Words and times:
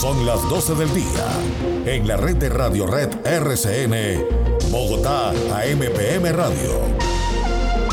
Son 0.00 0.24
las 0.24 0.48
12 0.48 0.76
del 0.76 0.94
día. 0.94 1.26
En 1.84 2.06
la 2.06 2.16
red 2.16 2.36
de 2.36 2.48
Radio 2.48 2.86
Red 2.86 3.26
RCN, 3.26 4.70
Bogotá 4.70 5.30
AMPM 5.30 6.30
Radio. 6.30 6.82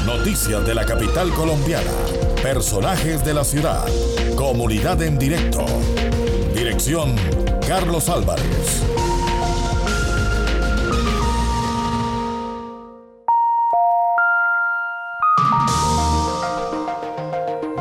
Noticias 0.05 0.63
de 0.67 0.75
la 0.75 0.85
capital 0.85 1.31
colombiana. 1.31 1.91
Personajes 2.43 3.25
de 3.25 3.33
la 3.33 3.43
ciudad. 3.43 3.87
Comunidad 4.35 5.01
en 5.01 5.17
directo. 5.17 5.65
Dirección 6.53 7.15
Carlos 7.67 8.07
Álvarez. 8.07 9.04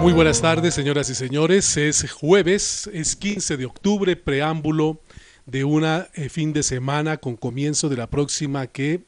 Muy 0.04 0.12
buenas 0.12 0.42
tardes, 0.42 0.74
señoras 0.74 1.08
y 1.08 1.14
señores. 1.14 1.78
Es 1.78 2.12
jueves, 2.12 2.90
es 2.92 3.16
15 3.16 3.56
de 3.56 3.64
octubre, 3.64 4.16
preámbulo 4.16 5.00
de 5.46 5.64
una 5.64 6.08
eh, 6.12 6.28
fin 6.28 6.52
de 6.52 6.62
semana 6.62 7.16
con 7.16 7.38
comienzo 7.38 7.88
de 7.88 7.96
la 7.96 8.10
próxima 8.10 8.66
que 8.66 9.00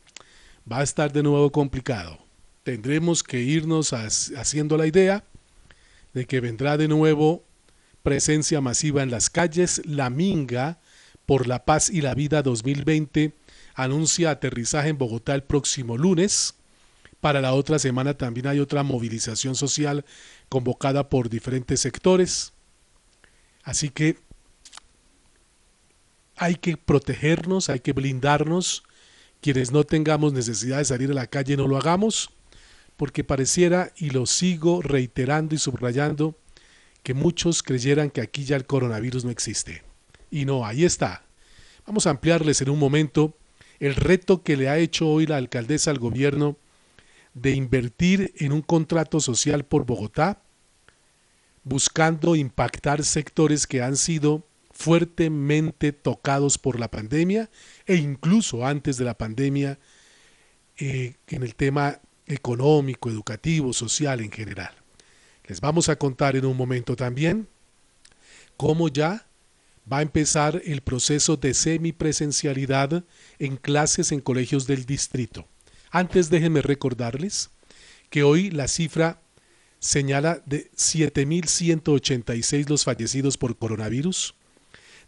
va 0.73 0.79
a 0.79 0.83
estar 0.83 1.13
de 1.13 1.23
nuevo 1.23 1.53
complicado. 1.53 2.19
Tendremos 2.63 3.23
que 3.23 3.43
irnos 3.43 3.93
haciendo 3.93 4.79
la 4.79 4.87
idea 4.87 5.23
de 6.15 6.25
que 6.25 6.41
vendrá 6.41 6.79
de 6.79 6.89
nuevo 6.89 7.45
presencia 8.03 8.63
masiva 8.63 9.03
en 9.03 9.11
las 9.11 9.29
calles. 9.29 9.83
La 9.85 10.09
Minga 10.09 10.79
por 11.27 11.47
la 11.47 11.67
Paz 11.67 11.91
y 11.91 12.01
la 12.01 12.15
Vida 12.15 12.41
2020 12.41 13.35
anuncia 13.75 14.31
aterrizaje 14.31 14.89
en 14.89 14.97
Bogotá 14.97 15.35
el 15.35 15.43
próximo 15.43 15.99
lunes. 15.99 16.55
Para 17.21 17.41
la 17.41 17.55
otra 17.55 17.79
semana 17.79 18.15
también 18.15 18.47
hay 18.47 18.61
otra 18.61 18.83
movilización 18.83 19.57
social 19.57 20.05
convocada 20.49 21.09
por 21.09 21.29
diferentes 21.29 21.81
sectores. 21.81 22.53
Así 23.63 23.91
que 23.91 24.19
hay 26.37 26.57
que 26.57 26.77
protegernos, 26.77 27.69
hay 27.69 27.81
que 27.81 27.93
blindarnos. 27.93 28.85
Quienes 29.41 29.73
no 29.73 29.85
tengamos 29.85 30.33
necesidad 30.33 30.79
de 30.79 30.85
salir 30.85 31.11
a 31.11 31.15
la 31.15 31.27
calle 31.27 31.57
no 31.57 31.69
lo 31.69 31.77
hagamos, 31.77 32.31
porque 32.97 33.25
pareciera, 33.25 33.93
y 33.97 34.11
lo 34.11 34.27
sigo 34.27 34.83
reiterando 34.83 35.55
y 35.55 35.59
subrayando, 35.59 36.37
que 37.03 37.15
muchos 37.15 37.63
creyeran 37.63 38.11
que 38.11 38.21
aquí 38.21 38.45
ya 38.45 38.57
el 38.57 38.67
coronavirus 38.67 39.25
no 39.25 39.31
existe. 39.31 39.83
Y 40.31 40.45
no, 40.45 40.67
ahí 40.67 40.85
está. 40.85 41.23
Vamos 41.87 42.07
a 42.07 42.11
ampliarles 42.11 42.61
en 42.63 42.71
un 42.71 42.79
momento 42.79 43.37
el 43.79 43.95
reto 43.95 44.43
que 44.43 44.57
le 44.57 44.69
ha 44.69 44.79
hecho 44.79 45.09
hoy 45.09 45.27
la 45.27 45.37
alcaldesa 45.37 45.91
al 45.91 45.99
gobierno 45.99 46.57
de 47.35 47.53
invertir 47.53 48.33
en 48.39 48.53
un 48.53 48.63
contrato 48.63 49.21
social 49.21 49.65
por 49.65 49.85
Bogotá, 49.85 50.43
buscando 51.67 52.37
impactar 52.37 53.05
sectores 53.05 53.67
que 53.67 53.83
han 53.83 53.97
sido 53.97 54.47
fuertemente 54.71 55.91
tocados 55.91 56.59
por 56.59 56.79
la 56.79 56.89
pandemia 56.89 57.51
e 57.87 57.97
incluso 57.97 58.65
antes 58.65 58.99
de 58.99 59.05
la 59.05 59.19
pandemia 59.19 59.77
eh, 60.79 61.15
en 61.27 61.43
el 61.43 61.57
tema 61.57 62.01
económico, 62.27 63.11
educativo, 63.11 63.73
social 63.73 64.21
en 64.21 64.31
general. 64.31 64.77
Les 65.45 65.61
vamos 65.61 65.89
a 65.89 65.97
contar 65.97 66.37
en 66.37 66.47
un 66.47 66.57
momento 66.57 66.95
también 66.95 67.49
cómo 68.57 68.87
ya 68.87 69.27
va 69.93 69.99
a 69.99 70.03
empezar 70.03 70.63
el 70.65 70.83
proceso 70.83 71.37
de 71.37 71.53
semipresencialidad 71.53 73.03
en 73.41 73.57
clases 73.57 74.13
en 74.13 74.21
colegios 74.21 74.69
del 74.69 74.87
distrito. 74.87 75.49
Antes 75.91 76.31
déjenme 76.31 76.63
recordarles 76.63 77.51
que 78.09 78.23
hoy 78.23 78.53
la 78.53 78.69
cifra 78.69 79.21
señala 79.79 80.43
de 80.47 80.71
7.186 80.73 82.69
los 82.69 82.83
fallecidos 82.85 83.39
por 83.39 83.57
coronavirus, 83.57 84.35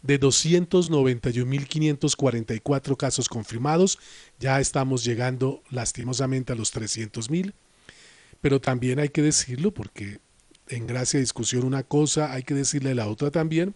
de 0.01 0.19
291.544 0.19 2.97
casos 2.97 3.27
confirmados, 3.27 3.99
ya 4.39 4.59
estamos 4.59 5.03
llegando 5.03 5.63
lastimosamente 5.69 6.53
a 6.53 6.55
los 6.55 6.73
300.000, 6.73 7.53
pero 8.41 8.61
también 8.61 8.99
hay 8.99 9.09
que 9.09 9.21
decirlo 9.21 9.73
porque 9.73 10.19
en 10.67 10.87
gracia 10.87 11.19
discusión 11.19 11.65
una 11.65 11.83
cosa, 11.83 12.31
hay 12.31 12.43
que 12.43 12.53
decirle 12.53 12.95
la 12.95 13.07
otra 13.07 13.31
también, 13.31 13.75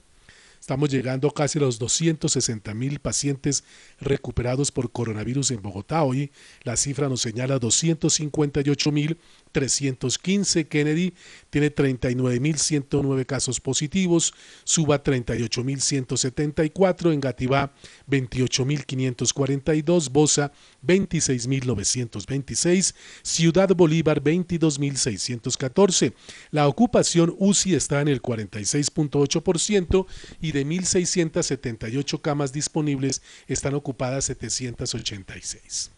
Estamos 0.63 0.89
llegando 0.89 1.29
casi 1.29 1.59
a 1.59 1.63
los 1.63 1.77
260 1.77 2.73
mil 2.73 3.01
pacientes 3.01 3.65
recuperados 3.99 4.71
por 4.71 4.93
coronavirus 4.93 5.51
en 5.51 5.61
Bogotá. 5.61 6.03
Hoy 6.03 6.31
la 6.63 6.77
cifra 6.77 7.09
nos 7.09 7.19
señala 7.19 7.59
258 7.59 8.91
mil 8.93 9.17
315. 9.53 10.67
Kennedy 10.67 11.13
tiene 11.49 11.73
39.109 11.73 13.25
casos 13.25 13.61
positivos, 13.61 14.33
Suba 14.65 15.01
38.174, 15.01 17.13
Engativá 17.13 17.73
28.542, 18.09 20.11
Bosa 20.11 20.51
26.926, 20.85 22.93
Ciudad 23.21 23.69
Bolívar 23.69 24.21
22.614. 24.21 26.13
La 26.51 26.67
ocupación 26.67 27.33
UCI 27.37 27.75
está 27.75 28.01
en 28.01 28.09
el 28.09 28.21
46.8% 28.21 30.05
y 30.41 30.51
de 30.51 30.65
1.678 30.65 32.21
camas 32.21 32.51
disponibles 32.51 33.21
están 33.47 33.75
ocupadas 33.75 34.25
786. 34.25 35.91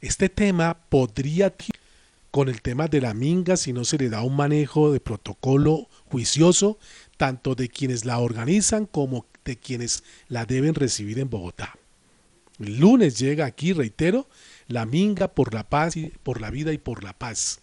Este 0.00 0.28
tema 0.28 0.78
podría 0.88 1.54
con 2.36 2.50
el 2.50 2.60
tema 2.60 2.86
de 2.86 3.00
la 3.00 3.14
minga 3.14 3.56
si 3.56 3.72
no 3.72 3.86
se 3.86 3.96
le 3.96 4.10
da 4.10 4.20
un 4.20 4.36
manejo 4.36 4.92
de 4.92 5.00
protocolo 5.00 5.88
juicioso, 6.10 6.78
tanto 7.16 7.54
de 7.54 7.70
quienes 7.70 8.04
la 8.04 8.18
organizan 8.18 8.84
como 8.84 9.24
de 9.46 9.56
quienes 9.56 10.04
la 10.28 10.44
deben 10.44 10.74
recibir 10.74 11.18
en 11.18 11.30
Bogotá. 11.30 11.78
El 12.58 12.78
lunes 12.78 13.18
llega 13.18 13.46
aquí, 13.46 13.72
reitero, 13.72 14.28
la 14.68 14.84
minga 14.84 15.28
por 15.28 15.54
la 15.54 15.66
paz 15.66 15.96
y 15.96 16.12
por 16.22 16.42
la 16.42 16.50
vida 16.50 16.74
y 16.74 16.76
por 16.76 17.04
la 17.04 17.14
paz. 17.14 17.60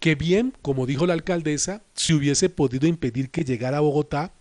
Que 0.00 0.14
bien, 0.14 0.54
como 0.62 0.86
dijo 0.86 1.06
la 1.06 1.12
alcaldesa, 1.12 1.82
si 1.92 2.14
hubiese 2.14 2.48
podido 2.48 2.86
impedir 2.86 3.28
que 3.28 3.44
llegara 3.44 3.76
a 3.76 3.80
Bogotá, 3.80 4.32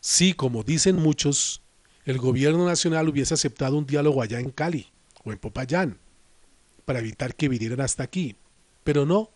si, 0.00 0.34
como 0.34 0.64
dicen 0.64 0.96
muchos, 0.96 1.62
el 2.04 2.18
gobierno 2.18 2.66
nacional 2.66 3.08
hubiese 3.08 3.32
aceptado 3.32 3.78
un 3.78 3.86
diálogo 3.86 4.20
allá 4.20 4.38
en 4.38 4.50
Cali 4.50 4.88
o 5.24 5.32
en 5.32 5.38
Popayán 5.38 5.98
para 6.88 7.00
evitar 7.00 7.34
que 7.34 7.50
vinieran 7.50 7.82
hasta 7.82 8.02
aquí. 8.02 8.36
Pero 8.82 9.04
no, 9.04 9.30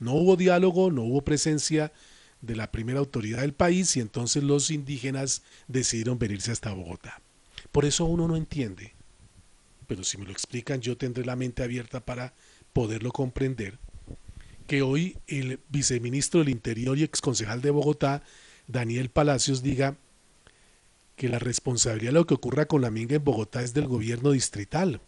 no 0.00 0.14
hubo 0.14 0.34
diálogo, 0.34 0.90
no 0.90 1.04
hubo 1.04 1.22
presencia 1.22 1.92
de 2.40 2.56
la 2.56 2.72
primera 2.72 2.98
autoridad 2.98 3.42
del 3.42 3.54
país 3.54 3.96
y 3.96 4.00
entonces 4.00 4.42
los 4.42 4.72
indígenas 4.72 5.44
decidieron 5.68 6.18
venirse 6.18 6.50
hasta 6.50 6.72
Bogotá. 6.72 7.22
Por 7.70 7.84
eso 7.84 8.06
uno 8.06 8.26
no 8.26 8.34
entiende, 8.34 8.92
pero 9.86 10.02
si 10.02 10.18
me 10.18 10.24
lo 10.24 10.32
explican 10.32 10.80
yo 10.80 10.96
tendré 10.96 11.24
la 11.24 11.36
mente 11.36 11.62
abierta 11.62 12.04
para 12.04 12.34
poderlo 12.72 13.12
comprender, 13.12 13.78
que 14.66 14.82
hoy 14.82 15.16
el 15.28 15.60
viceministro 15.68 16.40
del 16.40 16.48
Interior 16.48 16.98
y 16.98 17.04
exconcejal 17.04 17.62
de 17.62 17.70
Bogotá, 17.70 18.24
Daniel 18.66 19.10
Palacios, 19.10 19.62
diga 19.62 19.96
que 21.14 21.28
la 21.28 21.38
responsabilidad 21.38 22.10
de 22.10 22.18
lo 22.18 22.26
que 22.26 22.34
ocurra 22.34 22.66
con 22.66 22.82
la 22.82 22.90
minga 22.90 23.14
en 23.14 23.22
Bogotá 23.22 23.62
es 23.62 23.74
del 23.74 23.86
gobierno 23.86 24.32
distrital. 24.32 25.00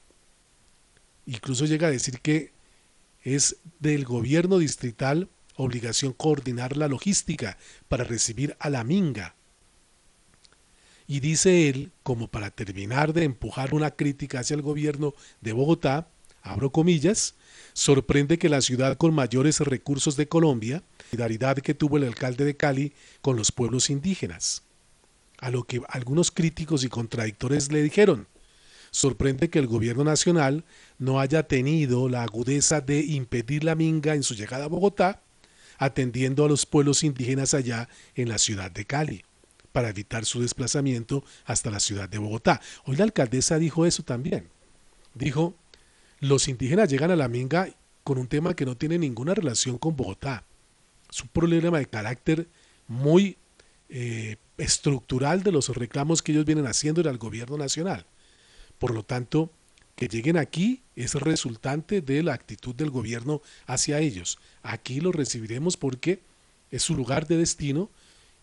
Incluso 1.28 1.66
llega 1.66 1.88
a 1.88 1.90
decir 1.90 2.20
que 2.20 2.52
es 3.22 3.56
del 3.80 4.06
gobierno 4.06 4.56
distrital 4.56 5.28
obligación 5.56 6.14
coordinar 6.14 6.76
la 6.76 6.88
logística 6.88 7.58
para 7.88 8.04
recibir 8.04 8.56
a 8.60 8.70
la 8.70 8.82
minga. 8.82 9.34
Y 11.06 11.20
dice 11.20 11.68
él, 11.68 11.92
como 12.02 12.28
para 12.28 12.50
terminar 12.50 13.12
de 13.12 13.24
empujar 13.24 13.74
una 13.74 13.90
crítica 13.90 14.40
hacia 14.40 14.54
el 14.54 14.62
gobierno 14.62 15.14
de 15.42 15.52
Bogotá, 15.52 16.08
abro 16.42 16.72
comillas, 16.72 17.34
sorprende 17.74 18.38
que 18.38 18.48
la 18.48 18.62
ciudad 18.62 18.96
con 18.96 19.12
mayores 19.12 19.60
recursos 19.60 20.16
de 20.16 20.28
Colombia, 20.28 20.82
solidaridad 21.10 21.58
que 21.58 21.74
tuvo 21.74 21.98
el 21.98 22.04
alcalde 22.04 22.46
de 22.46 22.56
Cali 22.56 22.94
con 23.20 23.36
los 23.36 23.52
pueblos 23.52 23.90
indígenas. 23.90 24.62
A 25.38 25.50
lo 25.50 25.64
que 25.64 25.82
algunos 25.88 26.30
críticos 26.30 26.84
y 26.84 26.88
contradictores 26.88 27.70
le 27.70 27.82
dijeron, 27.82 28.26
Sorprende 28.90 29.50
que 29.50 29.58
el 29.58 29.66
gobierno 29.66 30.04
nacional 30.04 30.64
no 30.98 31.20
haya 31.20 31.42
tenido 31.44 32.08
la 32.08 32.22
agudeza 32.22 32.80
de 32.80 33.00
impedir 33.00 33.64
la 33.64 33.74
minga 33.74 34.14
en 34.14 34.22
su 34.22 34.34
llegada 34.34 34.64
a 34.64 34.68
Bogotá, 34.68 35.22
atendiendo 35.78 36.44
a 36.44 36.48
los 36.48 36.66
pueblos 36.66 37.04
indígenas 37.04 37.54
allá 37.54 37.88
en 38.14 38.28
la 38.28 38.38
ciudad 38.38 38.70
de 38.70 38.84
Cali, 38.84 39.24
para 39.72 39.90
evitar 39.90 40.24
su 40.24 40.40
desplazamiento 40.40 41.24
hasta 41.44 41.70
la 41.70 41.80
ciudad 41.80 42.08
de 42.08 42.18
Bogotá. 42.18 42.60
Hoy 42.84 42.96
la 42.96 43.04
alcaldesa 43.04 43.58
dijo 43.58 43.86
eso 43.86 44.02
también. 44.02 44.48
Dijo, 45.14 45.54
los 46.20 46.48
indígenas 46.48 46.88
llegan 46.88 47.10
a 47.10 47.16
la 47.16 47.28
minga 47.28 47.68
con 48.02 48.18
un 48.18 48.26
tema 48.26 48.54
que 48.54 48.64
no 48.64 48.76
tiene 48.76 48.98
ninguna 48.98 49.34
relación 49.34 49.78
con 49.78 49.96
Bogotá. 49.96 50.44
Es 51.10 51.22
un 51.22 51.28
problema 51.28 51.78
de 51.78 51.86
carácter 51.86 52.48
muy 52.86 53.36
eh, 53.88 54.36
estructural 54.56 55.42
de 55.42 55.52
los 55.52 55.68
reclamos 55.68 56.22
que 56.22 56.32
ellos 56.32 56.44
vienen 56.44 56.66
haciendo 56.66 57.08
al 57.08 57.18
gobierno 57.18 57.56
nacional. 57.56 58.06
Por 58.78 58.94
lo 58.94 59.02
tanto, 59.02 59.50
que 59.96 60.08
lleguen 60.08 60.36
aquí 60.36 60.82
es 60.94 61.14
resultante 61.14 62.00
de 62.00 62.22
la 62.22 62.34
actitud 62.34 62.74
del 62.74 62.90
gobierno 62.90 63.42
hacia 63.66 63.98
ellos. 63.98 64.38
Aquí 64.62 65.00
los 65.00 65.14
recibiremos 65.14 65.76
porque 65.76 66.20
es 66.70 66.82
su 66.82 66.94
lugar 66.94 67.26
de 67.26 67.36
destino 67.36 67.90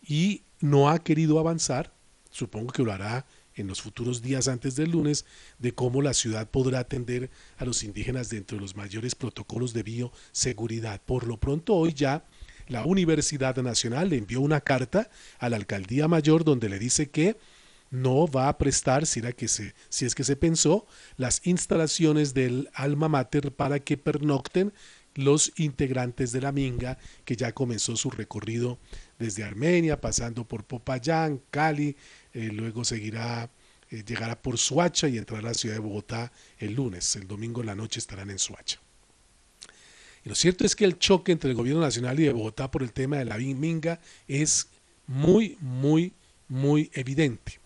y 0.05 0.41
no 0.59 0.89
ha 0.89 0.99
querido 0.99 1.39
avanzar, 1.39 1.93
supongo 2.29 2.73
que 2.73 2.83
lo 2.83 2.91
hará 2.91 3.25
en 3.55 3.67
los 3.67 3.81
futuros 3.81 4.21
días 4.21 4.47
antes 4.49 4.75
del 4.75 4.91
lunes, 4.91 5.25
de 5.59 5.73
cómo 5.73 6.01
la 6.01 6.13
ciudad 6.13 6.49
podrá 6.49 6.79
atender 6.79 7.29
a 7.57 7.65
los 7.65 7.83
indígenas 7.83 8.29
dentro 8.29 8.57
de 8.57 8.61
los 8.61 8.75
mayores 8.75 9.15
protocolos 9.15 9.73
de 9.73 9.83
bioseguridad. 9.83 11.01
Por 11.05 11.25
lo 11.25 11.37
pronto, 11.37 11.73
hoy 11.73 11.93
ya 11.93 12.25
la 12.67 12.83
Universidad 12.85 13.55
Nacional 13.57 14.09
le 14.09 14.17
envió 14.17 14.41
una 14.41 14.59
carta 14.59 15.09
a 15.39 15.49
la 15.49 15.55
Alcaldía 15.55 16.07
Mayor 16.07 16.43
donde 16.43 16.67
le 16.67 16.79
dice 16.79 17.09
que 17.09 17.37
no 17.91 18.27
va 18.27 18.49
a 18.49 18.57
prestar, 18.57 19.05
si, 19.05 19.19
era 19.19 19.31
que 19.31 19.47
se, 19.47 19.73
si 19.89 20.05
es 20.05 20.15
que 20.15 20.23
se 20.23 20.35
pensó, 20.35 20.85
las 21.17 21.45
instalaciones 21.45 22.33
del 22.33 22.69
alma 22.73 23.09
mater 23.09 23.51
para 23.51 23.79
que 23.79 23.97
pernocten 23.97 24.73
los 25.15 25.53
integrantes 25.55 26.31
de 26.31 26.41
la 26.41 26.51
Minga, 26.51 26.97
que 27.23 27.35
ya 27.35 27.53
comenzó 27.53 27.95
su 27.95 28.09
recorrido 28.09 28.77
desde 29.17 29.43
Armenia, 29.43 29.99
pasando 29.99 30.45
por 30.45 30.65
Popayán, 30.65 31.41
Cali, 31.49 31.95
eh, 32.33 32.49
luego 32.51 32.83
seguirá, 32.83 33.49
eh, 33.89 34.03
llegará 34.05 34.41
por 34.41 34.57
Suacha 34.57 35.07
y 35.07 35.17
entrará 35.17 35.39
a 35.39 35.51
la 35.51 35.53
ciudad 35.53 35.75
de 35.75 35.79
Bogotá 35.79 36.31
el 36.59 36.73
lunes. 36.73 37.15
El 37.15 37.27
domingo 37.27 37.61
en 37.61 37.67
la 37.67 37.75
noche 37.75 37.99
estarán 37.99 38.29
en 38.29 38.39
Suacha. 38.39 38.79
Y 40.25 40.29
lo 40.29 40.35
cierto 40.35 40.65
es 40.65 40.75
que 40.75 40.85
el 40.85 40.99
choque 40.99 41.31
entre 41.31 41.51
el 41.51 41.55
gobierno 41.55 41.81
nacional 41.81 42.19
y 42.19 42.23
de 42.23 42.33
Bogotá 42.33 42.69
por 42.69 42.83
el 42.83 42.91
tema 42.91 43.17
de 43.17 43.25
la 43.25 43.37
Minga 43.37 43.99
es 44.27 44.67
muy, 45.07 45.57
muy, 45.61 46.13
muy 46.49 46.89
evidente. 46.93 47.59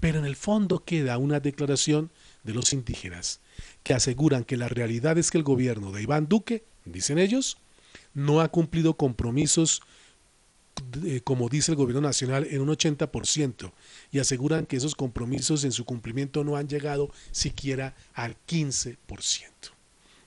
Pero 0.00 0.18
en 0.18 0.26
el 0.26 0.36
fondo 0.36 0.84
queda 0.84 1.18
una 1.18 1.40
declaración 1.40 2.10
de 2.42 2.54
los 2.54 2.72
indígenas 2.72 3.40
que 3.82 3.94
aseguran 3.94 4.44
que 4.44 4.56
la 4.56 4.68
realidad 4.68 5.18
es 5.18 5.30
que 5.30 5.38
el 5.38 5.44
gobierno 5.44 5.92
de 5.92 6.02
Iván 6.02 6.28
Duque, 6.28 6.64
dicen 6.84 7.18
ellos, 7.18 7.58
no 8.12 8.40
ha 8.40 8.48
cumplido 8.48 8.94
compromisos 8.94 9.82
como 11.24 11.48
dice 11.48 11.72
el 11.72 11.76
gobierno 11.76 12.00
nacional, 12.00 12.46
en 12.50 12.60
un 12.60 12.68
80% 12.68 13.72
y 14.10 14.18
aseguran 14.18 14.66
que 14.66 14.76
esos 14.76 14.94
compromisos 14.94 15.64
en 15.64 15.72
su 15.72 15.84
cumplimiento 15.84 16.44
no 16.44 16.56
han 16.56 16.68
llegado 16.68 17.10
siquiera 17.30 17.94
al 18.12 18.36
15%. 18.46 18.96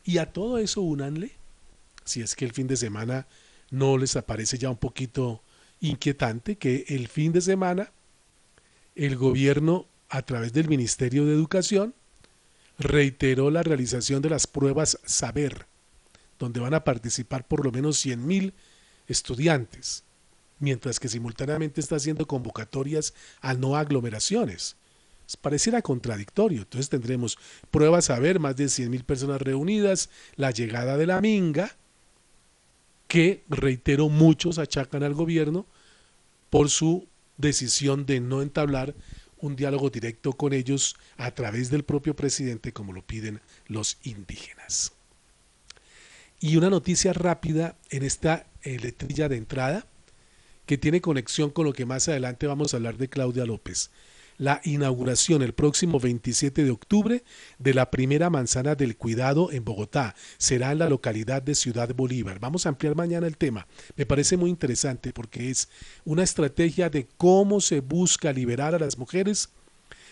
Y 0.05 0.19
a 0.19 0.31
todo 0.31 0.57
eso 0.57 0.81
únanle, 0.81 1.31
si 2.05 2.21
es 2.21 2.35
que 2.35 2.45
el 2.45 2.53
fin 2.53 2.67
de 2.67 2.77
semana 2.77 3.27
no 3.69 3.97
les 3.97 4.15
aparece 4.15 4.57
ya 4.57 4.69
un 4.69 4.77
poquito 4.77 5.43
inquietante, 5.81 6.57
que 6.57 6.85
el 6.87 7.07
fin 7.07 7.33
de 7.33 7.41
semana 7.41 7.91
el 8.97 9.15
gobierno, 9.15 9.85
a 10.09 10.21
través 10.21 10.53
del 10.53 10.67
Ministerio 10.67 11.25
de 11.25 11.33
Educación, 11.33 11.93
reiteró 12.79 13.49
la 13.51 13.63
realización 13.63 14.21
de 14.21 14.29
las 14.29 14.47
pruebas 14.47 14.99
Saber, 15.05 15.65
donde 16.39 16.59
van 16.59 16.73
a 16.73 16.83
participar 16.83 17.47
por 17.47 17.65
lo 17.65 17.71
menos 17.71 18.05
100.000 18.05 18.53
estudiantes 19.07 20.03
mientras 20.59 20.99
que 20.99 21.07
simultáneamente 21.07 21.81
está 21.81 21.97
haciendo 21.97 22.27
convocatorias 22.27 23.13
a 23.41 23.53
no 23.53 23.75
aglomeraciones. 23.75 24.75
Pareciera 25.41 25.81
contradictorio. 25.81 26.59
Entonces 26.59 26.89
tendremos 26.89 27.37
pruebas 27.69 28.09
a 28.09 28.19
ver, 28.19 28.39
más 28.39 28.55
de 28.55 28.65
100.000 28.65 29.03
personas 29.03 29.41
reunidas, 29.41 30.09
la 30.35 30.51
llegada 30.51 30.97
de 30.97 31.05
la 31.05 31.21
minga, 31.21 31.75
que, 33.07 33.43
reitero, 33.49 34.09
muchos 34.09 34.57
achacan 34.57 35.03
al 35.03 35.13
gobierno 35.13 35.65
por 36.49 36.69
su 36.69 37.06
decisión 37.37 38.05
de 38.05 38.19
no 38.19 38.41
entablar 38.41 38.95
un 39.39 39.55
diálogo 39.55 39.89
directo 39.89 40.33
con 40.33 40.53
ellos 40.53 40.95
a 41.17 41.31
través 41.31 41.69
del 41.69 41.83
propio 41.83 42.15
presidente, 42.15 42.73
como 42.73 42.93
lo 42.93 43.05
piden 43.05 43.39
los 43.67 43.97
indígenas. 44.03 44.93
Y 46.39 46.57
una 46.57 46.69
noticia 46.69 47.13
rápida 47.13 47.77
en 47.89 48.03
esta 48.03 48.47
letrilla 48.63 49.29
de 49.29 49.37
entrada 49.37 49.85
que 50.65 50.77
tiene 50.77 51.01
conexión 51.01 51.49
con 51.49 51.65
lo 51.65 51.73
que 51.73 51.85
más 51.85 52.07
adelante 52.09 52.45
vamos 52.45 52.73
a 52.73 52.77
hablar 52.77 52.97
de 52.97 53.07
Claudia 53.07 53.45
López. 53.45 53.89
La 54.39 54.61
inauguración 54.63 55.41
el 55.41 55.53
próximo 55.53 55.99
27 55.99 56.63
de 56.63 56.69
octubre 56.69 57.23
de 57.57 57.73
la 57.73 57.89
primera 57.89 58.29
manzana 58.29 58.75
del 58.75 58.95
cuidado 58.95 59.51
en 59.51 59.65
Bogotá 59.65 60.13
será 60.37 60.71
en 60.71 60.77
la 60.77 60.89
localidad 60.89 61.41
de 61.41 61.55
Ciudad 61.55 61.95
Bolívar. 61.95 62.39
Vamos 62.39 62.65
a 62.65 62.69
ampliar 62.69 62.95
mañana 62.95 63.25
el 63.25 63.35
tema. 63.35 63.65
Me 63.95 64.05
parece 64.05 64.37
muy 64.37 64.51
interesante 64.51 65.11
porque 65.11 65.49
es 65.49 65.69
una 66.05 66.21
estrategia 66.21 66.91
de 66.91 67.07
cómo 67.17 67.61
se 67.61 67.79
busca 67.79 68.31
liberar 68.31 68.75
a 68.75 68.79
las 68.79 68.99
mujeres 68.99 69.49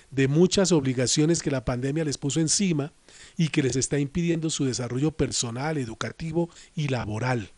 de 0.10 0.27
muchas 0.27 0.72
obligaciones 0.72 1.44
que 1.44 1.51
la 1.51 1.63
pandemia 1.63 2.04
les 2.04 2.18
puso 2.18 2.39
encima 2.39 2.94
y 3.38 3.50
que 3.50 3.62
les 3.62 3.75
está 3.75 4.00
impidiendo 4.00 4.50
su 4.50 4.66
desarrollo 4.66 5.12
personal, 5.12 5.77
educativo 5.77 6.50
y 6.75 6.88
laboral. 6.88 7.51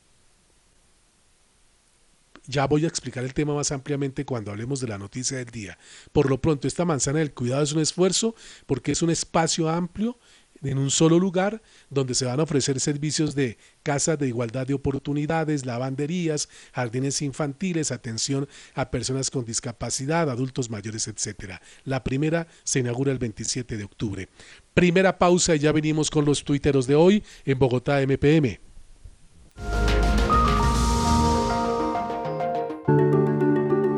Ya 2.47 2.65
voy 2.65 2.85
a 2.85 2.87
explicar 2.87 3.23
el 3.23 3.33
tema 3.33 3.53
más 3.53 3.71
ampliamente 3.71 4.25
cuando 4.25 4.51
hablemos 4.51 4.79
de 4.79 4.87
la 4.87 4.97
noticia 4.97 5.37
del 5.37 5.47
día. 5.47 5.77
Por 6.13 6.29
lo 6.29 6.39
pronto, 6.41 6.67
esta 6.67 6.85
manzana 6.85 7.19
del 7.19 7.33
cuidado 7.33 7.61
es 7.63 7.73
un 7.73 7.81
esfuerzo 7.81 8.35
porque 8.65 8.93
es 8.93 9.01
un 9.01 9.09
espacio 9.09 9.69
amplio 9.69 10.17
en 10.63 10.77
un 10.77 10.89
solo 10.89 11.19
lugar 11.19 11.61
donde 11.89 12.15
se 12.15 12.25
van 12.25 12.39
a 12.39 12.43
ofrecer 12.43 12.79
servicios 12.79 13.35
de 13.35 13.57
casas 13.83 14.17
de 14.17 14.27
igualdad 14.27 14.65
de 14.65 14.73
oportunidades, 14.73 15.65
lavanderías, 15.65 16.49
jardines 16.73 17.21
infantiles, 17.21 17.91
atención 17.91 18.47
a 18.73 18.89
personas 18.89 19.29
con 19.29 19.45
discapacidad, 19.45 20.29
adultos 20.29 20.69
mayores, 20.69 21.07
etc. 21.07 21.59
La 21.83 22.03
primera 22.03 22.47
se 22.63 22.79
inaugura 22.79 23.11
el 23.11 23.19
27 23.19 23.77
de 23.77 23.83
octubre. 23.83 24.29
Primera 24.73 25.17
pausa 25.17 25.55
y 25.55 25.59
ya 25.59 25.71
venimos 25.71 26.09
con 26.09 26.25
los 26.25 26.43
tuiteros 26.43 26.87
de 26.87 26.95
hoy 26.95 27.23
en 27.45 27.59
Bogotá 27.59 28.01
MPM. 28.01 28.66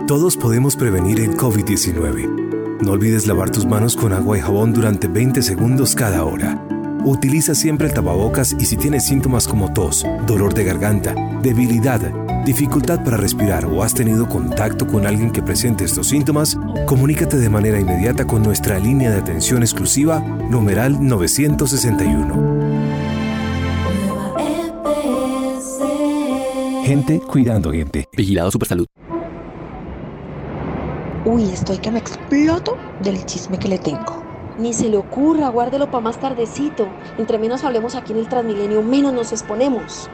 Todos 0.09 0.35
podemos 0.35 0.75
prevenir 0.75 1.19
el 1.19 1.37
COVID-19. 1.37 2.81
No 2.81 2.93
olvides 2.93 3.27
lavar 3.27 3.51
tus 3.51 3.67
manos 3.67 3.95
con 3.95 4.11
agua 4.11 4.39
y 4.39 4.41
jabón 4.41 4.73
durante 4.73 5.07
20 5.07 5.43
segundos 5.43 5.93
cada 5.93 6.25
hora. 6.25 6.59
Utiliza 7.05 7.53
siempre 7.53 7.85
el 7.85 7.93
tapabocas 7.93 8.55
y 8.59 8.65
si 8.65 8.75
tienes 8.75 9.05
síntomas 9.05 9.47
como 9.47 9.71
tos, 9.71 10.03
dolor 10.25 10.55
de 10.55 10.63
garganta, 10.63 11.13
debilidad, 11.43 12.01
dificultad 12.43 13.03
para 13.03 13.17
respirar 13.17 13.65
o 13.65 13.83
has 13.83 13.93
tenido 13.93 14.27
contacto 14.27 14.87
con 14.87 15.05
alguien 15.05 15.29
que 15.29 15.43
presente 15.43 15.83
estos 15.83 16.07
síntomas, 16.07 16.57
comunícate 16.87 17.37
de 17.37 17.49
manera 17.49 17.79
inmediata 17.79 18.25
con 18.25 18.41
nuestra 18.41 18.79
línea 18.79 19.11
de 19.11 19.19
atención 19.19 19.61
exclusiva, 19.61 20.21
numeral 20.49 21.05
961. 21.07 22.79
Gente 26.83 27.19
cuidando 27.19 27.71
gente. 27.71 28.07
Vigilado 28.17 28.49
Supersalud. 28.49 28.87
Uy, 31.25 31.51
estoy 31.51 31.79
que 31.79 31.91
me 31.91 31.99
exploto 31.99 32.77
del 33.01 33.25
chisme 33.25 33.59
que 33.59 33.67
le 33.67 33.77
tengo. 33.77 34.23
Ni 34.57 34.73
se 34.73 34.89
le 34.89 34.97
ocurra, 34.97 35.49
guárdelo 35.49 35.89
para 35.89 36.01
más 36.01 36.19
tardecito. 36.19 36.87
Entre 37.17 37.37
menos 37.37 37.63
hablemos 37.63 37.95
aquí 37.95 38.13
en 38.13 38.19
el 38.19 38.27
Transmilenio, 38.27 38.81
menos 38.81 39.13
nos 39.13 39.31
exponemos. 39.31 40.09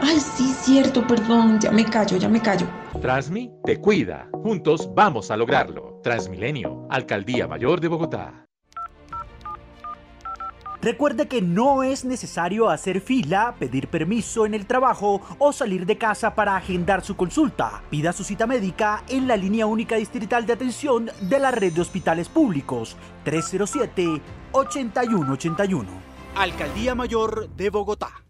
Ay, 0.00 0.20
sí, 0.20 0.52
cierto, 0.52 1.06
perdón, 1.06 1.58
ya 1.60 1.70
me 1.70 1.84
callo, 1.84 2.16
ya 2.16 2.28
me 2.28 2.40
callo. 2.40 2.66
Transmi 3.00 3.50
te 3.64 3.78
cuida. 3.78 4.28
Juntos 4.42 4.90
vamos 4.94 5.30
a 5.30 5.36
lograrlo. 5.36 6.00
Transmilenio, 6.02 6.86
Alcaldía 6.90 7.46
Mayor 7.46 7.80
de 7.80 7.88
Bogotá. 7.88 8.47
Recuerde 10.80 11.26
que 11.26 11.42
no 11.42 11.82
es 11.82 12.04
necesario 12.04 12.70
hacer 12.70 13.00
fila, 13.00 13.56
pedir 13.58 13.88
permiso 13.88 14.46
en 14.46 14.54
el 14.54 14.64
trabajo 14.64 15.20
o 15.38 15.52
salir 15.52 15.86
de 15.86 15.98
casa 15.98 16.36
para 16.36 16.54
agendar 16.54 17.04
su 17.04 17.16
consulta. 17.16 17.82
Pida 17.90 18.12
su 18.12 18.22
cita 18.22 18.46
médica 18.46 19.02
en 19.08 19.26
la 19.26 19.36
línea 19.36 19.66
única 19.66 19.96
distrital 19.96 20.46
de 20.46 20.52
atención 20.52 21.10
de 21.20 21.40
la 21.40 21.50
red 21.50 21.72
de 21.72 21.80
hospitales 21.80 22.28
públicos 22.28 22.96
307-8181. 23.24 25.84
Alcaldía 26.36 26.94
Mayor 26.94 27.48
de 27.56 27.70
Bogotá. 27.70 28.22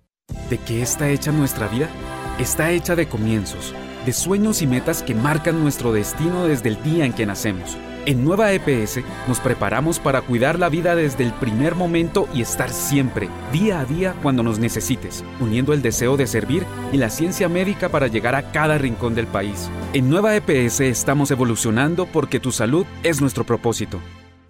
¿De 0.49 0.57
qué 0.57 0.81
está 0.81 1.11
hecha 1.11 1.33
nuestra 1.33 1.69
vida? 1.69 1.91
Está 2.39 2.71
hecha 2.71 2.97
de 2.97 3.09
comienzos, 3.09 3.75
de 4.07 4.15
sueños 4.15 4.63
y 4.63 4.67
metas 4.67 5.03
que 5.03 5.15
marcan 5.15 5.61
nuestro 5.61 5.93
destino 5.93 6.45
desde 6.45 6.71
el 6.71 6.83
día 6.83 7.05
en 7.05 7.13
que 7.13 7.27
nacemos 7.27 7.77
en 8.09 8.25
Nueva 8.25 8.55
EPS 8.55 9.01
nos 9.27 9.39
preparamos 9.39 9.99
para 9.99 10.23
cuidar 10.23 10.59
la 10.59 10.71
vida 10.71 10.95
desde 10.95 11.25
el 11.25 11.35
primer 11.35 11.75
momento 11.75 12.27
y 12.33 12.41
estar 12.41 12.71
siempre, 12.71 13.29
día 13.53 13.81
a 13.81 13.85
día, 13.85 14.15
cuando 14.23 14.43
nos 14.43 14.59
necesites, 14.59 15.23
uniendo 15.41 15.75
el 15.75 15.83
deseo 15.83 16.17
de 16.17 16.27
servir 16.27 16.65
y 16.91 16.97
la 16.97 17.11
ciencia 17.11 17.51
médica 17.51 17.91
para 17.91 18.07
llegar 18.07 18.35
a 18.35 18.51
cada 18.51 18.79
rincón 18.79 19.15
del 19.15 19.27
país. 19.27 19.69
En 19.93 20.09
Nueva 20.09 20.35
EPS 20.35 20.81
estamos 20.81 21.31
evolucionando 21.31 22.07
porque 22.07 22.41
tu 22.41 22.51
salud 22.51 22.87
es 23.03 23.21
nuestro 23.21 23.45
propósito. 23.45 24.01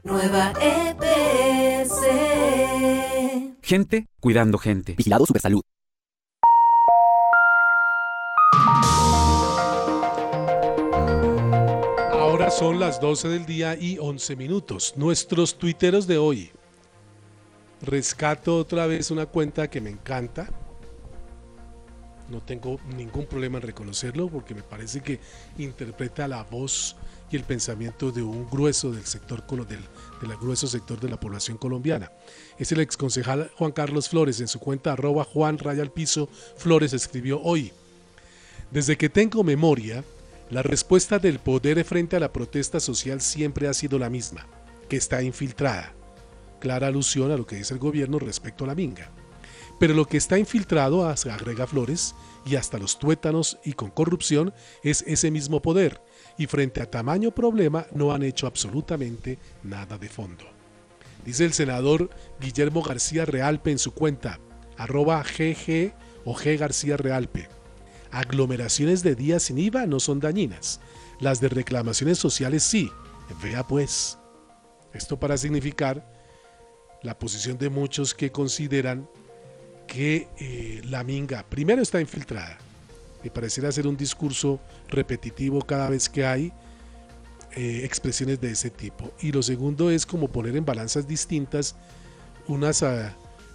Nueva 0.04 0.52
EPS. 0.60 2.00
Gente 3.60 4.06
cuidando 4.20 4.58
gente. 4.58 4.94
Vigilado 4.96 5.26
Supersalud. 5.26 5.62
Son 12.50 12.80
las 12.80 13.00
12 13.00 13.28
del 13.28 13.46
día 13.46 13.76
y 13.78 13.98
11 13.98 14.36
minutos. 14.36 14.94
Nuestros 14.96 15.58
tuiteros 15.58 16.06
de 16.06 16.18
hoy. 16.18 16.50
Rescato 17.82 18.56
otra 18.56 18.86
vez 18.86 19.10
una 19.10 19.26
cuenta 19.26 19.68
que 19.68 19.80
me 19.80 19.90
encanta. 19.90 20.48
no 22.28 22.42
tengo 22.42 22.78
ningún 22.96 23.26
problema 23.26 23.56
en 23.58 23.62
reconocerlo 23.62 24.28
porque 24.28 24.54
me 24.54 24.62
parece 24.62 25.00
que 25.00 25.18
interpreta 25.58 26.28
la 26.28 26.42
voz 26.42 26.96
y 27.30 27.36
el 27.36 27.44
pensamiento 27.44 28.12
de 28.12 28.22
un 28.22 28.48
grueso 28.48 28.92
del 28.92 29.04
sector 29.04 29.44
del, 29.66 30.36
grueso 30.38 30.66
sector 30.66 31.00
de 31.00 31.08
la 31.08 31.20
población 31.20 31.58
colombiana. 31.58 32.12
Es 32.58 32.72
el 32.72 32.80
exconcejal 32.80 33.50
Juan 33.56 33.72
Carlos 33.72 34.08
Flores 34.08 34.40
en 34.40 34.48
su 34.48 34.58
cuenta 34.58 34.92
arroba 34.92 35.24
Juan 35.24 35.58
Raya 35.58 35.84
Piso 35.86 36.28
Flores 36.56 36.92
escribió 36.92 37.40
hoy. 37.42 37.72
Desde 38.70 38.96
que 38.96 39.08
tengo 39.08 39.42
memoria, 39.42 40.04
la 40.50 40.62
respuesta 40.62 41.18
del 41.18 41.40
poder 41.40 41.84
frente 41.84 42.16
a 42.16 42.20
la 42.20 42.32
protesta 42.32 42.80
social 42.80 43.20
siempre 43.20 43.68
ha 43.68 43.74
sido 43.74 43.98
la 43.98 44.08
misma, 44.08 44.46
que 44.88 44.96
está 44.96 45.22
infiltrada. 45.22 45.94
Clara 46.58 46.86
alusión 46.86 47.30
a 47.30 47.36
lo 47.36 47.46
que 47.46 47.56
dice 47.56 47.74
el 47.74 47.80
gobierno 47.80 48.18
respecto 48.18 48.64
a 48.64 48.68
la 48.68 48.74
minga. 48.74 49.10
Pero 49.78 49.94
lo 49.94 50.06
que 50.06 50.16
está 50.16 50.38
infiltrado, 50.38 51.06
agrega 51.06 51.66
Flores, 51.66 52.14
y 52.46 52.56
hasta 52.56 52.78
los 52.78 52.98
tuétanos 52.98 53.58
y 53.62 53.74
con 53.74 53.90
corrupción, 53.90 54.54
es 54.82 55.04
ese 55.06 55.30
mismo 55.30 55.60
poder, 55.60 56.00
y 56.38 56.46
frente 56.46 56.80
a 56.80 56.90
tamaño 56.90 57.30
problema 57.30 57.86
no 57.92 58.12
han 58.12 58.22
hecho 58.22 58.46
absolutamente 58.46 59.38
nada 59.62 59.98
de 59.98 60.08
fondo. 60.08 60.44
Dice 61.24 61.44
el 61.44 61.52
senador 61.52 62.08
Guillermo 62.40 62.82
García 62.82 63.26
Realpe 63.26 63.70
en 63.70 63.78
su 63.78 63.92
cuenta, 63.92 64.40
arroba 64.78 65.22
GG 65.22 65.92
o 66.24 66.34
G 66.34 66.56
García 66.56 66.96
Realpe. 66.96 67.48
Aglomeraciones 68.10 69.02
de 69.02 69.14
días 69.14 69.44
sin 69.44 69.58
IVA 69.58 69.86
no 69.86 70.00
son 70.00 70.20
dañinas, 70.20 70.80
las 71.20 71.40
de 71.40 71.48
reclamaciones 71.48 72.18
sociales 72.18 72.62
sí. 72.62 72.90
Vea 73.42 73.66
pues. 73.66 74.18
Esto 74.92 75.18
para 75.20 75.36
significar 75.36 76.04
la 77.02 77.18
posición 77.18 77.58
de 77.58 77.68
muchos 77.68 78.14
que 78.14 78.32
consideran 78.32 79.08
que 79.86 80.28
eh, 80.38 80.82
la 80.84 81.04
minga 81.04 81.44
primero 81.48 81.82
está 81.82 82.00
infiltrada. 82.00 82.58
Me 83.22 83.30
pareciera 83.30 83.72
ser 83.72 83.86
un 83.86 83.96
discurso 83.96 84.60
repetitivo 84.88 85.60
cada 85.62 85.90
vez 85.90 86.08
que 86.08 86.24
hay 86.24 86.52
eh, 87.56 87.82
expresiones 87.84 88.40
de 88.40 88.50
ese 88.50 88.70
tipo. 88.70 89.12
Y 89.20 89.32
lo 89.32 89.42
segundo 89.42 89.90
es 89.90 90.06
como 90.06 90.28
poner 90.28 90.56
en 90.56 90.64
balanzas 90.64 91.06
distintas 91.08 91.74
unas, 92.46 92.84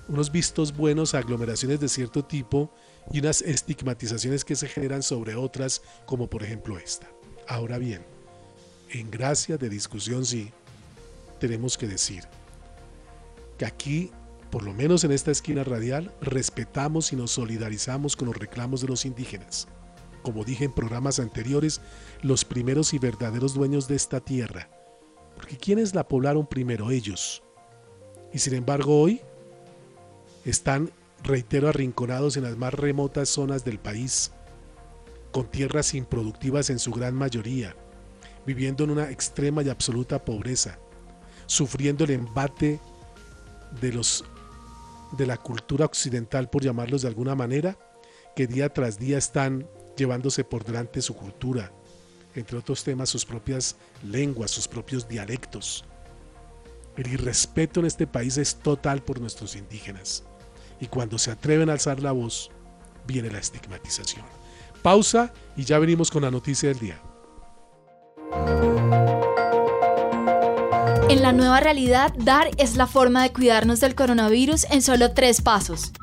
unos 0.08 0.32
vistos 0.32 0.76
buenos 0.76 1.14
a 1.14 1.20
aglomeraciones 1.20 1.80
de 1.80 1.88
cierto 1.90 2.24
tipo 2.24 2.74
y 3.12 3.20
unas 3.20 3.42
estigmatizaciones 3.42 4.46
que 4.46 4.56
se 4.56 4.68
generan 4.68 5.04
sobre 5.04 5.36
otras, 5.36 5.82
como 6.06 6.30
por 6.30 6.44
ejemplo 6.44 6.78
esta. 6.78 7.08
Ahora 7.48 7.78
bien, 7.78 8.06
en 8.92 9.12
gracia 9.12 9.58
de 9.58 9.70
discusión 9.70 10.26
sí, 10.26 10.52
tenemos 11.40 11.78
que 11.78 11.88
decir 11.88 12.24
que 13.58 13.66
aquí 13.66 14.12
por 14.54 14.62
lo 14.62 14.72
menos 14.72 15.04
en 15.04 15.12
esta 15.12 15.32
esquina 15.32 15.64
radial, 15.64 16.14
respetamos 16.22 17.12
y 17.12 17.16
nos 17.16 17.32
solidarizamos 17.32 18.16
con 18.16 18.28
los 18.28 18.38
reclamos 18.38 18.82
de 18.82 18.88
los 18.88 19.04
indígenas. 19.04 19.68
Como 20.22 20.44
dije 20.44 20.66
en 20.66 20.72
programas 20.72 21.18
anteriores, 21.18 21.82
los 22.22 22.46
primeros 22.46 22.94
y 22.94 23.00
verdaderos 23.00 23.56
dueños 23.56 23.88
de 23.88 23.96
esta 23.96 24.20
tierra. 24.20 24.70
Porque 25.36 25.58
¿quiénes 25.58 25.96
la 25.96 26.08
poblaron 26.08 26.46
primero? 26.46 26.92
Ellos. 26.92 27.42
Y 28.32 28.38
sin 28.38 28.54
embargo 28.54 29.02
hoy 29.02 29.22
están, 30.46 30.92
reitero, 31.24 31.70
arrinconados 31.70 32.38
en 32.38 32.44
las 32.44 32.58
más 32.58 32.74
remotas 32.74 33.30
zonas 33.30 33.64
del 33.64 33.80
país, 33.80 34.32
con 35.32 35.50
tierras 35.50 35.94
improductivas 35.94 36.70
en 36.70 36.80
su 36.80 36.92
gran 36.92 37.16
mayoría, 37.16 37.76
viviendo 38.46 38.84
en 38.84 38.92
una 38.92 39.10
extrema 39.10 39.64
y 39.64 39.70
absoluta 39.70 40.24
pobreza, 40.24 40.78
sufriendo 41.46 42.04
el 42.04 42.12
embate 42.12 42.80
de 43.82 43.94
los 43.94 44.26
de 45.18 45.28
la 45.28 45.38
cultura 45.38 45.86
occidental, 45.86 46.50
por 46.50 46.64
llamarlos 46.64 47.04
de 47.04 47.08
alguna 47.08 47.36
manera, 47.36 47.78
que 48.36 48.48
día 48.48 48.70
tras 48.70 48.98
día 48.98 49.18
están 49.18 49.68
llevándose 49.96 50.44
por 50.44 50.64
delante 50.64 51.02
su 51.02 51.16
cultura, 51.16 51.72
entre 52.36 52.58
otros 52.58 52.84
temas 52.84 53.10
sus 53.10 53.26
propias 53.26 53.76
lenguas, 54.04 54.50
sus 54.50 54.68
propios 54.68 55.08
dialectos. 55.08 55.86
El 56.98 57.08
irrespeto 57.08 57.80
en 57.80 57.86
este 57.86 58.08
país 58.08 58.38
es 58.38 58.56
total 58.56 59.04
por 59.04 59.20
nuestros 59.22 59.56
indígenas, 59.56 60.24
y 60.84 60.88
cuando 60.88 61.18
se 61.18 61.32
atreven 61.32 61.70
a 61.70 61.74
alzar 61.74 62.02
la 62.02 62.12
voz, 62.12 62.52
viene 63.08 63.32
la 63.32 63.40
estigmatización. 63.40 64.26
Pausa 64.82 65.32
y 65.56 65.64
ya 65.64 65.80
venimos 65.80 66.12
con 66.12 66.24
la 66.24 66.30
noticia 66.30 66.68
del 66.68 66.80
día. 66.80 67.00
En 71.10 71.22
la 71.22 71.32
nueva 71.32 71.62
realidad, 71.62 72.12
DAR 72.18 72.50
es 72.58 72.76
la 72.76 72.86
forma 72.86 73.24
de 73.24 73.32
cuidarnos 73.32 73.80
del 73.80 73.96
coronavirus 73.96 74.66
en 74.72 74.82
solo 74.82 75.14
tres 75.14 75.42
pasos. 75.42 75.94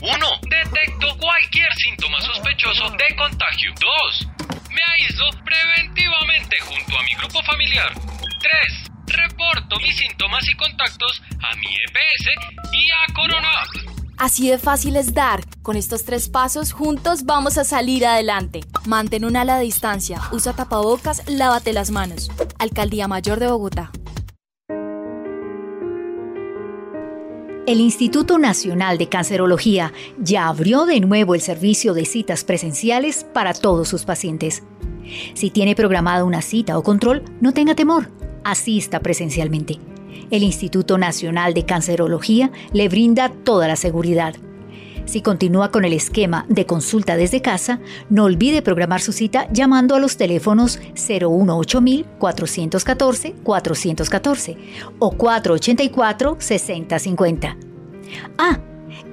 1. 0.00 0.10
Detecto 0.48 1.18
cualquier 1.18 1.68
síntoma 1.84 2.18
sospechoso 2.22 2.88
de 2.90 3.16
contagio. 3.16 3.70
2. 3.74 4.28
Me 4.70 4.80
aíslo 4.94 5.26
preventivamente 5.44 6.56
junto 6.60 6.98
a 6.98 7.02
mi 7.02 7.14
grupo 7.16 7.42
familiar. 7.42 7.92
3. 8.40 9.18
Reporto 9.28 9.76
mis 9.80 9.94
síntomas 9.94 10.48
y 10.48 10.54
contactos 10.54 11.22
a 11.42 11.54
mi 11.56 11.66
EPS 11.66 12.28
y 12.72 12.90
a 12.90 13.12
Corona. 13.12 13.81
Así 14.22 14.48
de 14.48 14.56
fácil 14.56 14.94
es 14.94 15.14
dar. 15.14 15.40
Con 15.62 15.74
estos 15.74 16.04
tres 16.04 16.28
pasos 16.28 16.70
juntos 16.70 17.24
vamos 17.24 17.58
a 17.58 17.64
salir 17.64 18.06
adelante. 18.06 18.60
Mantén 18.86 19.24
una 19.24 19.40
ala 19.40 19.56
de 19.56 19.64
distancia, 19.64 20.20
usa 20.30 20.52
tapabocas, 20.52 21.28
lávate 21.28 21.72
las 21.72 21.90
manos. 21.90 22.30
Alcaldía 22.60 23.08
Mayor 23.08 23.40
de 23.40 23.48
Bogotá. 23.48 23.90
El 27.66 27.80
Instituto 27.80 28.38
Nacional 28.38 28.96
de 28.96 29.08
Cancerología 29.08 29.92
ya 30.18 30.46
abrió 30.46 30.86
de 30.86 31.00
nuevo 31.00 31.34
el 31.34 31.40
servicio 31.40 31.92
de 31.92 32.04
citas 32.04 32.44
presenciales 32.44 33.24
para 33.24 33.54
todos 33.54 33.88
sus 33.88 34.04
pacientes. 34.04 34.62
Si 35.34 35.50
tiene 35.50 35.74
programada 35.74 36.22
una 36.22 36.42
cita 36.42 36.78
o 36.78 36.84
control, 36.84 37.24
no 37.40 37.52
tenga 37.52 37.74
temor, 37.74 38.08
asista 38.44 39.00
presencialmente. 39.00 39.80
El 40.30 40.42
Instituto 40.42 40.98
Nacional 40.98 41.54
de 41.54 41.64
Cancerología 41.64 42.50
le 42.72 42.88
brinda 42.88 43.28
toda 43.28 43.68
la 43.68 43.76
seguridad. 43.76 44.34
Si 45.04 45.20
continúa 45.20 45.70
con 45.70 45.84
el 45.84 45.92
esquema 45.92 46.46
de 46.48 46.64
consulta 46.64 47.16
desde 47.16 47.42
casa, 47.42 47.80
no 48.08 48.24
olvide 48.24 48.62
programar 48.62 49.00
su 49.00 49.12
cita 49.12 49.48
llamando 49.52 49.94
a 49.94 49.98
los 49.98 50.16
teléfonos 50.16 50.78
018 50.94 51.82
414 52.18 53.34
414 53.42 54.56
o 54.98 55.10
484 55.10 56.36
6050. 56.38 57.56
Ah, 58.38 58.60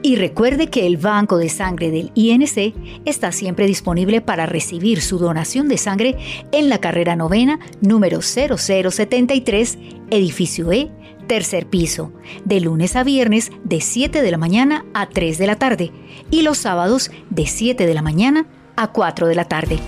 y 0.01 0.15
recuerde 0.15 0.67
que 0.67 0.85
el 0.85 0.97
banco 0.97 1.37
de 1.37 1.49
sangre 1.49 1.91
del 1.91 2.11
INC 2.15 2.73
está 3.05 3.31
siempre 3.31 3.67
disponible 3.67 4.21
para 4.21 4.45
recibir 4.45 5.01
su 5.01 5.17
donación 5.17 5.67
de 5.67 5.77
sangre 5.77 6.17
en 6.51 6.69
la 6.69 6.79
carrera 6.79 7.15
novena 7.15 7.59
número 7.81 8.21
0073, 8.21 9.77
edificio 10.09 10.71
E, 10.71 10.89
tercer 11.27 11.67
piso, 11.67 12.11
de 12.45 12.61
lunes 12.61 12.95
a 12.95 13.03
viernes 13.03 13.51
de 13.63 13.81
7 13.81 14.21
de 14.21 14.31
la 14.31 14.37
mañana 14.37 14.85
a 14.93 15.09
3 15.09 15.37
de 15.37 15.47
la 15.47 15.57
tarde 15.57 15.91
y 16.31 16.41
los 16.41 16.57
sábados 16.57 17.11
de 17.29 17.45
7 17.45 17.85
de 17.85 17.93
la 17.93 18.01
mañana 18.01 18.47
a 18.75 18.91
4 18.91 19.27
de 19.27 19.35
la 19.35 19.45
tarde. 19.45 19.79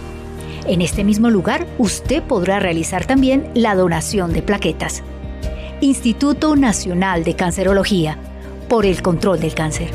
En 0.68 0.82
este 0.82 1.04
mismo 1.04 1.30
lugar 1.30 1.66
usted 1.80 2.22
podrá 2.22 2.60
realizar 2.60 3.06
también 3.06 3.50
la 3.56 3.76
donación 3.76 4.34
de 4.34 4.44
plaquetas. 4.44 5.04
Instituto 5.80 6.56
Nacional 6.56 7.24
de 7.24 7.36
Cancerología, 7.36 8.20
por 8.72 8.86
el 8.86 9.02
control 9.02 9.38
del 9.42 9.54
cáncer. 9.54 9.92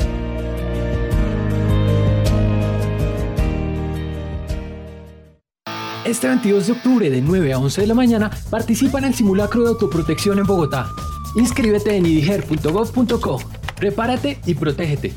Este 6.05 6.27
22 6.27 6.67
de 6.67 6.73
octubre 6.73 7.09
de 7.09 7.19
9 7.19 7.53
a 7.53 7.57
11 7.57 7.81
de 7.81 7.87
la 7.87 7.95
mañana 7.95 8.29
participa 8.51 8.99
en 8.99 9.05
el 9.05 9.15
simulacro 9.15 9.63
de 9.63 9.69
autoprotección 9.69 10.37
en 10.37 10.45
Bogotá. 10.45 10.91
Inscríbete 11.35 11.95
en 11.95 12.05
idiger.gov.co. 12.05 13.39
Prepárate 13.77 14.39
y 14.45 14.53
protégete. 14.53 15.15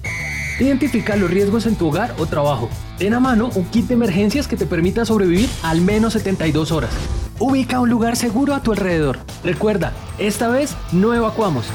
Identifica 0.59 1.17
los 1.17 1.31
riesgos 1.31 1.67
en 1.67 1.77
tu 1.77 1.89
hogar 1.89 2.15
o 2.19 2.25
trabajo. 2.25 2.71
Ten 2.97 3.13
a 3.13 3.21
mano 3.21 3.51
un 3.55 3.67
kit 3.67 3.89
de 3.89 3.95
emergencias 3.95 4.49
que 4.49 4.57
te 4.57 4.65
permita 4.65 5.05
sobrevivir 5.05 5.51
al 5.63 5.83
menos 5.83 6.15
72 6.15 6.73
horas. 6.73 6.95
Ubica 7.39 7.79
un 7.81 7.91
lugar 7.91 8.17
seguro 8.17 8.55
a 8.55 8.63
tu 8.63 8.73
alrededor. 8.73 9.19
Recuerda, 9.45 9.93
esta 10.19 10.49
vez 10.49 10.75
no 10.93 11.13
evacuamos. 11.13 11.67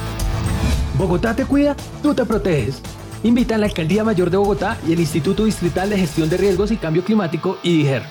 Bogotá 0.98 1.36
te 1.36 1.46
cuida, 1.46 1.75
tú 2.02 2.14
te 2.14 2.24
proteges. 2.25 2.82
Invita 3.24 3.56
a 3.56 3.58
la 3.58 3.66
Alcaldía 3.66 4.04
Mayor 4.06 4.30
de 4.30 4.38
Bogotá 4.38 4.78
y 4.88 4.94
el 4.94 5.00
Instituto 5.02 5.44
Distrital 5.44 5.90
de 5.90 5.98
Gestión 5.98 6.30
de 6.30 6.38
Riesgos 6.38 6.72
y 6.72 6.78
Cambio 6.78 7.04
Climático, 7.04 7.58
IDIGER. 7.64 8.04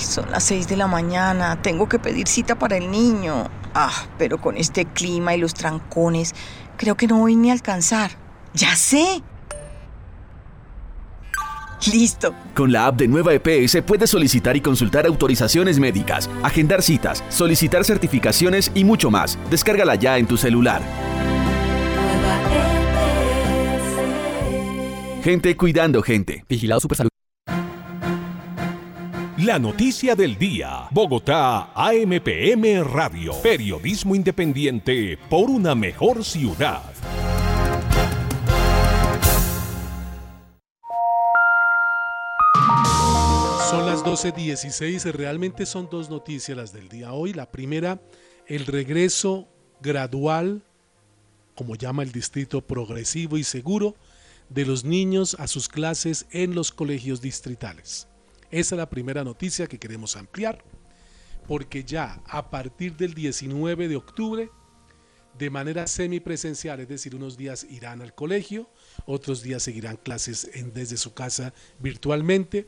Son 0.00 0.30
las 0.30 0.44
6 0.44 0.68
de 0.68 0.76
la 0.76 0.86
mañana, 0.86 1.60
tengo 1.62 1.88
que 1.88 1.98
pedir 1.98 2.28
cita 2.28 2.58
para 2.58 2.76
el 2.76 2.90
niño. 2.90 3.50
Ah, 3.74 4.06
pero 4.18 4.40
con 4.40 4.56
este 4.56 4.84
clima 4.84 5.34
y 5.34 5.38
los 5.38 5.54
trancones, 5.54 6.34
creo 6.76 6.96
que 6.96 7.06
no 7.06 7.18
voy 7.18 7.34
ni 7.34 7.50
a 7.50 7.54
alcanzar. 7.54 8.12
Ya 8.54 8.76
sé. 8.76 9.22
Listo. 11.86 12.34
Con 12.54 12.72
la 12.72 12.86
app 12.86 12.96
de 12.96 13.08
Nueva 13.08 13.34
EPS 13.34 13.82
puedes 13.86 14.10
solicitar 14.10 14.56
y 14.56 14.60
consultar 14.60 15.06
autorizaciones 15.06 15.78
médicas, 15.78 16.28
agendar 16.42 16.82
citas, 16.82 17.22
solicitar 17.28 17.84
certificaciones 17.84 18.70
y 18.74 18.84
mucho 18.84 19.10
más. 19.10 19.38
Descárgala 19.50 19.94
ya 19.94 20.18
en 20.18 20.26
tu 20.26 20.36
celular. 20.36 20.82
Nueva 22.04 22.40
EPS. 25.18 25.24
Gente 25.24 25.56
cuidando 25.56 26.02
gente. 26.02 26.44
Vigilado 26.48 26.80
Supersalud. 26.80 27.10
La 29.38 29.60
noticia 29.60 30.16
del 30.16 30.36
día. 30.36 30.88
Bogotá, 30.90 31.70
AMPM 31.72 32.82
Radio. 32.82 33.34
Periodismo 33.40 34.16
independiente 34.16 35.16
por 35.30 35.48
una 35.48 35.76
mejor 35.76 36.24
ciudad. 36.24 36.82
Son 43.78 43.86
las 43.86 44.02
12.16. 44.02 45.12
Realmente 45.12 45.64
son 45.64 45.88
dos 45.88 46.10
noticias 46.10 46.58
las 46.58 46.72
del 46.72 46.88
día 46.88 47.12
hoy. 47.12 47.32
La 47.32 47.48
primera, 47.48 48.00
el 48.48 48.66
regreso 48.66 49.46
gradual, 49.80 50.64
como 51.54 51.76
llama 51.76 52.02
el 52.02 52.10
distrito 52.10 52.60
progresivo 52.60 53.36
y 53.38 53.44
seguro, 53.44 53.94
de 54.48 54.66
los 54.66 54.82
niños 54.82 55.36
a 55.38 55.46
sus 55.46 55.68
clases 55.68 56.26
en 56.32 56.56
los 56.56 56.72
colegios 56.72 57.20
distritales. 57.20 58.08
Esa 58.50 58.74
es 58.74 58.78
la 58.80 58.90
primera 58.90 59.22
noticia 59.22 59.68
que 59.68 59.78
queremos 59.78 60.16
ampliar, 60.16 60.64
porque 61.46 61.84
ya 61.84 62.20
a 62.26 62.50
partir 62.50 62.96
del 62.96 63.14
19 63.14 63.86
de 63.86 63.94
octubre, 63.94 64.50
de 65.38 65.50
manera 65.50 65.86
semipresencial, 65.86 66.80
es 66.80 66.88
decir, 66.88 67.14
unos 67.14 67.36
días 67.36 67.64
irán 67.70 68.02
al 68.02 68.12
colegio, 68.12 68.68
otros 69.06 69.40
días 69.40 69.62
seguirán 69.62 69.98
clases 69.98 70.50
desde 70.74 70.96
su 70.96 71.14
casa 71.14 71.54
virtualmente, 71.78 72.66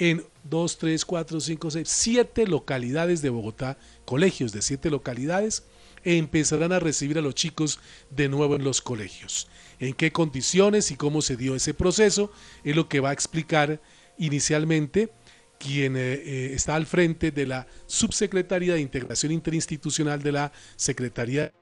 en 0.00 0.24
2, 0.44 0.78
3, 0.78 1.04
4, 1.04 1.40
5, 1.40 1.70
6, 1.70 1.88
7 1.88 2.46
localidades 2.46 3.20
de 3.20 3.28
Bogotá, 3.28 3.78
colegios 4.06 4.50
de 4.50 4.62
7 4.62 4.90
localidades, 4.90 5.64
e 6.02 6.16
empezarán 6.16 6.72
a 6.72 6.80
recibir 6.80 7.18
a 7.18 7.20
los 7.20 7.34
chicos 7.34 7.78
de 8.08 8.30
nuevo 8.30 8.56
en 8.56 8.64
los 8.64 8.80
colegios. 8.80 9.48
En 9.78 9.92
qué 9.92 10.10
condiciones 10.10 10.90
y 10.90 10.96
cómo 10.96 11.20
se 11.20 11.36
dio 11.36 11.54
ese 11.54 11.74
proceso 11.74 12.32
es 12.64 12.74
lo 12.74 12.88
que 12.88 13.00
va 13.00 13.10
a 13.10 13.12
explicar 13.12 13.82
inicialmente 14.16 15.12
quien 15.58 15.94
eh, 15.96 16.14
eh, 16.14 16.52
está 16.54 16.74
al 16.74 16.86
frente 16.86 17.30
de 17.30 17.46
la 17.46 17.66
Subsecretaría 17.86 18.72
de 18.72 18.80
Integración 18.80 19.30
Interinstitucional 19.32 20.22
de 20.22 20.32
la 20.32 20.52
Secretaría 20.76 21.52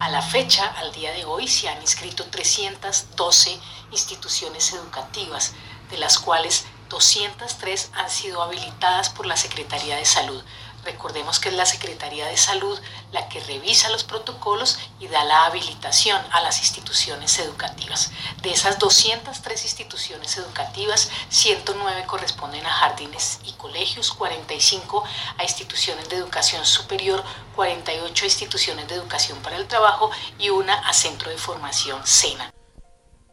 A 0.00 0.10
la 0.10 0.22
fecha, 0.22 0.64
al 0.64 0.92
día 0.92 1.10
de 1.10 1.24
hoy, 1.24 1.48
se 1.48 1.68
han 1.68 1.80
inscrito 1.80 2.24
312 2.26 3.58
instituciones 3.90 4.72
educativas, 4.72 5.54
de 5.90 5.98
las 5.98 6.20
cuales 6.20 6.66
203 6.88 7.90
han 7.94 8.08
sido 8.08 8.40
habilitadas 8.40 9.10
por 9.10 9.26
la 9.26 9.36
Secretaría 9.36 9.96
de 9.96 10.04
Salud. 10.04 10.40
Recordemos 10.84 11.38
que 11.38 11.48
es 11.48 11.54
la 11.54 11.66
Secretaría 11.66 12.26
de 12.26 12.36
Salud 12.36 12.78
la 13.12 13.28
que 13.28 13.40
revisa 13.40 13.90
los 13.90 14.04
protocolos 14.04 14.78
y 15.00 15.08
da 15.08 15.24
la 15.24 15.46
habilitación 15.46 16.20
a 16.30 16.40
las 16.40 16.60
instituciones 16.60 17.38
educativas. 17.38 18.10
De 18.42 18.50
esas 18.50 18.78
203 18.78 19.64
instituciones 19.64 20.36
educativas, 20.36 21.10
109 21.30 22.04
corresponden 22.06 22.64
a 22.66 22.70
jardines 22.70 23.40
y 23.44 23.52
colegios, 23.52 24.12
45 24.12 25.04
a 25.36 25.42
instituciones 25.42 26.08
de 26.08 26.16
educación 26.16 26.64
superior, 26.64 27.22
48 27.56 28.24
a 28.24 28.26
instituciones 28.26 28.88
de 28.88 28.94
educación 28.94 29.38
para 29.42 29.56
el 29.56 29.66
trabajo 29.66 30.10
y 30.38 30.50
una 30.50 30.74
a 30.74 30.92
centro 30.92 31.30
de 31.30 31.38
formación 31.38 32.06
SENA. 32.06 32.52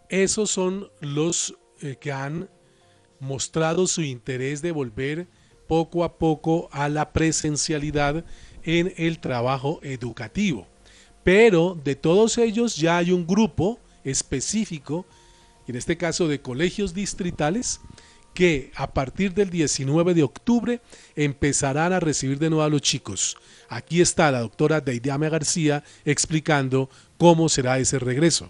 Esos 0.10 0.52
son 0.52 0.92
los 1.02 1.56
eh, 1.82 1.98
que 2.00 2.12
han 2.12 2.50
mostrado 3.20 3.88
su 3.88 4.02
interés 4.02 4.62
de 4.62 4.72
volver 4.72 5.28
poco 5.68 6.04
a 6.04 6.18
poco 6.18 6.70
a 6.72 6.90
la 6.90 7.12
presencialidad 7.12 8.24
en 8.64 8.94
el 8.98 9.20
trabajo 9.20 9.80
educativo. 9.84 10.68
Pero 11.24 11.78
de 11.84 11.96
todos 11.96 12.38
ellos 12.38 12.76
ya 12.76 12.98
hay 12.98 13.12
un 13.12 13.26
grupo 13.26 13.80
específico, 14.04 15.06
en 15.68 15.76
este 15.76 15.98
caso 15.98 16.28
de 16.28 16.42
colegios 16.42 16.94
distritales, 16.94 17.80
que 18.36 18.72
a 18.76 18.94
partir 18.94 19.34
del 19.34 19.50
19 19.50 20.14
de 20.14 20.24
octubre 20.24 20.82
empezarán 21.16 21.94
a 21.94 22.00
recibir 22.00 22.38
de 22.38 22.50
nuevo 22.50 22.64
a 22.64 22.70
los 22.70 22.82
chicos. 22.82 23.38
Aquí 23.70 24.02
está 24.02 24.30
la 24.30 24.42
doctora 24.42 24.82
Deidiame 24.82 25.30
García 25.30 25.84
explicando 26.04 26.90
cómo 27.18 27.50
será 27.50 27.80
ese 27.80 27.98
regreso. 27.98 28.50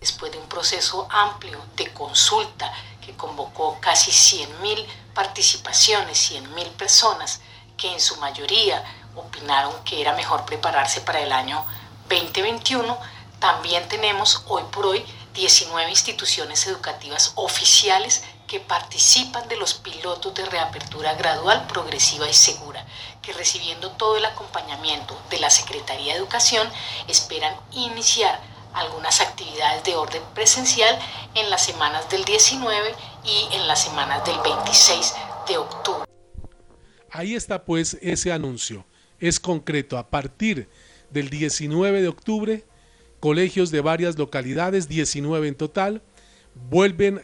Después 0.00 0.32
de 0.32 0.38
un 0.38 0.48
proceso 0.48 1.08
amplio 1.10 1.58
de 1.76 1.88
consulta 1.92 2.70
que 3.08 3.16
convocó 3.16 3.78
casi 3.80 4.10
100.000 4.10 4.86
participaciones, 5.14 6.30
100.000 6.30 6.68
personas 6.72 7.40
que 7.78 7.90
en 7.90 8.00
su 8.00 8.16
mayoría 8.16 8.84
opinaron 9.16 9.72
que 9.82 10.02
era 10.02 10.12
mejor 10.12 10.44
prepararse 10.44 11.00
para 11.00 11.20
el 11.20 11.32
año 11.32 11.64
2021, 12.10 12.98
también 13.40 13.88
tenemos 13.88 14.42
hoy 14.46 14.62
por 14.70 14.84
hoy 14.84 15.06
19 15.32 15.88
instituciones 15.88 16.66
educativas 16.66 17.32
oficiales 17.36 18.24
que 18.46 18.60
participan 18.60 19.48
de 19.48 19.56
los 19.56 19.72
pilotos 19.72 20.34
de 20.34 20.44
reapertura 20.44 21.14
gradual, 21.14 21.66
progresiva 21.66 22.28
y 22.28 22.34
segura, 22.34 22.84
que 23.22 23.32
recibiendo 23.32 23.90
todo 23.92 24.18
el 24.18 24.24
acompañamiento 24.26 25.18
de 25.30 25.38
la 25.38 25.48
Secretaría 25.48 26.12
de 26.12 26.18
Educación 26.18 26.70
esperan 27.06 27.56
iniciar 27.72 28.38
algunas 28.74 29.20
actividades 29.20 29.84
de 29.84 29.96
orden 29.96 30.22
presencial 30.34 30.98
en 31.34 31.50
las 31.50 31.64
semanas 31.64 32.08
del 32.10 32.24
19 32.24 32.94
y 33.24 33.54
en 33.56 33.66
las 33.66 33.82
semanas 33.82 34.24
del 34.24 34.36
26 34.42 35.14
de 35.48 35.58
octubre. 35.58 36.04
Ahí 37.10 37.34
está 37.34 37.64
pues 37.64 37.98
ese 38.00 38.32
anuncio. 38.32 38.84
Es 39.18 39.40
concreto, 39.40 39.98
a 39.98 40.08
partir 40.08 40.68
del 41.10 41.30
19 41.30 42.02
de 42.02 42.08
octubre, 42.08 42.64
colegios 43.20 43.70
de 43.70 43.80
varias 43.80 44.18
localidades, 44.18 44.88
19 44.88 45.48
en 45.48 45.54
total, 45.54 46.02
vuelven 46.54 47.22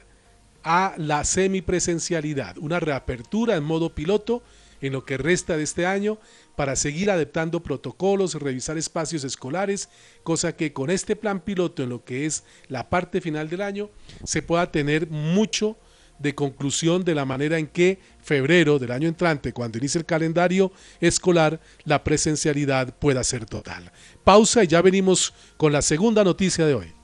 a 0.63 0.95
la 0.97 1.25
semipresencialidad, 1.25 2.57
una 2.59 2.81
reapertura 2.81 3.57
en 3.57 3.65
modo 3.65 3.95
piloto 3.95 4.43
en 4.81 4.93
lo 4.93 5.05
que 5.05 5.19
resta 5.19 5.57
de 5.57 5.63
este 5.63 5.87
año 5.87 6.19
para 6.57 6.77
seguir 6.77 7.11
adaptando 7.11 7.63
protocolos, 7.63 8.35
revisar 8.35 8.79
espacios 8.79 9.25
escolares, 9.25 9.89
cosa 10.23 10.57
que 10.57 10.73
con 10.73 10.91
este 10.91 11.17
plan 11.17 11.41
piloto 11.41 11.83
en 11.83 11.89
lo 11.89 12.05
que 12.05 12.27
es 12.27 12.45
la 12.69 12.89
parte 12.91 13.21
final 13.21 13.49
del 13.49 13.63
año 13.63 13.91
se 14.25 14.43
pueda 14.43 14.71
tener 14.71 15.09
mucho 15.09 15.77
de 16.19 16.35
conclusión 16.35 17.05
de 17.05 17.15
la 17.15 17.25
manera 17.25 17.59
en 17.59 17.67
que 17.67 17.99
febrero 18.23 18.79
del 18.79 18.93
año 18.93 19.09
entrante, 19.09 19.53
cuando 19.53 19.79
inicie 19.79 19.99
el 19.99 20.07
calendario 20.07 20.73
escolar, 21.01 21.61
la 21.85 22.05
presencialidad 22.05 22.95
pueda 22.97 23.25
ser 23.25 23.47
total. 23.47 23.91
Pausa 24.23 24.65
y 24.65 24.69
ya 24.69 24.81
venimos 24.81 25.35
con 25.57 25.73
la 25.73 25.83
segunda 25.83 26.25
noticia 26.25 26.67
de 26.67 26.75
hoy. 26.75 27.04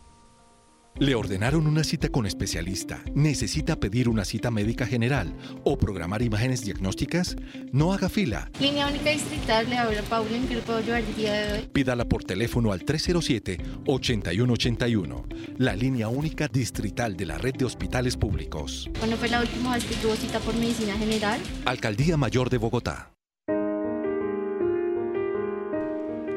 Le 0.98 1.14
ordenaron 1.14 1.66
una 1.66 1.82
cita 1.82 2.10
con 2.10 2.26
especialista. 2.26 3.02
¿Necesita 3.14 3.76
pedir 3.76 4.06
una 4.08 4.24
cita 4.24 4.50
médica 4.50 4.86
general 4.86 5.34
o 5.64 5.78
programar 5.78 6.20
imágenes 6.20 6.62
diagnósticas? 6.62 7.36
No 7.72 7.92
haga 7.92 8.08
fila. 8.08 8.50
Línea 8.60 8.86
única 8.86 9.10
distrital, 9.10 9.68
le 9.70 9.78
habla 9.78 10.02
Paula, 10.02 10.36
¿en 10.36 10.46
qué 10.46 10.56
le 10.56 10.62
puedo 10.62 10.78
ayudar 10.78 11.02
el 11.02 11.16
día 11.16 11.32
de 11.32 11.52
hoy? 11.52 11.68
Pídala 11.72 12.04
por 12.04 12.24
teléfono 12.24 12.72
al 12.72 12.84
307-8181. 12.84 15.56
La 15.58 15.74
línea 15.74 16.08
única 16.08 16.48
distrital 16.48 17.16
de 17.16 17.26
la 17.26 17.38
red 17.38 17.54
de 17.54 17.64
hospitales 17.64 18.16
públicos. 18.16 18.90
¿Cuándo 18.98 19.16
fue 19.16 19.28
la 19.28 19.40
última 19.40 19.74
vez 19.74 19.84
que 19.84 19.94
tuvo 19.96 20.14
cita 20.16 20.38
por 20.40 20.54
medicina 20.54 20.96
general? 20.98 21.40
Alcaldía 21.64 22.16
Mayor 22.18 22.50
de 22.50 22.58
Bogotá. 22.58 23.12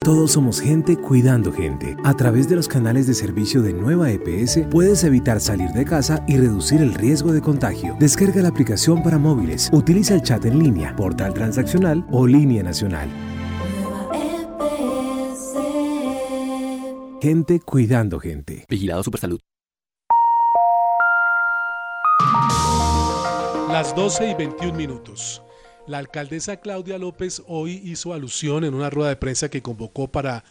Todos 0.00 0.32
somos 0.32 0.60
gente 0.60 0.96
cuidando 0.96 1.52
gente. 1.52 1.96
A 2.04 2.14
través 2.14 2.48
de 2.48 2.54
los 2.54 2.68
canales 2.68 3.06
de 3.06 3.14
servicio 3.14 3.62
de 3.62 3.72
Nueva 3.72 4.10
EPS 4.10 4.60
puedes 4.70 5.02
evitar 5.02 5.40
salir 5.40 5.70
de 5.70 5.84
casa 5.84 6.24
y 6.28 6.36
reducir 6.36 6.80
el 6.80 6.94
riesgo 6.94 7.32
de 7.32 7.42
contagio. 7.42 7.96
Descarga 7.98 8.40
la 8.40 8.48
aplicación 8.48 9.02
para 9.02 9.18
móviles, 9.18 9.68
utiliza 9.72 10.14
el 10.14 10.22
chat 10.22 10.44
en 10.44 10.60
línea, 10.60 10.94
portal 10.94 11.34
transaccional 11.34 12.06
o 12.12 12.26
línea 12.26 12.62
nacional. 12.62 13.08
Gente 17.20 17.60
cuidando 17.60 18.20
gente. 18.20 18.64
Vigilado 18.68 19.02
Supersalud. 19.02 19.40
Las 23.68 23.94
12 23.94 24.30
y 24.30 24.34
21 24.34 24.74
minutos. 24.74 25.42
La 25.88 25.96
alcaldesa 25.96 26.58
Claudia 26.58 26.98
López 26.98 27.42
hoy 27.46 27.80
hizo 27.82 28.12
alusión 28.12 28.62
en 28.64 28.74
una 28.74 28.90
rueda 28.90 29.08
de 29.08 29.16
prensa 29.16 29.48
que 29.48 29.62
convocó 29.62 30.06
para 30.06 30.44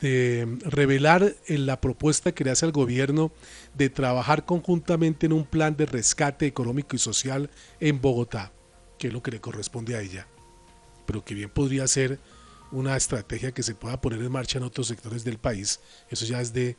de 0.00 0.58
revelar 0.64 1.34
en 1.46 1.66
la 1.66 1.78
propuesta 1.80 2.32
que 2.32 2.42
le 2.42 2.50
hace 2.50 2.64
al 2.64 2.72
gobierno 2.72 3.32
de 3.74 3.90
trabajar 3.90 4.46
conjuntamente 4.46 5.26
en 5.26 5.34
un 5.34 5.44
plan 5.44 5.76
de 5.76 5.84
rescate 5.84 6.46
económico 6.46 6.96
y 6.96 6.98
social 6.98 7.50
en 7.80 8.00
Bogotá, 8.00 8.50
que 8.98 9.08
es 9.08 9.12
lo 9.12 9.22
que 9.22 9.30
le 9.30 9.40
corresponde 9.40 9.94
a 9.94 10.00
ella, 10.00 10.26
pero 11.04 11.22
que 11.22 11.34
bien 11.34 11.50
podría 11.50 11.86
ser 11.86 12.18
una 12.72 12.96
estrategia 12.96 13.52
que 13.52 13.62
se 13.62 13.74
pueda 13.74 14.00
poner 14.00 14.20
en 14.20 14.32
marcha 14.32 14.56
en 14.56 14.64
otros 14.64 14.86
sectores 14.88 15.22
del 15.22 15.38
país. 15.38 15.80
Eso 16.10 16.24
ya 16.24 16.40
es 16.40 16.54
de 16.54 16.76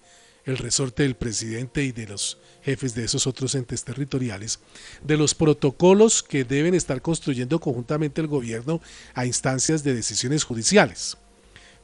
el 0.47 0.57
resorte 0.57 1.03
del 1.03 1.15
presidente 1.15 1.83
y 1.83 1.91
de 1.91 2.07
los 2.07 2.37
jefes 2.63 2.95
de 2.95 3.03
esos 3.03 3.27
otros 3.27 3.53
entes 3.53 3.83
territoriales, 3.83 4.59
de 5.03 5.17
los 5.17 5.35
protocolos 5.35 6.23
que 6.23 6.45
deben 6.45 6.73
estar 6.73 7.01
construyendo 7.01 7.59
conjuntamente 7.59 8.21
el 8.21 8.27
gobierno 8.27 8.81
a 9.13 9.25
instancias 9.25 9.83
de 9.83 9.93
decisiones 9.93 10.45
judiciales, 10.45 11.17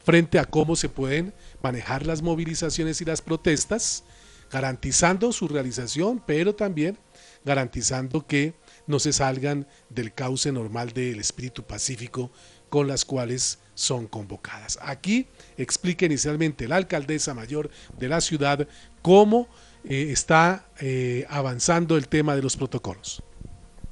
frente 0.04 0.40
a 0.40 0.46
cómo 0.46 0.78
se 0.78 0.88
pueden 0.88 1.34
manejar 1.62 2.06
las 2.06 2.22
movilizaciones 2.22 3.02
y 3.02 3.06
las 3.06 3.22
protestas, 3.22 4.06
garantizando 4.50 5.34
su 5.34 5.50
realización, 5.50 6.24
pero 6.26 6.56
también 6.56 6.98
garantizando 7.44 8.26
que 8.26 8.54
no 8.88 9.00
se 9.00 9.12
salgan 9.12 9.68
del 9.90 10.14
cauce 10.14 10.54
normal 10.54 10.94
del 10.94 11.20
espíritu 11.20 11.64
pacífico 11.64 12.32
con 12.70 12.88
las 12.88 13.04
cuales 13.04 13.60
son 13.76 14.08
convocadas. 14.08 14.80
Aquí 14.82 15.28
explica 15.58 16.06
inicialmente 16.06 16.68
la 16.68 16.78
alcaldesa 16.78 17.34
mayor 17.34 17.70
de 17.98 18.08
la 18.08 18.22
ciudad 18.22 18.68
cómo 19.02 19.48
eh, 19.84 20.10
está 20.12 20.66
eh, 20.80 21.26
avanzando 21.30 21.98
el 21.98 22.08
tema 22.08 22.36
de 22.36 22.42
los 22.42 22.56
protocolos. 22.56 23.22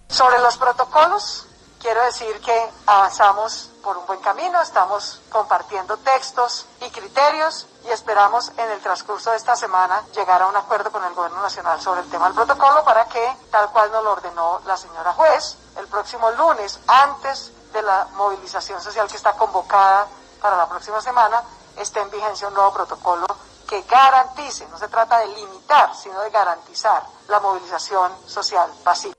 Sobre 0.07 0.39
los 0.39 0.57
protocolos, 0.57 1.47
quiero 1.81 2.03
decir 2.05 2.33
que 2.45 2.65
avanzamos 2.85 3.71
por 3.81 3.97
un 3.97 4.05
buen 4.05 4.19
camino, 4.19 4.61
estamos 4.61 5.21
compartiendo 5.29 5.97
textos 5.97 6.67
y 6.85 6.89
criterios 6.91 7.67
y 7.85 7.89
esperamos 7.89 8.51
en 8.57 8.69
el 8.71 8.79
transcurso 8.79 9.31
de 9.31 9.37
esta 9.37 9.55
semana 9.55 10.03
llegar 10.15 10.41
a 10.41 10.47
un 10.47 10.55
acuerdo 10.55 10.91
con 10.91 11.03
el 11.03 11.13
Gobierno 11.13 11.41
Nacional 11.41 11.81
sobre 11.81 12.01
el 12.01 12.09
tema 12.09 12.25
del 12.25 12.35
protocolo 12.35 12.83
para 12.83 13.05
que, 13.05 13.25
tal 13.49 13.69
cual 13.71 13.91
nos 13.91 14.03
lo 14.03 14.11
ordenó 14.11 14.61
la 14.65 14.77
señora 14.77 15.13
juez, 15.13 15.57
el 15.77 15.87
próximo 15.87 16.29
lunes, 16.31 16.79
antes 16.87 17.51
de 17.73 17.81
la 17.81 18.07
movilización 18.15 18.81
social 18.81 19.07
que 19.07 19.17
está 19.17 19.33
convocada 19.33 20.07
para 20.41 20.57
la 20.57 20.69
próxima 20.69 21.01
semana, 21.01 21.41
esté 21.79 21.99
en 21.99 22.09
vigencia 22.09 22.47
un 22.47 22.53
nuevo 22.53 22.73
protocolo 22.73 23.25
que 23.69 23.83
garantice, 23.89 24.67
no 24.69 24.77
se 24.77 24.87
trata 24.89 25.19
de 25.19 25.27
limitar, 25.27 25.95
sino 25.95 26.19
de 26.21 26.29
garantizar 26.29 27.03
la 27.29 27.39
movilización 27.39 28.11
social 28.25 28.69
pacífica. 28.83 29.17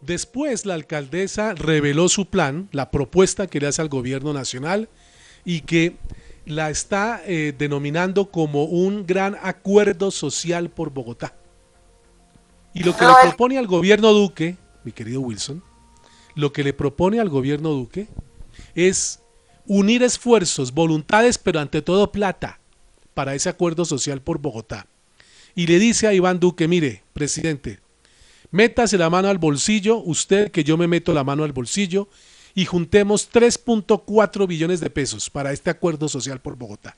Después 0.00 0.64
la 0.64 0.74
alcaldesa 0.74 1.54
reveló 1.54 2.08
su 2.08 2.26
plan, 2.26 2.68
la 2.70 2.90
propuesta 2.90 3.48
que 3.48 3.58
le 3.58 3.66
hace 3.66 3.82
al 3.82 3.88
gobierno 3.88 4.32
nacional 4.32 4.88
y 5.44 5.62
que 5.62 5.98
la 6.46 6.70
está 6.70 7.20
eh, 7.24 7.52
denominando 7.58 8.30
como 8.30 8.64
un 8.64 9.06
gran 9.06 9.36
acuerdo 9.42 10.12
social 10.12 10.70
por 10.70 10.90
Bogotá. 10.90 11.34
Y 12.72 12.84
lo 12.84 12.96
que 12.96 13.04
le 13.04 13.12
propone 13.22 13.58
al 13.58 13.66
gobierno 13.66 14.12
Duque, 14.12 14.56
mi 14.84 14.92
querido 14.92 15.20
Wilson, 15.20 15.64
lo 16.38 16.52
que 16.52 16.62
le 16.62 16.72
propone 16.72 17.18
al 17.18 17.28
gobierno 17.28 17.70
Duque 17.70 18.06
es 18.76 19.18
unir 19.66 20.04
esfuerzos, 20.04 20.72
voluntades, 20.72 21.36
pero 21.36 21.58
ante 21.58 21.82
todo 21.82 22.12
plata 22.12 22.60
para 23.12 23.34
ese 23.34 23.48
acuerdo 23.48 23.84
social 23.84 24.22
por 24.22 24.38
Bogotá. 24.38 24.86
Y 25.56 25.66
le 25.66 25.80
dice 25.80 26.06
a 26.06 26.12
Iván 26.12 26.38
Duque, 26.38 26.68
mire, 26.68 27.02
presidente, 27.12 27.80
métase 28.52 28.96
la 28.98 29.10
mano 29.10 29.26
al 29.26 29.38
bolsillo, 29.38 29.96
usted 29.96 30.52
que 30.52 30.62
yo 30.62 30.76
me 30.76 30.86
meto 30.86 31.12
la 31.12 31.24
mano 31.24 31.42
al 31.42 31.52
bolsillo, 31.52 32.08
y 32.54 32.66
juntemos 32.66 33.28
3.4 33.32 34.46
billones 34.46 34.78
de 34.78 34.90
pesos 34.90 35.30
para 35.30 35.52
este 35.52 35.70
acuerdo 35.70 36.08
social 36.08 36.40
por 36.40 36.54
Bogotá. 36.54 36.96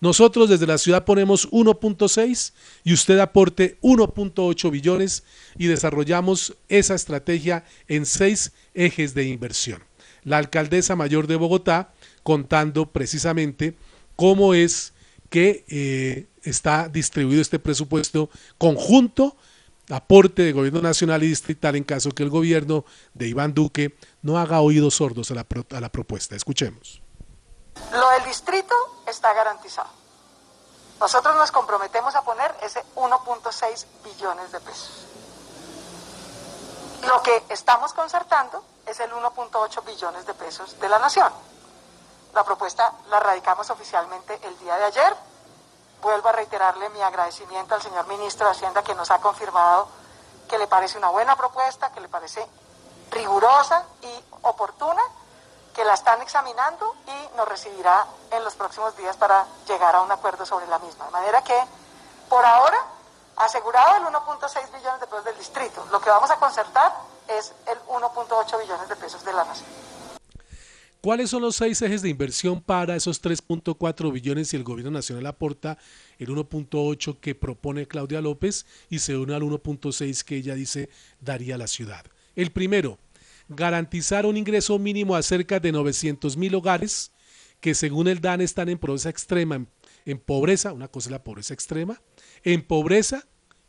Nosotros 0.00 0.48
desde 0.48 0.66
la 0.66 0.78
ciudad 0.78 1.04
ponemos 1.04 1.50
1.6 1.50 2.52
y 2.84 2.94
usted 2.94 3.18
aporte 3.18 3.78
1.8 3.82 4.70
billones 4.70 5.24
y 5.58 5.66
desarrollamos 5.66 6.56
esa 6.68 6.94
estrategia 6.94 7.64
en 7.86 8.06
seis 8.06 8.52
ejes 8.72 9.14
de 9.14 9.24
inversión. 9.26 9.82
La 10.24 10.38
alcaldesa 10.38 10.96
mayor 10.96 11.26
de 11.26 11.36
Bogotá 11.36 11.92
contando 12.22 12.90
precisamente 12.90 13.74
cómo 14.16 14.54
es 14.54 14.94
que 15.28 15.64
eh, 15.68 16.26
está 16.42 16.88
distribuido 16.88 17.42
este 17.42 17.58
presupuesto 17.58 18.30
conjunto, 18.56 19.36
aporte 19.90 20.42
de 20.42 20.52
gobierno 20.52 20.80
nacional 20.80 21.22
y 21.22 21.28
distrital 21.28 21.76
en 21.76 21.84
caso 21.84 22.10
que 22.10 22.22
el 22.22 22.30
gobierno 22.30 22.84
de 23.12 23.28
Iván 23.28 23.54
Duque 23.54 23.94
no 24.22 24.38
haga 24.38 24.60
oídos 24.60 24.94
sordos 24.94 25.30
a 25.30 25.34
la, 25.34 25.46
a 25.70 25.80
la 25.80 25.92
propuesta. 25.92 26.36
Escuchemos. 26.36 26.99
Lo 27.92 28.10
del 28.10 28.24
distrito 28.24 28.74
está 29.06 29.32
garantizado. 29.32 29.88
Nosotros 31.00 31.34
nos 31.36 31.50
comprometemos 31.50 32.14
a 32.14 32.22
poner 32.22 32.54
ese 32.60 32.84
1.6 32.94 33.86
billones 34.04 34.52
de 34.52 34.60
pesos. 34.60 35.06
Lo 37.06 37.22
que 37.22 37.44
estamos 37.48 37.94
concertando 37.94 38.62
es 38.86 39.00
el 39.00 39.10
1.8 39.10 39.84
billones 39.84 40.26
de 40.26 40.34
pesos 40.34 40.78
de 40.78 40.88
la 40.88 40.98
nación. 40.98 41.32
La 42.34 42.44
propuesta 42.44 42.92
la 43.08 43.18
radicamos 43.18 43.70
oficialmente 43.70 44.38
el 44.42 44.58
día 44.58 44.76
de 44.76 44.84
ayer. 44.84 45.16
Vuelvo 46.02 46.28
a 46.28 46.32
reiterarle 46.32 46.88
mi 46.90 47.00
agradecimiento 47.00 47.74
al 47.74 47.82
señor 47.82 48.06
ministro 48.06 48.46
de 48.46 48.52
Hacienda 48.52 48.82
que 48.82 48.94
nos 48.94 49.10
ha 49.10 49.18
confirmado 49.20 49.88
que 50.48 50.58
le 50.58 50.66
parece 50.66 50.98
una 50.98 51.08
buena 51.08 51.34
propuesta, 51.36 51.92
que 51.92 52.00
le 52.00 52.08
parece 52.08 52.46
rigurosa 53.10 53.84
y 54.02 54.24
oportuna 54.42 55.02
que 55.80 55.86
la 55.86 55.94
están 55.94 56.20
examinando 56.20 56.94
y 57.06 57.36
nos 57.38 57.48
recibirá 57.48 58.06
en 58.30 58.44
los 58.44 58.54
próximos 58.54 58.94
días 58.98 59.16
para 59.16 59.46
llegar 59.66 59.94
a 59.94 60.02
un 60.02 60.12
acuerdo 60.12 60.44
sobre 60.44 60.66
la 60.66 60.78
misma. 60.78 61.06
De 61.06 61.10
manera 61.10 61.42
que, 61.42 61.56
por 62.28 62.44
ahora, 62.44 62.76
asegurado 63.36 63.96
el 63.96 64.14
1.6 64.14 64.76
billones 64.76 65.00
de 65.00 65.06
pesos 65.06 65.24
del 65.24 65.38
distrito. 65.38 65.86
Lo 65.90 65.98
que 65.98 66.10
vamos 66.10 66.30
a 66.30 66.36
concertar 66.36 66.92
es 67.28 67.54
el 67.66 67.78
1.8 67.88 68.60
billones 68.60 68.90
de 68.90 68.96
pesos 68.96 69.24
de 69.24 69.32
la 69.32 69.42
nación. 69.42 69.70
¿Cuáles 71.00 71.30
son 71.30 71.40
los 71.40 71.56
seis 71.56 71.80
ejes 71.80 72.02
de 72.02 72.10
inversión 72.10 72.60
para 72.60 72.94
esos 72.94 73.22
3.4 73.22 74.12
billones 74.12 74.48
si 74.48 74.56
el 74.56 74.64
gobierno 74.64 74.90
nacional 74.90 75.24
aporta 75.28 75.78
el 76.18 76.28
1.8 76.28 77.20
que 77.20 77.34
propone 77.34 77.88
Claudia 77.88 78.20
López 78.20 78.66
y 78.90 78.98
se 78.98 79.16
une 79.16 79.34
al 79.34 79.40
1.6 79.40 80.24
que 80.24 80.36
ella 80.36 80.54
dice 80.54 80.90
daría 81.20 81.56
la 81.56 81.66
ciudad? 81.66 82.04
El 82.36 82.52
primero, 82.52 82.98
garantizar 83.50 84.26
un 84.26 84.36
ingreso 84.36 84.78
mínimo 84.78 85.16
a 85.16 85.22
cerca 85.22 85.60
de 85.60 85.72
900 85.72 86.36
mil 86.36 86.54
hogares 86.54 87.10
que 87.60 87.74
según 87.74 88.08
el 88.08 88.20
DAN 88.20 88.40
están 88.40 88.68
en 88.68 88.78
pobreza 88.78 89.10
extrema, 89.10 89.66
en, 90.06 90.18
pobreza, 90.18 90.72
una 90.72 90.88
cosa 90.88 91.08
es 91.08 91.12
la 91.12 91.24
pobreza 91.24 91.52
extrema, 91.52 92.00
en 92.42 92.62
pobreza 92.62 93.26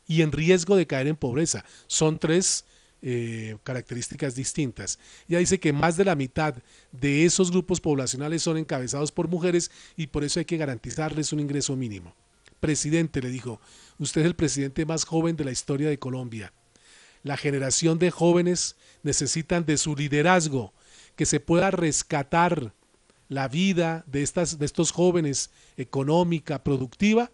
y 0.07 0.21
en 0.21 0.31
riesgo 0.31 0.77
de 0.77 0.87
caer 0.87 1.07
en 1.07 1.17
pobreza. 1.17 1.65
Son 1.87 2.19
tres 2.19 2.63
eh, 3.01 3.57
características 3.63 4.35
distintas. 4.35 4.99
Ya 5.27 5.39
dice 5.39 5.59
que 5.59 5.73
más 5.73 5.97
de 5.97 6.05
la 6.05 6.15
mitad 6.15 6.55
de 6.91 7.25
esos 7.25 7.51
grupos 7.51 7.81
poblacionales 7.81 8.43
son 8.43 8.57
encabezados 8.57 9.11
por 9.11 9.27
mujeres 9.27 9.71
y 9.97 10.07
por 10.07 10.23
eso 10.23 10.39
hay 10.39 10.45
que 10.45 10.57
garantizarles 10.57 11.33
un 11.33 11.41
ingreso 11.41 11.75
mínimo. 11.75 12.15
Presidente, 12.59 13.21
le 13.21 13.29
dijo, 13.29 13.59
usted 13.97 14.21
es 14.21 14.27
el 14.27 14.35
presidente 14.35 14.85
más 14.85 15.03
joven 15.03 15.35
de 15.35 15.45
la 15.45 15.51
historia 15.51 15.89
de 15.89 15.97
Colombia. 15.97 16.53
La 17.23 17.37
generación 17.37 17.99
de 17.99 18.11
jóvenes 18.11 18.75
necesitan 19.03 19.65
de 19.65 19.77
su 19.77 19.95
liderazgo, 19.95 20.73
que 21.15 21.25
se 21.25 21.39
pueda 21.39 21.71
rescatar 21.71 22.73
la 23.29 23.47
vida 23.47 24.03
de, 24.07 24.23
estas, 24.23 24.59
de 24.59 24.65
estos 24.65 24.91
jóvenes 24.91 25.51
económica, 25.77 26.63
productiva, 26.63 27.31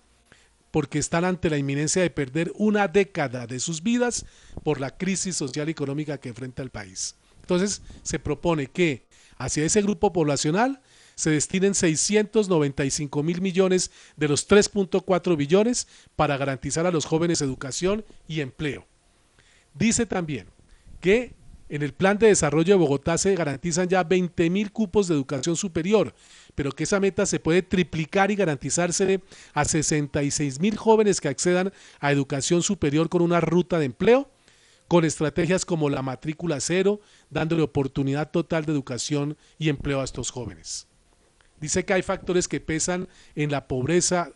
porque 0.72 1.00
están 1.00 1.26
ante 1.26 1.50
la 1.50 1.58
inminencia 1.58 2.02
de 2.02 2.10
perder 2.10 2.52
una 2.56 2.88
década 2.88 3.48
de 3.48 3.60
sus 3.60 3.82
vidas 3.82 4.26
por 4.64 4.80
la 4.80 4.96
crisis 4.96 5.36
social 5.36 5.70
y 5.70 5.72
económica 5.72 6.20
que 6.20 6.30
enfrenta 6.30 6.62
el 6.62 6.70
país. 6.70 7.16
Entonces, 7.42 7.82
se 8.04 8.20
propone 8.20 8.68
que 8.68 9.08
hacia 9.38 9.66
ese 9.66 9.82
grupo 9.82 10.12
poblacional 10.12 10.82
se 11.16 11.32
destinen 11.32 11.74
695 11.74 13.24
mil 13.24 13.42
millones 13.42 13.90
de 14.18 14.28
los 14.28 14.48
3.4 14.48 15.36
billones 15.36 15.88
para 16.16 16.38
garantizar 16.38 16.86
a 16.86 16.92
los 16.92 17.06
jóvenes 17.06 17.42
educación 17.42 18.06
y 18.28 18.42
empleo. 18.42 18.86
Dice 19.78 20.06
también 20.06 20.48
que 21.00 21.36
En 21.70 21.82
el 21.82 21.94
plan 21.94 22.18
de 22.18 22.28
desarrollo 22.28 22.74
de 22.74 22.80
Bogotá 22.80 23.18
se 23.18 23.36
garantizan 23.36 23.90
ya 23.90 24.04
20 24.04 24.50
mil 24.50 24.72
cupos 24.72 25.08
de 25.08 25.16
educación 25.16 25.58
superior, 25.58 26.14
pero 26.56 26.72
que 26.72 26.86
esa 26.86 27.00
meta 27.02 27.26
se 27.26 27.42
puede 27.42 27.62
triplicar 27.62 28.32
y 28.32 28.36
garantizarse 28.36 29.22
a 29.54 29.66
66 29.66 30.62
mil 30.62 30.78
jóvenes 30.78 31.20
que 31.20 31.28
accedan 31.28 31.74
a 32.00 32.12
educación 32.14 32.64
superior 32.64 33.10
con 33.10 33.22
una 33.22 33.42
ruta 33.42 33.80
de 33.80 33.86
empleo, 33.86 34.32
con 34.88 35.04
estrategias 35.04 35.66
como 35.66 35.90
la 35.90 36.02
matrícula 36.02 36.62
cero, 36.62 37.02
dándole 37.30 37.64
oportunidad 37.64 38.32
total 38.32 38.64
de 38.64 38.72
educación 38.72 39.36
y 39.60 39.68
empleo 39.68 40.00
a 40.00 40.06
estos 40.06 40.32
jóvenes. 40.32 40.88
Dice 41.60 41.84
que 41.84 41.94
hay 41.94 42.02
factores 42.02 42.48
que 42.48 42.62
pesan 42.62 43.10
en 43.36 43.52
la 43.52 43.68
pobreza 43.68 44.32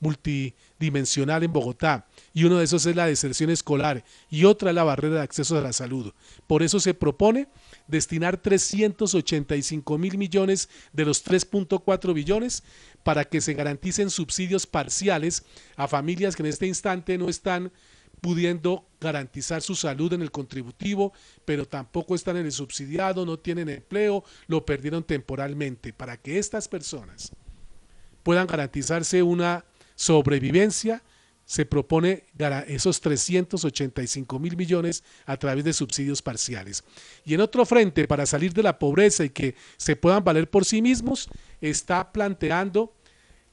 multidimensional 0.00 1.44
en 1.44 1.52
Bogotá 1.52 2.07
y 2.38 2.44
uno 2.44 2.58
de 2.58 2.66
esos 2.66 2.86
es 2.86 2.94
la 2.94 3.08
deserción 3.08 3.50
escolar 3.50 4.04
y 4.30 4.44
otra 4.44 4.72
la 4.72 4.84
barrera 4.84 5.16
de 5.16 5.22
acceso 5.22 5.58
a 5.58 5.60
la 5.60 5.72
salud. 5.72 6.12
Por 6.46 6.62
eso 6.62 6.78
se 6.78 6.94
propone 6.94 7.48
destinar 7.88 8.36
385 8.36 9.98
mil 9.98 10.16
millones 10.16 10.68
de 10.92 11.04
los 11.04 11.26
3.4 11.26 12.14
billones 12.14 12.62
para 13.02 13.24
que 13.24 13.40
se 13.40 13.54
garanticen 13.54 14.08
subsidios 14.08 14.68
parciales 14.68 15.42
a 15.74 15.88
familias 15.88 16.36
que 16.36 16.44
en 16.44 16.50
este 16.50 16.68
instante 16.68 17.18
no 17.18 17.28
están 17.28 17.72
pudiendo 18.20 18.86
garantizar 19.00 19.60
su 19.60 19.74
salud 19.74 20.12
en 20.12 20.22
el 20.22 20.30
contributivo, 20.30 21.12
pero 21.44 21.66
tampoco 21.66 22.14
están 22.14 22.36
en 22.36 22.46
el 22.46 22.52
subsidiado, 22.52 23.26
no 23.26 23.40
tienen 23.40 23.68
empleo, 23.68 24.22
lo 24.46 24.64
perdieron 24.64 25.02
temporalmente, 25.02 25.92
para 25.92 26.16
que 26.16 26.38
estas 26.38 26.68
personas 26.68 27.32
puedan 28.22 28.46
garantizarse 28.46 29.24
una 29.24 29.64
sobrevivencia, 29.96 31.02
se 31.48 31.64
propone 31.64 32.24
esos 32.66 33.00
385 33.00 34.38
mil 34.38 34.54
millones 34.54 35.02
a 35.24 35.38
través 35.38 35.64
de 35.64 35.72
subsidios 35.72 36.20
parciales. 36.20 36.84
Y 37.24 37.32
en 37.32 37.40
otro 37.40 37.64
frente, 37.64 38.06
para 38.06 38.26
salir 38.26 38.52
de 38.52 38.62
la 38.62 38.78
pobreza 38.78 39.24
y 39.24 39.30
que 39.30 39.54
se 39.78 39.96
puedan 39.96 40.22
valer 40.22 40.50
por 40.50 40.66
sí 40.66 40.82
mismos, 40.82 41.30
está 41.62 42.12
planteando 42.12 42.92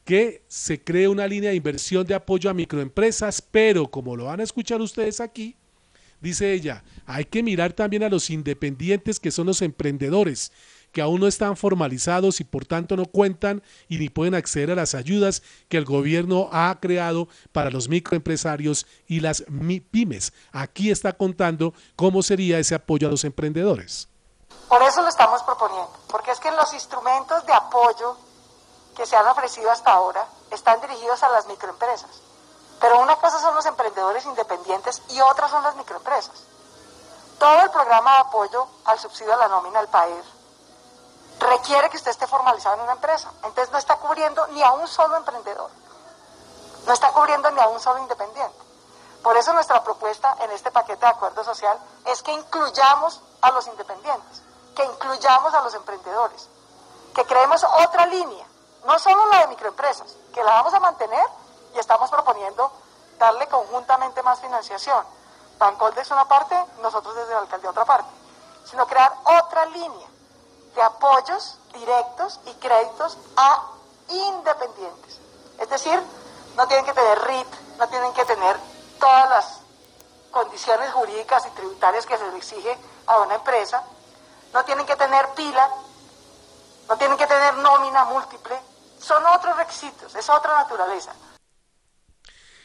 que 0.03 0.43
se 0.49 0.83
cree 0.83 1.07
una 1.07 1.25
línea 1.25 1.51
de 1.51 1.55
inversión 1.55 2.05
de 2.05 2.15
apoyo 2.15 2.49
a 2.49 2.53
microempresas, 2.53 3.41
pero 3.41 3.89
como 3.89 4.17
lo 4.17 4.25
van 4.25 4.41
a 4.41 4.43
escuchar 4.43 4.81
ustedes 4.81 5.21
aquí, 5.21 5.55
dice 6.19 6.51
ella, 6.51 6.83
hay 7.05 7.23
que 7.23 7.43
mirar 7.43 7.71
también 7.71 8.03
a 8.03 8.09
los 8.09 8.29
independientes 8.29 9.21
que 9.21 9.31
son 9.31 9.47
los 9.47 9.61
emprendedores 9.61 10.51
que 10.95 11.01
aún 11.01 11.19
no 11.19 11.27
están 11.27 11.57
formalizados 11.57 12.39
y 12.39 12.45
por 12.45 12.63
tanto 12.65 12.95
no 12.95 13.03
cuentan 13.05 13.61
y 13.89 13.97
ni 13.97 14.07
pueden 14.07 14.33
acceder 14.33 14.71
a 14.71 14.75
las 14.75 14.95
ayudas 14.95 15.43
que 15.67 15.75
el 15.75 15.83
gobierno 15.83 16.47
ha 16.53 16.73
creado 16.79 17.27
para 17.51 17.69
los 17.69 17.89
microempresarios 17.89 18.87
y 19.05 19.19
las 19.19 19.43
pymes. 19.91 20.31
Aquí 20.53 20.89
está 20.89 21.11
contando 21.11 21.73
cómo 21.97 22.23
sería 22.23 22.59
ese 22.59 22.75
apoyo 22.75 23.09
a 23.09 23.11
los 23.11 23.25
emprendedores. 23.25 24.07
Por 24.69 24.81
eso 24.83 25.01
lo 25.01 25.09
estamos 25.09 25.43
proponiendo, 25.43 25.91
porque 26.07 26.31
es 26.31 26.39
que 26.39 26.49
los 26.51 26.73
instrumentos 26.73 27.45
de 27.45 27.51
apoyo 27.51 28.15
que 28.95 29.05
se 29.05 29.17
han 29.17 29.27
ofrecido 29.27 29.69
hasta 29.69 29.91
ahora 29.91 30.25
están 30.49 30.79
dirigidos 30.79 31.21
a 31.23 31.29
las 31.29 31.45
microempresas. 31.47 32.21
Pero 32.79 33.01
una 33.01 33.17
cosa 33.17 33.37
son 33.41 33.53
los 33.53 33.65
emprendedores 33.65 34.25
independientes 34.25 35.01
y 35.09 35.19
otra 35.19 35.49
son 35.49 35.61
las 35.61 35.75
microempresas. 35.75 36.45
Todo 37.37 37.63
el 37.63 37.69
programa 37.71 38.13
de 38.13 38.19
apoyo 38.19 38.67
al 38.85 38.97
subsidio 38.97 39.33
a 39.33 39.37
la 39.37 39.49
nómina 39.49 39.79
al 39.79 39.89
PAER 39.89 40.34
requiere 41.39 41.89
que 41.89 41.97
usted 41.97 42.11
esté 42.11 42.27
formalizado 42.27 42.75
en 42.75 42.81
una 42.81 42.93
empresa. 42.93 43.31
Entonces 43.43 43.71
no 43.71 43.77
está 43.77 43.97
cubriendo 43.97 44.45
ni 44.47 44.63
a 44.63 44.71
un 44.71 44.87
solo 44.87 45.17
emprendedor, 45.17 45.69
no 46.85 46.93
está 46.93 47.11
cubriendo 47.11 47.49
ni 47.51 47.59
a 47.59 47.67
un 47.67 47.79
solo 47.79 47.99
independiente. 47.99 48.65
Por 49.23 49.35
eso 49.37 49.53
nuestra 49.53 49.83
propuesta 49.83 50.35
en 50.41 50.51
este 50.51 50.71
paquete 50.71 51.05
de 51.05 51.11
acuerdo 51.11 51.43
social 51.43 51.77
es 52.05 52.21
que 52.21 52.31
incluyamos 52.31 53.21
a 53.41 53.51
los 53.51 53.65
independientes, 53.67 54.41
que 54.75 54.85
incluyamos 54.85 55.53
a 55.53 55.61
los 55.61 55.73
emprendedores, 55.73 56.47
que 57.13 57.25
creemos 57.25 57.63
otra 57.63 58.05
línea, 58.05 58.45
no 58.85 58.99
solo 58.99 59.25
la 59.27 59.39
de 59.39 59.47
microempresas, 59.47 60.15
que 60.33 60.43
la 60.43 60.51
vamos 60.51 60.73
a 60.75 60.79
mantener 60.79 61.25
y 61.73 61.79
estamos 61.79 62.09
proponiendo 62.11 62.71
darle 63.17 63.47
conjuntamente 63.47 64.21
más 64.21 64.39
financiación. 64.39 65.03
Bancolde 65.57 66.01
es 66.01 66.11
una 66.11 66.27
parte, 66.27 66.55
nosotros 66.81 67.15
desde 67.15 67.33
la 67.33 67.39
alcaldía 67.39 67.69
otra 67.71 67.85
parte, 67.85 68.09
sino 68.65 68.85
crear 68.85 69.11
otra 69.23 69.65
línea 69.65 70.07
de 70.75 70.81
apoyos 70.81 71.57
directos 71.73 72.39
y 72.45 72.53
créditos 72.55 73.17
a 73.37 73.71
independientes. 74.09 75.19
Es 75.59 75.69
decir, 75.69 75.99
no 76.55 76.67
tienen 76.67 76.85
que 76.85 76.93
tener 76.93 77.17
RIT, 77.19 77.77
no 77.79 77.87
tienen 77.87 78.13
que 78.13 78.25
tener 78.25 78.55
todas 78.99 79.29
las 79.29 79.59
condiciones 80.31 80.91
jurídicas 80.91 81.45
y 81.47 81.55
tributarias 81.55 82.05
que 82.05 82.17
se 82.17 82.29
le 82.29 82.37
exige 82.37 82.77
a 83.07 83.19
una 83.21 83.35
empresa, 83.35 83.83
no 84.53 84.63
tienen 84.65 84.85
que 84.85 84.95
tener 84.95 85.25
pila, 85.35 85.69
no 86.89 86.97
tienen 86.97 87.17
que 87.17 87.27
tener 87.27 87.55
nómina 87.55 88.05
múltiple, 88.05 88.55
son 88.99 89.23
otros 89.27 89.55
requisitos, 89.57 90.13
es 90.15 90.29
otra 90.29 90.53
naturaleza. 90.53 91.13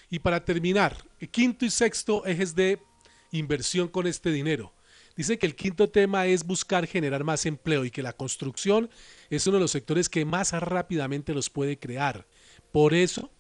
Y 0.09 0.19
para 0.19 0.45
terminar, 0.45 0.97
quinto 1.31 1.65
y 1.65 1.71
sexto 1.71 2.25
ejes 2.27 2.55
de 2.55 2.83
inversión 3.31 3.89
con 3.89 4.07
este 4.07 4.31
dinero. 4.31 4.73
Dice 5.21 5.39
que 5.39 5.45
el 5.45 5.55
quinto 5.55 5.91
tema 5.91 6.25
es 6.25 6.47
buscar 6.47 6.87
generar 6.87 7.25
más 7.25 7.45
empleo 7.45 7.85
y 7.85 7.91
que 7.91 8.03
la 8.03 8.15
construcción 8.15 8.89
es 9.29 9.47
uno 9.47 9.59
de 9.59 9.61
los 9.61 9.71
sectores 9.71 10.09
que 10.09 10.25
más 10.25 10.53
rápidamente 10.53 11.35
los 11.35 11.51
puede 11.51 11.79
crear. 11.79 12.27
Por 12.73 12.95
eso 12.95 13.31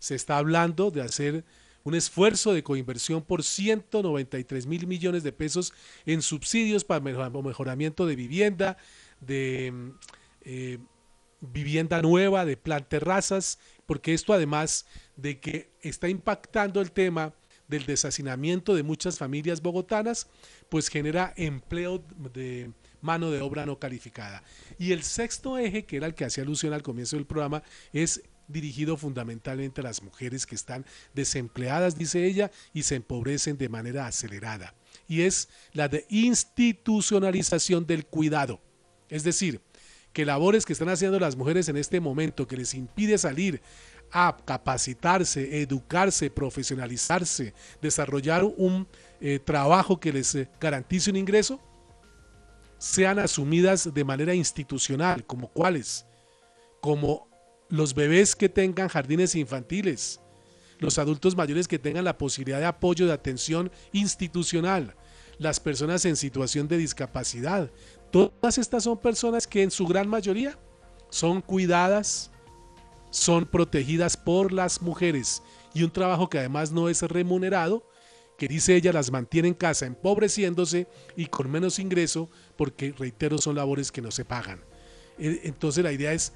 se 0.00 0.16
está 0.16 0.38
hablando 0.38 0.90
de 0.90 1.02
hacer 1.02 1.44
un 1.84 1.94
esfuerzo 1.94 2.52
de 2.52 2.64
coinversión 2.64 3.22
por 3.22 3.44
193 3.44 4.66
mil 4.66 4.88
millones 4.88 5.22
de 5.22 5.30
pesos 5.30 5.72
en 6.06 6.22
subsidios 6.22 6.82
para 6.82 6.98
mejoramiento 6.98 8.04
de 8.04 8.16
vivienda, 8.16 8.76
de 9.20 9.92
eh, 10.42 10.78
vivienda 11.40 12.02
nueva, 12.02 12.46
de 12.46 12.56
plan 12.56 12.84
terrazas, 12.88 13.60
porque 13.86 14.12
esto 14.12 14.32
además 14.32 14.86
de 15.14 15.38
que 15.38 15.70
está 15.82 16.08
impactando 16.08 16.80
el 16.80 16.90
tema 16.90 17.32
del 17.68 17.86
deshacinamiento 17.86 18.74
de 18.74 18.82
muchas 18.82 19.18
familias 19.18 19.62
bogotanas, 19.62 20.26
pues 20.68 20.88
genera 20.88 21.32
empleo 21.36 22.02
de 22.32 22.72
mano 23.00 23.30
de 23.30 23.40
obra 23.40 23.66
no 23.66 23.78
calificada. 23.78 24.42
Y 24.78 24.92
el 24.92 25.02
sexto 25.02 25.58
eje, 25.58 25.84
que 25.84 25.98
era 25.98 26.06
el 26.06 26.14
que 26.14 26.24
hacía 26.24 26.44
alusión 26.44 26.72
al 26.72 26.82
comienzo 26.82 27.16
del 27.16 27.26
programa, 27.26 27.62
es 27.92 28.22
dirigido 28.48 28.96
fundamentalmente 28.96 29.82
a 29.82 29.84
las 29.84 30.02
mujeres 30.02 30.46
que 30.46 30.54
están 30.54 30.86
desempleadas, 31.14 31.98
dice 31.98 32.24
ella, 32.24 32.50
y 32.72 32.82
se 32.82 32.96
empobrecen 32.96 33.58
de 33.58 33.68
manera 33.68 34.06
acelerada. 34.06 34.74
Y 35.06 35.22
es 35.22 35.48
la 35.72 35.88
de 35.88 36.06
institucionalización 36.08 37.86
del 37.86 38.06
cuidado. 38.06 38.60
Es 39.10 39.22
decir, 39.22 39.60
que 40.12 40.24
labores 40.24 40.64
que 40.64 40.72
están 40.72 40.88
haciendo 40.88 41.20
las 41.20 41.36
mujeres 41.36 41.68
en 41.68 41.76
este 41.76 42.00
momento 42.00 42.48
que 42.48 42.56
les 42.56 42.74
impide 42.74 43.18
salir 43.18 43.60
a 44.10 44.36
capacitarse, 44.44 45.60
educarse, 45.60 46.30
profesionalizarse, 46.30 47.54
desarrollar 47.82 48.44
un 48.44 48.86
eh, 49.20 49.38
trabajo 49.38 49.98
que 49.98 50.12
les 50.12 50.34
eh, 50.34 50.48
garantice 50.60 51.10
un 51.10 51.16
ingreso, 51.16 51.60
sean 52.78 53.18
asumidas 53.18 53.92
de 53.92 54.04
manera 54.04 54.34
institucional, 54.34 55.24
como 55.24 55.48
cuáles, 55.48 56.06
como 56.80 57.28
los 57.68 57.94
bebés 57.94 58.34
que 58.36 58.48
tengan 58.48 58.88
jardines 58.88 59.34
infantiles, 59.34 60.20
los 60.78 60.98
adultos 60.98 61.36
mayores 61.36 61.66
que 61.66 61.78
tengan 61.78 62.04
la 62.04 62.16
posibilidad 62.16 62.60
de 62.60 62.66
apoyo 62.66 63.06
de 63.06 63.12
atención 63.12 63.70
institucional, 63.92 64.94
las 65.38 65.60
personas 65.60 66.04
en 66.04 66.16
situación 66.16 66.68
de 66.68 66.78
discapacidad. 66.78 67.70
Todas 68.10 68.58
estas 68.58 68.84
son 68.84 68.98
personas 68.98 69.46
que 69.46 69.62
en 69.62 69.70
su 69.70 69.86
gran 69.86 70.08
mayoría 70.08 70.56
son 71.10 71.40
cuidadas, 71.42 72.30
son 73.10 73.46
protegidas 73.46 74.16
por 74.16 74.52
las 74.52 74.82
mujeres 74.82 75.42
y 75.74 75.82
un 75.82 75.90
trabajo 75.90 76.28
que 76.28 76.38
además 76.38 76.72
no 76.72 76.88
es 76.88 77.02
remunerado, 77.02 77.88
que 78.36 78.48
dice 78.48 78.76
ella 78.76 78.92
las 78.92 79.10
mantiene 79.10 79.48
en 79.48 79.54
casa 79.54 79.86
empobreciéndose 79.86 80.86
y 81.16 81.26
con 81.26 81.50
menos 81.50 81.78
ingreso 81.78 82.30
porque, 82.56 82.94
reitero, 82.96 83.38
son 83.38 83.56
labores 83.56 83.90
que 83.90 84.02
no 84.02 84.10
se 84.10 84.24
pagan. 84.24 84.60
E, 85.18 85.40
entonces 85.44 85.82
la 85.82 85.92
idea 85.92 86.12
es 86.12 86.32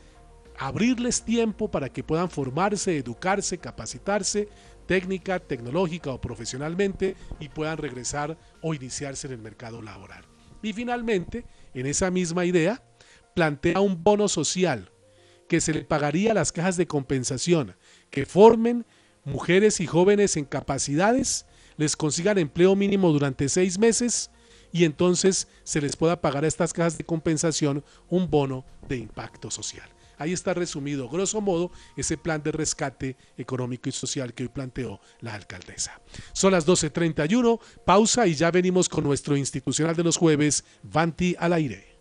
abrirles 0.58 1.22
tiempo 1.22 1.70
para 1.70 1.88
que 1.88 2.04
puedan 2.04 2.30
formarse, 2.30 2.96
educarse, 2.98 3.58
capacitarse 3.58 4.48
técnica, 4.86 5.38
tecnológica 5.38 6.10
o 6.10 6.20
profesionalmente 6.20 7.16
y 7.40 7.48
puedan 7.48 7.78
regresar 7.78 8.36
o 8.60 8.74
iniciarse 8.74 9.26
en 9.26 9.34
el 9.34 9.38
mercado 9.38 9.80
laboral. 9.80 10.24
Y 10.62 10.72
finalmente, 10.72 11.44
en 11.74 11.86
esa 11.86 12.10
misma 12.10 12.44
idea, 12.44 12.82
plantea 13.34 13.80
un 13.80 14.02
bono 14.02 14.28
social 14.28 14.92
que 15.52 15.60
se 15.60 15.74
le 15.74 15.84
pagaría 15.84 16.30
a 16.30 16.34
las 16.34 16.50
cajas 16.50 16.78
de 16.78 16.86
compensación 16.86 17.76
que 18.08 18.24
formen 18.24 18.86
mujeres 19.22 19.80
y 19.80 19.86
jóvenes 19.86 20.38
en 20.38 20.46
capacidades, 20.46 21.44
les 21.76 21.94
consigan 21.94 22.38
empleo 22.38 22.74
mínimo 22.74 23.12
durante 23.12 23.50
seis 23.50 23.78
meses 23.78 24.30
y 24.72 24.86
entonces 24.86 25.48
se 25.62 25.82
les 25.82 25.94
pueda 25.94 26.22
pagar 26.22 26.44
a 26.44 26.48
estas 26.48 26.72
cajas 26.72 26.96
de 26.96 27.04
compensación 27.04 27.84
un 28.08 28.30
bono 28.30 28.64
de 28.88 28.96
impacto 28.96 29.50
social. 29.50 29.90
Ahí 30.16 30.32
está 30.32 30.54
resumido, 30.54 31.06
grosso 31.10 31.42
modo, 31.42 31.70
ese 31.98 32.16
plan 32.16 32.42
de 32.42 32.52
rescate 32.52 33.18
económico 33.36 33.90
y 33.90 33.92
social 33.92 34.32
que 34.32 34.44
hoy 34.44 34.48
planteó 34.48 35.02
la 35.20 35.34
alcaldesa. 35.34 36.00
Son 36.32 36.52
las 36.52 36.66
12.31, 36.66 37.60
pausa 37.84 38.26
y 38.26 38.34
ya 38.34 38.50
venimos 38.50 38.88
con 38.88 39.04
nuestro 39.04 39.36
institucional 39.36 39.96
de 39.96 40.04
los 40.04 40.16
jueves, 40.16 40.64
Vanti 40.82 41.36
al 41.38 41.52
aire. 41.52 41.91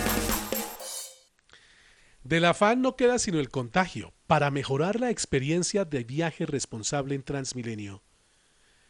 Del 2.25 2.47
afán 2.47 2.81
no 2.81 2.97
queda 2.97 3.19
sino 3.19 3.39
el 3.39 3.51
contagio. 3.51 4.15
Para 4.27 4.51
mejorar 4.51 4.99
la 4.99 5.11
experiencia 5.11 5.85
de 5.85 6.05
viaje 6.05 6.47
responsable 6.47 7.15
en 7.15 7.23
Transmilenio, 7.23 8.03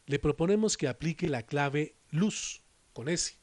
le 0.06 0.20
proponemos 0.20 0.76
que 0.76 0.86
aplique 0.86 1.28
la 1.28 1.42
clave 1.42 1.96
LUZ 2.10 2.60
con 2.92 3.08
S. 3.08 3.34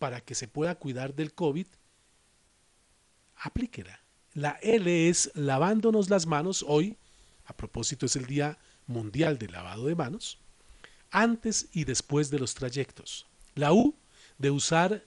Para 0.00 0.20
que 0.20 0.34
se 0.34 0.48
pueda 0.48 0.74
cuidar 0.74 1.14
del 1.14 1.32
COVID, 1.32 1.68
aplíquela. 3.36 4.02
La 4.32 4.58
L 4.60 5.08
es 5.08 5.30
lavándonos 5.34 6.10
las 6.10 6.26
manos. 6.26 6.64
Hoy, 6.66 6.96
a 7.44 7.56
propósito, 7.56 8.06
es 8.06 8.16
el 8.16 8.26
Día 8.26 8.58
Mundial 8.88 9.38
del 9.38 9.52
Lavado 9.52 9.86
de 9.86 9.94
Manos. 9.94 10.40
Antes 11.12 11.68
y 11.72 11.84
después 11.84 12.30
de 12.30 12.40
los 12.40 12.54
trayectos. 12.54 13.28
La 13.54 13.72
U 13.72 13.94
de 14.38 14.50
usar 14.50 15.04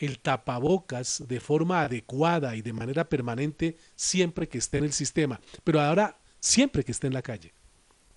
el 0.00 0.18
tapabocas 0.18 1.22
de 1.28 1.40
forma 1.40 1.82
adecuada 1.82 2.56
y 2.56 2.62
de 2.62 2.72
manera 2.72 3.08
permanente 3.08 3.76
siempre 3.94 4.48
que 4.48 4.56
esté 4.56 4.78
en 4.78 4.84
el 4.84 4.94
sistema, 4.94 5.40
pero 5.62 5.80
ahora 5.80 6.18
siempre 6.40 6.84
que 6.84 6.92
esté 6.92 7.06
en 7.06 7.12
la 7.12 7.22
calle. 7.22 7.52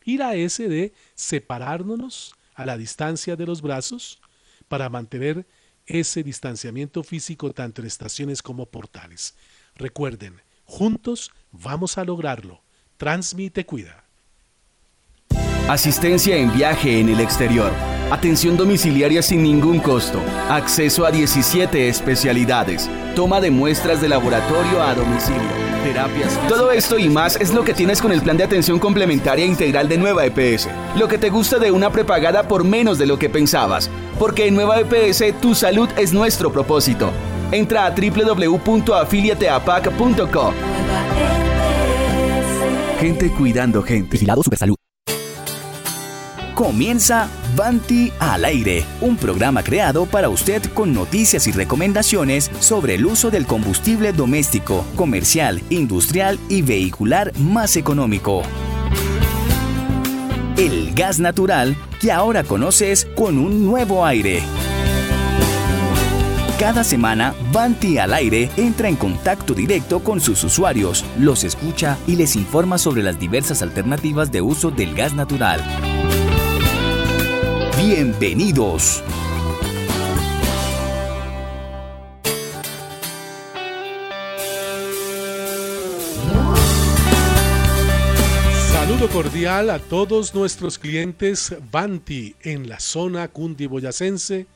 Ir 0.05 0.23
a 0.23 0.33
ese 0.35 0.69
de 0.69 0.93
separarnos 1.13 2.35
a 2.55 2.65
la 2.65 2.77
distancia 2.77 3.35
de 3.35 3.45
los 3.45 3.61
brazos 3.61 4.21
para 4.69 4.89
mantener 4.89 5.45
ese 5.85 6.23
distanciamiento 6.23 7.03
físico 7.03 7.51
tanto 7.51 7.81
en 7.81 7.87
estaciones 7.87 8.41
como 8.41 8.65
portales. 8.65 9.35
Recuerden, 9.75 10.41
juntos 10.63 11.31
vamos 11.51 11.97
a 11.97 12.05
lograrlo. 12.05 12.63
Transmite 12.95 13.65
cuida. 13.65 14.02
Asistencia 15.69 16.35
en 16.35 16.51
viaje 16.51 16.99
en 16.99 17.07
el 17.07 17.21
exterior. 17.21 17.71
Atención 18.11 18.57
domiciliaria 18.57 19.21
sin 19.21 19.43
ningún 19.43 19.79
costo. 19.79 20.19
Acceso 20.49 21.05
a 21.05 21.11
17 21.11 21.87
especialidades. 21.87 22.89
Toma 23.15 23.39
de 23.39 23.49
muestras 23.49 24.01
de 24.01 24.09
laboratorio 24.09 24.83
a 24.83 24.93
domicilio. 24.93 25.39
Terapias. 25.85 26.37
Todo 26.49 26.69
esto 26.71 26.99
y 26.99 27.07
más 27.07 27.37
es 27.37 27.53
lo 27.53 27.63
que 27.63 27.73
tienes 27.73 28.01
con 28.01 28.11
el 28.11 28.21
plan 28.21 28.35
de 28.35 28.43
atención 28.43 28.77
complementaria 28.77 29.45
integral 29.45 29.87
de 29.87 29.97
Nueva 29.97 30.25
EPS. 30.25 30.67
Lo 30.97 31.07
que 31.07 31.17
te 31.17 31.29
gusta 31.29 31.59
de 31.59 31.71
una 31.71 31.91
prepagada 31.91 32.45
por 32.45 32.65
menos 32.65 32.97
de 32.97 33.05
lo 33.05 33.17
que 33.17 33.29
pensabas. 33.29 33.89
Porque 34.19 34.47
en 34.47 34.55
Nueva 34.55 34.81
EPS 34.81 35.39
tu 35.39 35.55
salud 35.55 35.87
es 35.95 36.11
nuestro 36.11 36.51
propósito. 36.51 37.09
Entra 37.53 37.85
a 37.85 37.91
www.afiliateapac.co. 37.91 40.53
Gente 42.99 43.31
cuidando 43.31 43.81
gente. 43.81 44.09
Vigilado 44.11 44.43
Supersalud. 44.43 44.75
Comienza 46.55 47.29
Banti 47.55 48.13
al 48.19 48.45
aire, 48.45 48.85
un 49.01 49.17
programa 49.17 49.63
creado 49.63 50.05
para 50.05 50.29
usted 50.29 50.61
con 50.75 50.93
noticias 50.93 51.47
y 51.47 51.51
recomendaciones 51.51 52.51
sobre 52.59 52.93
el 52.93 53.07
uso 53.07 53.31
del 53.31 53.47
combustible 53.47 54.13
doméstico, 54.13 54.85
comercial, 54.95 55.63
industrial 55.71 56.39
y 56.49 56.61
vehicular 56.61 57.31
más 57.39 57.75
económico. 57.75 58.43
El 60.55 60.93
gas 60.93 61.19
natural 61.19 61.75
que 61.99 62.11
ahora 62.11 62.43
conoces 62.43 63.07
con 63.15 63.39
un 63.39 63.65
nuevo 63.65 64.05
aire. 64.05 64.43
Cada 66.59 66.83
semana, 66.83 67.33
Banti 67.51 67.97
al 67.97 68.13
aire 68.13 68.51
entra 68.57 68.89
en 68.89 68.95
contacto 68.95 69.55
directo 69.55 70.03
con 70.03 70.21
sus 70.21 70.43
usuarios, 70.43 71.03
los 71.17 71.43
escucha 71.43 71.97
y 72.05 72.15
les 72.15 72.35
informa 72.35 72.77
sobre 72.77 73.01
las 73.01 73.19
diversas 73.19 73.63
alternativas 73.63 74.31
de 74.31 74.41
uso 74.41 74.69
del 74.69 74.93
gas 74.93 75.15
natural. 75.15 75.61
Bienvenidos. 77.85 79.03
Saludo 88.71 89.09
cordial 89.09 89.69
a 89.69 89.79
todos 89.79 90.33
nuestros 90.33 90.79
clientes 90.79 91.53
Banti 91.73 92.37
en 92.41 92.69
la 92.69 92.79
zona 92.79 93.27
cundiboyacense, 93.27 94.47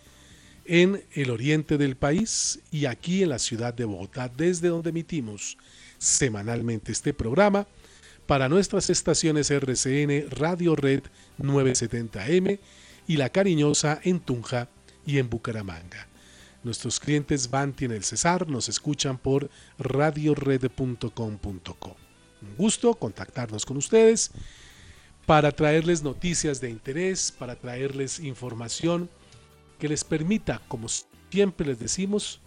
en 0.63 1.03
el 1.11 1.29
oriente 1.29 1.77
del 1.77 1.97
país 1.97 2.61
y 2.71 2.85
aquí 2.85 3.23
en 3.23 3.29
la 3.29 3.39
ciudad 3.39 3.73
de 3.73 3.83
Bogotá, 3.83 4.29
desde 4.29 4.69
donde 4.69 4.91
emitimos 4.91 5.57
semanalmente 5.97 6.93
este 6.93 7.13
programa 7.13 7.67
para 8.25 8.47
nuestras 8.47 8.89
estaciones 8.89 9.51
RCN 9.51 10.29
Radio 10.29 10.77
Red 10.77 11.03
970M 11.41 12.59
y 13.07 13.17
La 13.17 13.29
Cariñosa 13.29 13.99
en 14.03 14.19
Tunja 14.19 14.67
y 15.05 15.17
en 15.17 15.29
Bucaramanga. 15.29 16.07
Nuestros 16.63 16.99
clientes 16.99 17.49
Banti 17.49 17.85
en 17.85 17.91
el 17.91 18.03
Cesar 18.03 18.49
nos 18.49 18.67
escuchan 18.67 19.17
por 19.17 19.49
radiored.com.co. 19.79 21.95
Un 22.41 22.55
gusto 22.57 22.93
contactarnos 22.95 23.65
con 23.65 23.77
ustedes 23.77 24.31
para 25.25 25.51
traerles 25.51 26.03
noticias 26.03 26.61
de 26.61 26.69
interés, 26.69 27.31
para 27.31 27.55
traerles 27.55 28.19
información 28.19 29.09
que 29.79 29.87
les 29.87 30.03
permita, 30.03 30.61
como 30.67 30.87
siempre 31.29 31.67
les 31.67 31.79
decimos, 31.79 32.41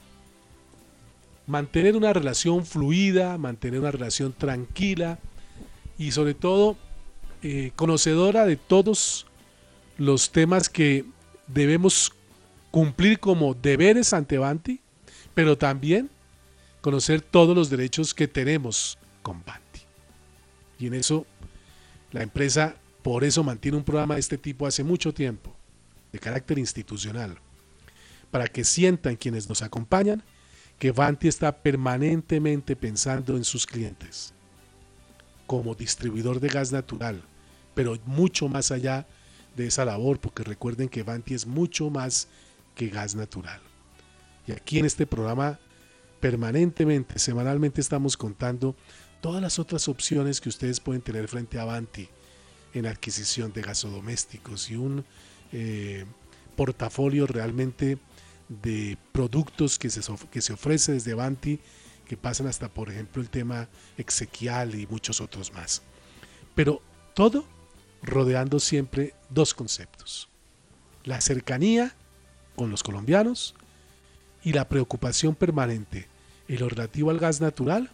mantener 1.47 1.97
una 1.97 2.13
relación 2.13 2.67
fluida, 2.67 3.39
mantener 3.39 3.81
una 3.81 3.91
relación 3.91 4.33
tranquila 4.33 5.19
y 5.99 6.13
sobre 6.13 6.35
todo 6.35 6.77
eh, 7.43 7.73
conocedora 7.75 8.47
de 8.47 8.57
todos 8.57 9.27
los 10.01 10.31
temas 10.31 10.71
que 10.71 11.05
debemos 11.47 12.15
cumplir 12.71 13.21
como 13.21 13.53
deberes 13.53 14.15
ante 14.15 14.39
Banti, 14.39 14.81
pero 15.35 15.59
también 15.59 16.09
conocer 16.81 17.21
todos 17.21 17.55
los 17.55 17.69
derechos 17.69 18.15
que 18.15 18.27
tenemos 18.27 18.97
con 19.21 19.45
Banti. 19.45 19.83
Y 20.79 20.87
en 20.87 20.95
eso 20.95 21.27
la 22.13 22.23
empresa 22.23 22.77
por 23.03 23.25
eso 23.25 23.45
mantiene 23.45 23.77
un 23.77 23.85
programa 23.85 24.15
de 24.15 24.21
este 24.21 24.39
tipo 24.39 24.67
hace 24.67 24.83
mucho 24.83 25.13
tiempo, 25.13 25.55
de 26.13 26.19
carácter 26.19 26.59
institucional, 26.59 27.37
para 28.31 28.47
que 28.47 28.65
sientan 28.65 29.17
quienes 29.17 29.51
nos 29.51 29.61
acompañan 29.61 30.23
que 30.79 30.93
Banti 30.93 31.29
está 31.29 31.59
permanentemente 31.59 32.75
pensando 32.75 33.37
en 33.37 33.45
sus 33.45 33.67
clientes 33.67 34.33
como 35.47 35.75
distribuidor 35.75 36.41
de 36.41 36.49
gas 36.49 36.73
natural, 36.73 37.23
pero 37.75 37.99
mucho 38.07 38.49
más 38.49 38.71
allá 38.71 39.07
de 39.57 39.67
esa 39.67 39.85
labor, 39.85 40.21
porque 40.21 40.43
recuerden 40.43 40.89
que 40.89 41.03
Banti 41.03 41.35
es 41.35 41.47
mucho 41.47 41.91
más 41.91 42.29
que 42.75 42.89
gas 42.89 43.15
natural. 43.15 43.61
Y 44.47 44.53
aquí 44.53 44.79
en 44.79 44.87
este 44.87 45.07
programa 45.07 45.59
permanentemente, 46.21 47.19
semanalmente 47.19 47.81
estamos 47.81 48.17
contando 48.17 48.77
todas 49.21 49.43
las 49.43 49.59
otras 49.59 49.89
opciones 49.89 50.41
que 50.41 50.49
ustedes 50.49 50.81
pueden 50.81 51.03
tener 51.03 51.29
frente 51.29 51.59
a 51.59 51.65
Banti 51.65 52.09
en 52.75 52.87
adquisición 52.87 53.53
de 53.53 53.63
gasodomésticos 53.63 54.71
y 54.71 54.77
un 54.77 55.05
eh, 55.53 56.05
portafolio 56.57 57.27
realmente 57.27 57.99
de 58.49 58.99
productos 59.13 59.79
que 59.79 59.91
se, 59.91 60.01
que 60.31 60.41
se 60.41 60.53
ofrece 60.53 60.93
desde 60.93 61.15
Banti 61.15 61.61
que 62.07 62.17
pasan 62.17 62.49
hasta 62.49 62.69
por 62.69 62.91
ejemplo 62.91 63.23
el 63.23 63.31
tema 63.31 63.69
exequial 63.97 64.75
y 64.75 64.87
muchos 64.87 65.21
otros 65.21 65.53
más. 65.53 65.83
Pero 66.55 66.83
todo 67.15 67.45
rodeando 68.03 68.61
siempre 68.61 69.15
dos 69.29 69.55
conceptos. 69.55 70.29
La 71.05 71.21
cercanía 71.21 71.95
con 72.57 72.71
los 72.71 72.83
colombianos 72.83 73.55
y 74.43 74.53
la 74.53 74.69
preocupación 74.69 75.35
permanente 75.35 76.09
en 76.49 76.61
lo 76.61 76.69
relativo 76.69 77.11
al 77.11 77.19
gas 77.19 77.41
natural 77.41 77.91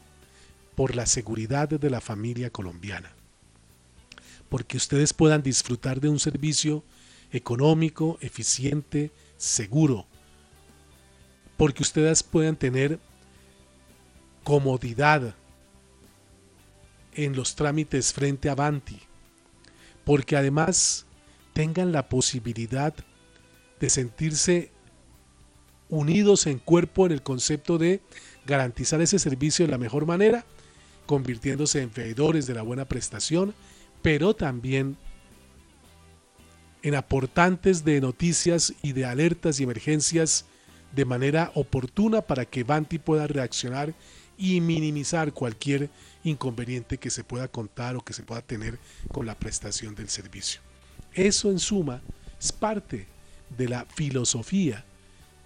por 0.75 0.95
la 0.95 1.07
seguridad 1.07 1.69
de 1.69 1.91
la 1.91 2.01
familia 2.01 2.51
colombiana. 2.51 3.13
Porque 4.49 4.77
ustedes 4.77 5.13
puedan 5.13 5.43
disfrutar 5.43 6.01
de 6.01 6.09
un 6.09 6.21
servicio 6.21 6.85
económico, 7.33 8.19
eficiente, 8.21 9.11
seguro. 9.37 10.07
Porque 11.57 11.83
ustedes 11.83 12.23
puedan 12.23 12.57
tener 12.57 13.01
comodidad 14.45 15.35
en 17.15 17.35
los 17.35 17.57
trámites 17.57 18.13
frente 18.13 18.49
a 18.49 18.55
Banti, 18.55 19.01
porque 20.07 20.37
además 20.37 21.05
tengan 21.53 21.91
la 21.91 22.09
posibilidad 22.09 22.95
de 23.81 23.91
sentirse 23.91 24.71
unidos 25.89 26.47
en 26.47 26.61
cuerpo 26.61 27.07
en 27.07 27.13
el 27.13 27.23
concepto 27.23 27.77
de 27.77 28.01
garantizar 28.47 29.01
ese 29.01 29.19
servicio 29.19 29.67
de 29.67 29.73
la 29.73 29.79
mejor 29.79 30.07
manera, 30.07 30.47
convirtiéndose 31.07 31.83
en 31.83 31.91
veedores 31.93 32.47
de 32.47 32.55
la 32.55 32.63
buena 32.63 32.85
prestación, 32.85 33.53
pero 34.01 34.37
también 34.37 34.97
en 36.83 36.95
aportantes 36.95 37.85
de 37.85 38.01
noticias 38.01 38.75
y 38.83 38.93
de 38.93 39.07
alertas 39.07 39.59
y 39.59 39.65
emergencias 39.65 40.47
de 40.95 41.05
manera 41.05 41.51
oportuna 41.57 42.23
para 42.23 42.45
que 42.45 42.63
Banti 42.63 43.01
pueda 43.01 43.27
reaccionar 43.27 43.93
y 44.39 44.61
minimizar 44.61 45.33
cualquier 45.33 45.91
inconveniente 46.25 46.99
que 46.99 47.11
se 47.11 47.25
pueda 47.25 47.49
contar 47.49 47.97
o 47.97 48.05
que 48.05 48.13
se 48.13 48.23
pueda 48.23 48.43
tener 48.43 48.79
con 49.13 49.27
la 49.27 49.39
prestación 49.39 49.95
del 49.95 50.09
servicio. 50.09 50.61
Eso 51.15 51.51
en 51.51 51.59
suma 51.59 52.03
es 52.41 52.53
parte 52.53 53.07
de 53.57 53.69
la 53.69 53.87
filosofía 53.87 54.85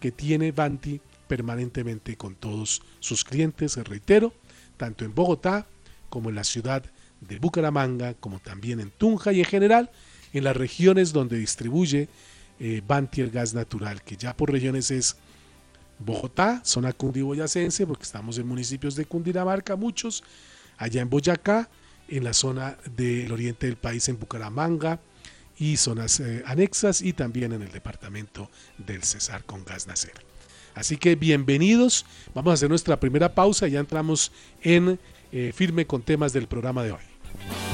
que 0.01 0.11
tiene 0.11 0.53
Banti 0.53 1.01
permanentemente 1.29 2.17
con 2.17 2.35
todos 2.35 2.83
sus 2.99 3.23
clientes, 3.23 3.77
reitero, 3.77 4.33
tanto 4.77 5.05
en 5.05 5.15
Bogotá 5.15 5.67
como 6.09 6.31
en 6.31 6.35
la 6.35 6.45
ciudad 6.45 6.83
de 7.21 7.39
Bucaramanga, 7.39 8.15
como 8.15 8.41
también 8.41 8.81
en 8.81 8.91
Tunja 8.91 9.33
y 9.33 9.41
en 9.41 9.45
general 9.45 9.91
en 10.33 10.45
las 10.45 10.57
regiones 10.57 11.13
donde 11.13 11.39
distribuye 11.39 12.09
eh, 12.59 12.83
Banti 12.87 13.21
el 13.21 13.31
gas 13.31 13.55
natural, 13.55 14.03
que 14.03 14.17
ya 14.17 14.37
por 14.37 14.51
regiones 14.51 14.91
es 14.91 15.17
Bogotá, 16.01 16.63
zona 16.65 16.93
cundiboyacense, 16.93 17.87
porque 17.87 18.05
estamos 18.05 18.39
en 18.39 18.47
municipios 18.47 18.97
de 18.97 19.05
Cundinamarca, 19.05 19.77
muchos, 19.77 20.25
allá 20.79 21.03
en 21.03 21.11
Boyacá, 21.11 21.69
en 22.09 22.25
la 22.25 22.33
zona 22.33 22.77
del 22.97 23.31
oriente 23.31 23.67
del 23.67 23.77
país, 23.77 24.09
en 24.09 24.19
Bucaramanga 24.19 24.99
y 25.59 25.77
zonas 25.77 26.19
eh, 26.21 26.43
anexas, 26.47 27.03
y 27.03 27.13
también 27.13 27.53
en 27.53 27.63
el 27.63 27.71
departamento 27.71 28.51
del 28.79 29.05
Cesar 29.05 29.45
con 29.45 29.65
gas 29.65 29.87
nacer. 29.87 30.15
Así 30.75 30.97
que 30.97 31.17
bienvenidos, 31.17 32.07
vamos 32.35 32.53
a 32.53 32.55
hacer 32.55 32.71
nuestra 32.71 32.99
primera 32.99 33.35
pausa 33.35 33.69
y 33.69 33.73
ya 33.73 33.81
entramos 33.81 34.33
en 34.63 34.99
eh, 35.33 35.53
firme 35.55 35.87
con 35.87 36.03
temas 36.03 36.33
del 36.33 36.47
programa 36.47 36.83
de 36.83 36.93
hoy. 36.93 37.70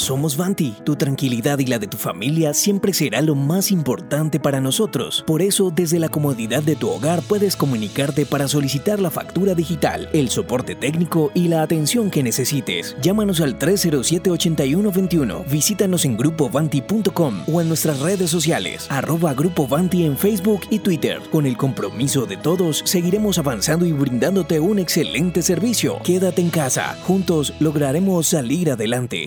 Somos 0.00 0.38
Vanti, 0.38 0.74
tu 0.82 0.96
tranquilidad 0.96 1.58
y 1.58 1.66
la 1.66 1.78
de 1.78 1.86
tu 1.86 1.98
familia 1.98 2.54
siempre 2.54 2.94
será 2.94 3.20
lo 3.20 3.34
más 3.34 3.70
importante 3.70 4.40
para 4.40 4.58
nosotros. 4.58 5.22
Por 5.26 5.42
eso, 5.42 5.70
desde 5.70 5.98
la 5.98 6.08
comodidad 6.08 6.62
de 6.62 6.74
tu 6.74 6.88
hogar 6.88 7.20
puedes 7.20 7.54
comunicarte 7.54 8.24
para 8.24 8.48
solicitar 8.48 8.98
la 8.98 9.10
factura 9.10 9.54
digital, 9.54 10.08
el 10.14 10.30
soporte 10.30 10.74
técnico 10.74 11.30
y 11.34 11.48
la 11.48 11.60
atención 11.60 12.10
que 12.10 12.22
necesites. 12.22 12.96
Llámanos 13.02 13.42
al 13.42 13.58
307-8121, 13.58 15.44
visítanos 15.50 16.06
en 16.06 16.16
grupovanti.com 16.16 17.42
o 17.52 17.60
en 17.60 17.68
nuestras 17.68 18.00
redes 18.00 18.30
sociales, 18.30 18.86
arroba 18.88 19.34
Grupo 19.34 19.68
Vanti 19.68 20.06
en 20.06 20.16
Facebook 20.16 20.62
y 20.70 20.78
Twitter. 20.78 21.20
Con 21.30 21.44
el 21.44 21.58
compromiso 21.58 22.24
de 22.24 22.38
todos, 22.38 22.80
seguiremos 22.86 23.36
avanzando 23.36 23.84
y 23.84 23.92
brindándote 23.92 24.60
un 24.60 24.78
excelente 24.78 25.42
servicio. 25.42 25.98
Quédate 26.04 26.40
en 26.40 26.48
casa, 26.48 26.96
juntos 27.02 27.52
lograremos 27.60 28.28
salir 28.28 28.70
adelante. 28.70 29.26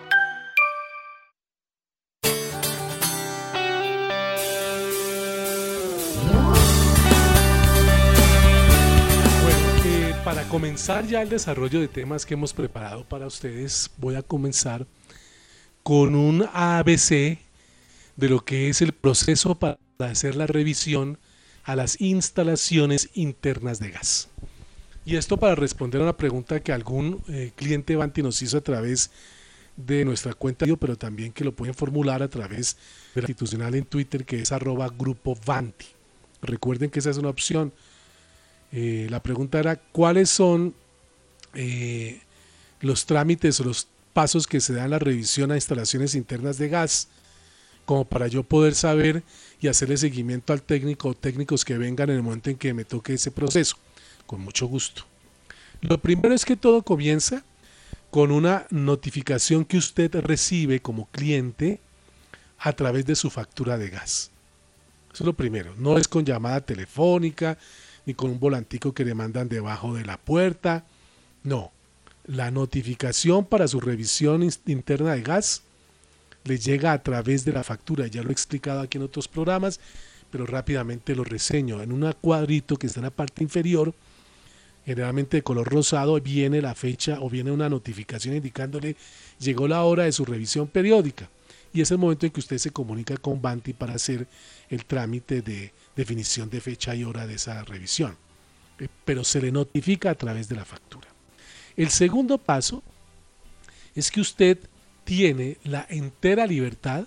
Comenzar 10.81 11.05
ya 11.05 11.21
el 11.21 11.29
desarrollo 11.29 11.79
de 11.79 11.87
temas 11.87 12.25
que 12.25 12.33
hemos 12.33 12.53
preparado 12.53 13.07
para 13.07 13.27
ustedes, 13.27 13.91
voy 13.97 14.15
a 14.15 14.23
comenzar 14.23 14.87
con 15.83 16.15
un 16.15 16.43
ABC 16.53 17.37
de 18.15 18.29
lo 18.29 18.43
que 18.43 18.67
es 18.67 18.81
el 18.81 18.91
proceso 18.91 19.53
para 19.53 19.77
hacer 19.99 20.35
la 20.35 20.47
revisión 20.47 21.19
a 21.65 21.75
las 21.75 22.01
instalaciones 22.01 23.11
internas 23.13 23.77
de 23.77 23.91
gas. 23.91 24.29
Y 25.05 25.17
esto 25.17 25.37
para 25.37 25.53
responder 25.53 26.01
a 26.01 26.05
una 26.05 26.17
pregunta 26.17 26.59
que 26.61 26.73
algún 26.73 27.21
eh, 27.27 27.51
cliente 27.55 27.95
Banti 27.95 28.23
nos 28.23 28.41
hizo 28.41 28.57
a 28.57 28.61
través 28.61 29.11
de 29.77 30.03
nuestra 30.03 30.33
cuenta, 30.33 30.65
pero 30.79 30.97
también 30.97 31.31
que 31.31 31.43
lo 31.43 31.51
pueden 31.51 31.75
formular 31.75 32.23
a 32.23 32.27
través 32.27 32.75
de 33.13 33.21
la 33.21 33.27
institucional 33.27 33.75
en 33.75 33.85
Twitter 33.85 34.25
que 34.25 34.41
es 34.41 34.51
arroba 34.51 34.89
grupo 34.89 35.37
Vanti. 35.45 35.85
Recuerden 36.41 36.89
que 36.89 36.97
esa 36.97 37.11
es 37.11 37.17
una 37.17 37.29
opción 37.29 37.71
eh, 38.71 39.07
la 39.09 39.21
pregunta 39.21 39.59
era 39.59 39.75
cuáles 39.75 40.29
son 40.29 40.73
eh, 41.53 42.21
los 42.79 43.05
trámites 43.05 43.59
o 43.59 43.65
los 43.65 43.87
pasos 44.13 44.47
que 44.47 44.61
se 44.61 44.73
dan 44.73 44.85
en 44.85 44.91
la 44.91 44.99
revisión 44.99 45.51
a 45.51 45.55
instalaciones 45.55 46.15
internas 46.15 46.57
de 46.57 46.69
gas, 46.69 47.07
como 47.85 48.05
para 48.05 48.27
yo 48.27 48.43
poder 48.43 48.75
saber 48.75 49.23
y 49.59 49.67
hacerle 49.67 49.97
seguimiento 49.97 50.53
al 50.53 50.61
técnico 50.61 51.09
o 51.09 51.13
técnicos 51.13 51.65
que 51.65 51.77
vengan 51.77 52.09
en 52.09 52.17
el 52.17 52.23
momento 52.23 52.49
en 52.49 52.57
que 52.57 52.73
me 52.73 52.85
toque 52.85 53.13
ese 53.13 53.31
proceso, 53.31 53.77
con 54.25 54.41
mucho 54.41 54.67
gusto. 54.67 55.03
Lo 55.81 55.97
primero 55.97 56.33
es 56.33 56.45
que 56.45 56.55
todo 56.55 56.83
comienza 56.83 57.43
con 58.11 58.31
una 58.31 58.67
notificación 58.69 59.65
que 59.65 59.77
usted 59.77 60.13
recibe 60.21 60.81
como 60.81 61.07
cliente 61.07 61.79
a 62.59 62.73
través 62.73 63.05
de 63.05 63.15
su 63.15 63.29
factura 63.29 63.77
de 63.77 63.89
gas. 63.89 64.29
Eso 65.13 65.23
es 65.23 65.25
lo 65.25 65.33
primero, 65.33 65.73
no 65.77 65.97
es 65.97 66.07
con 66.07 66.23
llamada 66.23 66.61
telefónica, 66.61 67.57
ni 68.05 68.13
con 68.13 68.31
un 68.31 68.39
volantico 68.39 68.93
que 68.93 69.05
le 69.05 69.13
mandan 69.13 69.49
debajo 69.49 69.93
de 69.93 70.05
la 70.05 70.17
puerta. 70.17 70.85
No, 71.43 71.71
la 72.25 72.51
notificación 72.51 73.45
para 73.45 73.67
su 73.67 73.79
revisión 73.79 74.47
interna 74.65 75.13
de 75.13 75.21
gas 75.21 75.63
le 76.43 76.57
llega 76.57 76.93
a 76.93 77.03
través 77.03 77.45
de 77.45 77.53
la 77.53 77.63
factura. 77.63 78.07
Ya 78.07 78.23
lo 78.23 78.29
he 78.29 78.33
explicado 78.33 78.81
aquí 78.81 78.97
en 78.97 79.03
otros 79.03 79.27
programas, 79.27 79.79
pero 80.31 80.45
rápidamente 80.45 81.15
lo 81.15 81.23
reseño. 81.23 81.81
En 81.81 81.91
un 81.91 82.11
cuadrito 82.19 82.77
que 82.77 82.87
está 82.87 82.99
en 82.99 83.05
la 83.05 83.11
parte 83.11 83.43
inferior, 83.43 83.93
generalmente 84.85 85.37
de 85.37 85.43
color 85.43 85.69
rosado, 85.69 86.19
viene 86.19 86.61
la 86.61 86.75
fecha 86.75 87.19
o 87.21 87.29
viene 87.29 87.51
una 87.51 87.69
notificación 87.69 88.35
indicándole 88.35 88.95
llegó 89.39 89.67
la 89.67 89.83
hora 89.83 90.03
de 90.03 90.11
su 90.11 90.25
revisión 90.25 90.67
periódica. 90.67 91.29
Y 91.73 91.81
es 91.81 91.91
el 91.91 91.97
momento 91.97 92.25
en 92.25 92.31
que 92.31 92.39
usted 92.39 92.57
se 92.57 92.71
comunica 92.71 93.17
con 93.17 93.41
Banti 93.41 93.73
para 93.73 93.93
hacer 93.93 94.27
el 94.69 94.85
trámite 94.85 95.41
de 95.41 95.71
definición 95.95 96.49
de 96.49 96.61
fecha 96.61 96.95
y 96.95 97.03
hora 97.03 97.27
de 97.27 97.35
esa 97.35 97.63
revisión, 97.63 98.17
eh, 98.79 98.87
pero 99.05 99.23
se 99.23 99.41
le 99.41 99.51
notifica 99.51 100.11
a 100.11 100.15
través 100.15 100.47
de 100.49 100.55
la 100.55 100.65
factura. 100.65 101.07
El 101.77 101.89
segundo 101.89 102.37
paso 102.37 102.83
es 103.95 104.11
que 104.11 104.21
usted 104.21 104.57
tiene 105.03 105.57
la 105.63 105.85
entera 105.89 106.45
libertad 106.45 107.05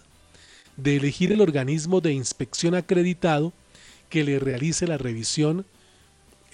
de 0.76 0.96
elegir 0.96 1.32
el 1.32 1.40
organismo 1.40 2.00
de 2.00 2.12
inspección 2.12 2.74
acreditado 2.74 3.52
que 4.10 4.24
le 4.24 4.38
realice 4.38 4.86
la 4.86 4.98
revisión 4.98 5.66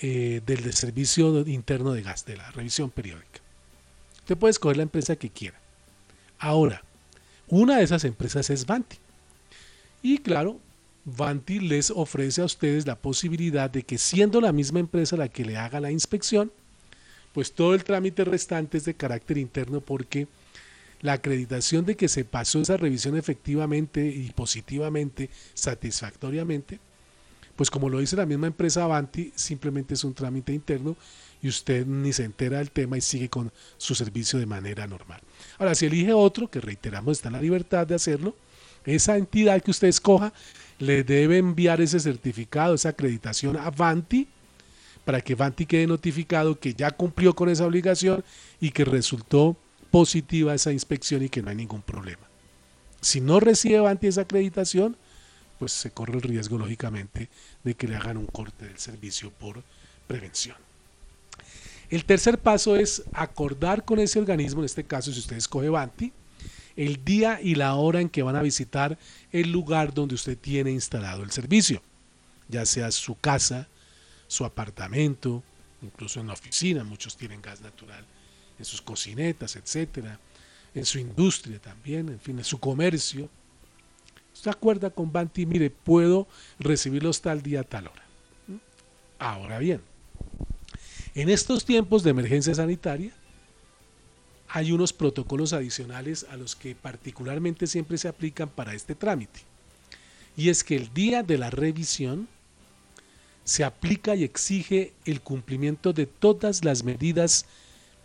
eh, 0.02 0.40
del 0.46 0.72
servicio 0.72 1.46
interno 1.46 1.92
de 1.92 2.02
gas, 2.02 2.24
de 2.24 2.36
la 2.36 2.50
revisión 2.52 2.90
periódica. 2.90 3.40
Usted 4.20 4.36
puede 4.36 4.52
escoger 4.52 4.76
la 4.76 4.82
empresa 4.84 5.16
que 5.16 5.30
quiera. 5.30 5.58
Ahora, 6.38 6.82
una 7.48 7.78
de 7.78 7.84
esas 7.84 8.04
empresas 8.04 8.48
es 8.50 8.64
Banti. 8.64 8.96
Y 10.02 10.18
claro, 10.18 10.58
Vanti 11.04 11.60
les 11.60 11.90
ofrece 11.90 12.42
a 12.42 12.44
ustedes 12.44 12.86
la 12.86 12.96
posibilidad 12.96 13.70
de 13.70 13.82
que 13.82 13.98
siendo 13.98 14.40
la 14.40 14.52
misma 14.52 14.80
empresa 14.80 15.16
la 15.16 15.28
que 15.28 15.44
le 15.44 15.56
haga 15.56 15.80
la 15.80 15.90
inspección, 15.90 16.52
pues 17.32 17.52
todo 17.52 17.74
el 17.74 17.84
trámite 17.84 18.24
restante 18.24 18.78
es 18.78 18.84
de 18.84 18.94
carácter 18.94 19.38
interno 19.38 19.80
porque 19.80 20.26
la 21.00 21.14
acreditación 21.14 21.86
de 21.86 21.96
que 21.96 22.08
se 22.08 22.24
pasó 22.24 22.60
esa 22.60 22.76
revisión 22.76 23.16
efectivamente 23.16 24.06
y 24.06 24.30
positivamente, 24.30 25.30
satisfactoriamente, 25.54 26.78
pues 27.56 27.70
como 27.70 27.88
lo 27.88 27.98
dice 27.98 28.16
la 28.16 28.26
misma 28.26 28.46
empresa 28.46 28.84
Avanti, 28.84 29.32
simplemente 29.34 29.94
es 29.94 30.04
un 30.04 30.14
trámite 30.14 30.52
interno 30.52 30.96
y 31.42 31.48
usted 31.48 31.86
ni 31.86 32.12
se 32.12 32.24
entera 32.24 32.58
del 32.58 32.70
tema 32.70 32.98
y 32.98 33.00
sigue 33.00 33.28
con 33.28 33.50
su 33.78 33.94
servicio 33.94 34.38
de 34.38 34.46
manera 34.46 34.86
normal. 34.86 35.20
Ahora, 35.58 35.74
si 35.74 35.86
elige 35.86 36.12
otro, 36.12 36.50
que 36.50 36.60
reiteramos 36.60 37.18
está 37.18 37.28
en 37.28 37.34
la 37.34 37.42
libertad 37.42 37.86
de 37.86 37.94
hacerlo, 37.94 38.34
esa 38.84 39.16
entidad 39.16 39.62
que 39.62 39.70
usted 39.70 39.88
escoja 39.88 40.32
le 40.78 41.04
debe 41.04 41.38
enviar 41.38 41.80
ese 41.80 42.00
certificado, 42.00 42.74
esa 42.74 42.90
acreditación 42.90 43.56
a 43.56 43.70
Vanti, 43.70 44.26
para 45.04 45.20
que 45.20 45.34
Vanti 45.34 45.66
quede 45.66 45.86
notificado 45.86 46.58
que 46.58 46.74
ya 46.74 46.90
cumplió 46.90 47.34
con 47.34 47.48
esa 47.48 47.66
obligación 47.66 48.24
y 48.60 48.70
que 48.70 48.84
resultó 48.84 49.56
positiva 49.90 50.54
esa 50.54 50.72
inspección 50.72 51.22
y 51.22 51.28
que 51.28 51.42
no 51.42 51.50
hay 51.50 51.56
ningún 51.56 51.82
problema. 51.82 52.22
Si 53.00 53.20
no 53.20 53.40
recibe 53.40 53.80
Vanti 53.80 54.06
esa 54.06 54.22
acreditación, 54.22 54.96
pues 55.58 55.72
se 55.72 55.90
corre 55.90 56.14
el 56.14 56.22
riesgo, 56.22 56.56
lógicamente, 56.58 57.28
de 57.64 57.74
que 57.74 57.86
le 57.86 57.96
hagan 57.96 58.16
un 58.16 58.26
corte 58.26 58.66
del 58.66 58.78
servicio 58.78 59.30
por 59.30 59.62
prevención. 60.06 60.56
El 61.90 62.04
tercer 62.04 62.38
paso 62.38 62.76
es 62.76 63.02
acordar 63.12 63.84
con 63.84 63.98
ese 63.98 64.18
organismo, 64.18 64.60
en 64.60 64.66
este 64.66 64.84
caso 64.84 65.12
si 65.12 65.18
usted 65.18 65.36
escoge 65.36 65.68
Banti, 65.68 66.12
el 66.76 67.04
día 67.04 67.40
y 67.42 67.54
la 67.54 67.74
hora 67.74 68.00
en 68.00 68.08
que 68.08 68.22
van 68.22 68.36
a 68.36 68.42
visitar 68.42 68.98
el 69.32 69.50
lugar 69.50 69.92
donde 69.94 70.14
usted 70.14 70.36
tiene 70.38 70.70
instalado 70.70 71.22
el 71.22 71.30
servicio, 71.30 71.82
ya 72.48 72.66
sea 72.66 72.90
su 72.90 73.16
casa, 73.16 73.68
su 74.26 74.44
apartamento, 74.44 75.42
incluso 75.82 76.20
en 76.20 76.28
la 76.28 76.34
oficina, 76.34 76.84
muchos 76.84 77.16
tienen 77.16 77.42
gas 77.42 77.60
natural 77.60 78.04
en 78.58 78.64
sus 78.64 78.82
cocinetas, 78.82 79.56
etcétera, 79.56 80.18
en 80.74 80.84
su 80.84 80.98
industria 80.98 81.58
también, 81.58 82.08
en 82.08 82.20
fin, 82.20 82.38
en 82.38 82.44
su 82.44 82.60
comercio. 82.60 83.28
Usted 84.34 84.50
acuerda 84.50 84.90
con 84.90 85.10
Banti, 85.10 85.46
mire, 85.46 85.70
puedo 85.70 86.28
recibirlos 86.58 87.20
tal 87.22 87.42
día, 87.42 87.64
tal 87.64 87.88
hora. 87.88 88.02
Ahora 89.18 89.58
bien, 89.58 89.80
en 91.14 91.28
estos 91.28 91.64
tiempos 91.64 92.02
de 92.02 92.10
emergencia 92.10 92.54
sanitaria, 92.54 93.12
hay 94.52 94.72
unos 94.72 94.92
protocolos 94.92 95.52
adicionales 95.52 96.26
a 96.28 96.36
los 96.36 96.56
que 96.56 96.74
particularmente 96.74 97.66
siempre 97.66 97.98
se 97.98 98.08
aplican 98.08 98.48
para 98.48 98.74
este 98.74 98.94
trámite. 98.94 99.40
Y 100.36 100.48
es 100.48 100.64
que 100.64 100.76
el 100.76 100.92
día 100.92 101.22
de 101.22 101.38
la 101.38 101.50
revisión 101.50 102.28
se 103.44 103.62
aplica 103.64 104.14
y 104.16 104.24
exige 104.24 104.92
el 105.04 105.20
cumplimiento 105.20 105.92
de 105.92 106.06
todas 106.06 106.64
las 106.64 106.82
medidas 106.82 107.46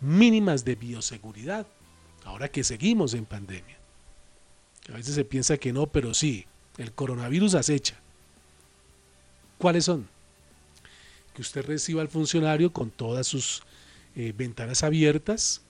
mínimas 0.00 0.64
de 0.64 0.76
bioseguridad, 0.76 1.66
ahora 2.24 2.48
que 2.48 2.64
seguimos 2.64 3.14
en 3.14 3.24
pandemia. 3.24 3.76
A 4.88 4.96
veces 4.96 5.14
se 5.16 5.24
piensa 5.24 5.56
que 5.56 5.72
no, 5.72 5.86
pero 5.86 6.14
sí, 6.14 6.46
el 6.78 6.92
coronavirus 6.92 7.54
acecha. 7.54 7.96
¿Cuáles 9.58 9.84
son? 9.84 10.06
Que 11.34 11.42
usted 11.42 11.64
reciba 11.66 12.02
al 12.02 12.08
funcionario 12.08 12.72
con 12.72 12.90
todas 12.90 13.26
sus 13.26 13.62
eh, 14.14 14.32
ventanas 14.36 14.82
abiertas. 14.84 15.60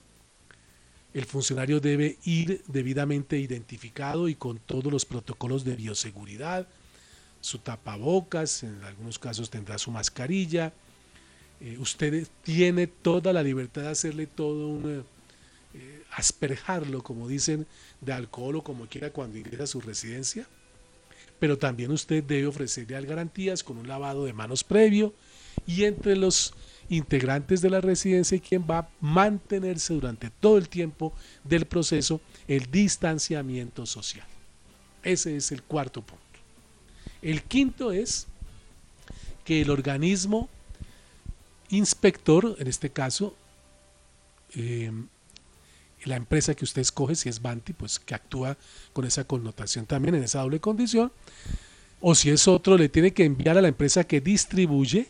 El 1.16 1.24
funcionario 1.24 1.80
debe 1.80 2.18
ir 2.26 2.62
debidamente 2.66 3.38
identificado 3.38 4.28
y 4.28 4.34
con 4.34 4.58
todos 4.58 4.92
los 4.92 5.06
protocolos 5.06 5.64
de 5.64 5.74
bioseguridad, 5.74 6.68
su 7.40 7.56
tapabocas, 7.56 8.62
en 8.62 8.84
algunos 8.84 9.18
casos 9.18 9.48
tendrá 9.48 9.78
su 9.78 9.90
mascarilla. 9.90 10.74
Eh, 11.62 11.78
usted 11.78 12.28
tiene 12.42 12.86
toda 12.86 13.32
la 13.32 13.42
libertad 13.42 13.80
de 13.80 13.88
hacerle 13.88 14.26
todo 14.26 14.68
un 14.68 15.04
eh, 15.72 16.02
asperjarlo, 16.12 17.02
como 17.02 17.28
dicen, 17.28 17.66
de 18.02 18.12
alcohol 18.12 18.56
o 18.56 18.62
como 18.62 18.86
quiera 18.86 19.08
cuando 19.08 19.38
ingresa 19.38 19.64
a 19.64 19.68
su 19.68 19.80
residencia. 19.80 20.46
Pero 21.40 21.56
también 21.56 21.92
usted 21.92 22.22
debe 22.24 22.46
ofrecerle 22.46 23.00
garantías 23.06 23.64
con 23.64 23.78
un 23.78 23.88
lavado 23.88 24.26
de 24.26 24.34
manos 24.34 24.64
previo 24.64 25.14
y 25.66 25.84
entre 25.84 26.14
los 26.14 26.52
integrantes 26.88 27.60
de 27.60 27.70
la 27.70 27.80
residencia 27.80 28.36
y 28.36 28.40
quien 28.40 28.64
va 28.68 28.78
a 28.78 28.88
mantenerse 29.00 29.94
durante 29.94 30.30
todo 30.30 30.58
el 30.58 30.68
tiempo 30.68 31.12
del 31.44 31.66
proceso 31.66 32.20
el 32.48 32.70
distanciamiento 32.70 33.86
social. 33.86 34.26
Ese 35.02 35.36
es 35.36 35.52
el 35.52 35.62
cuarto 35.62 36.02
punto. 36.02 36.22
El 37.22 37.42
quinto 37.42 37.92
es 37.92 38.26
que 39.44 39.62
el 39.62 39.70
organismo 39.70 40.48
inspector, 41.70 42.56
en 42.58 42.66
este 42.66 42.90
caso, 42.90 43.34
eh, 44.54 44.92
la 46.04 46.16
empresa 46.16 46.54
que 46.54 46.64
usted 46.64 46.82
escoge, 46.82 47.14
si 47.16 47.28
es 47.28 47.42
Banti, 47.42 47.72
pues 47.72 47.98
que 47.98 48.14
actúa 48.14 48.56
con 48.92 49.04
esa 49.04 49.24
connotación 49.24 49.86
también 49.86 50.14
en 50.14 50.22
esa 50.22 50.40
doble 50.40 50.60
condición, 50.60 51.12
o 52.00 52.14
si 52.14 52.30
es 52.30 52.46
otro, 52.46 52.76
le 52.76 52.88
tiene 52.88 53.12
que 53.12 53.24
enviar 53.24 53.58
a 53.58 53.62
la 53.62 53.68
empresa 53.68 54.04
que 54.04 54.20
distribuye 54.20 55.08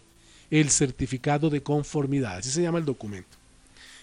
el 0.50 0.70
certificado 0.70 1.50
de 1.50 1.62
conformidad, 1.62 2.38
así 2.38 2.50
se 2.50 2.62
llama 2.62 2.78
el 2.78 2.84
documento, 2.84 3.36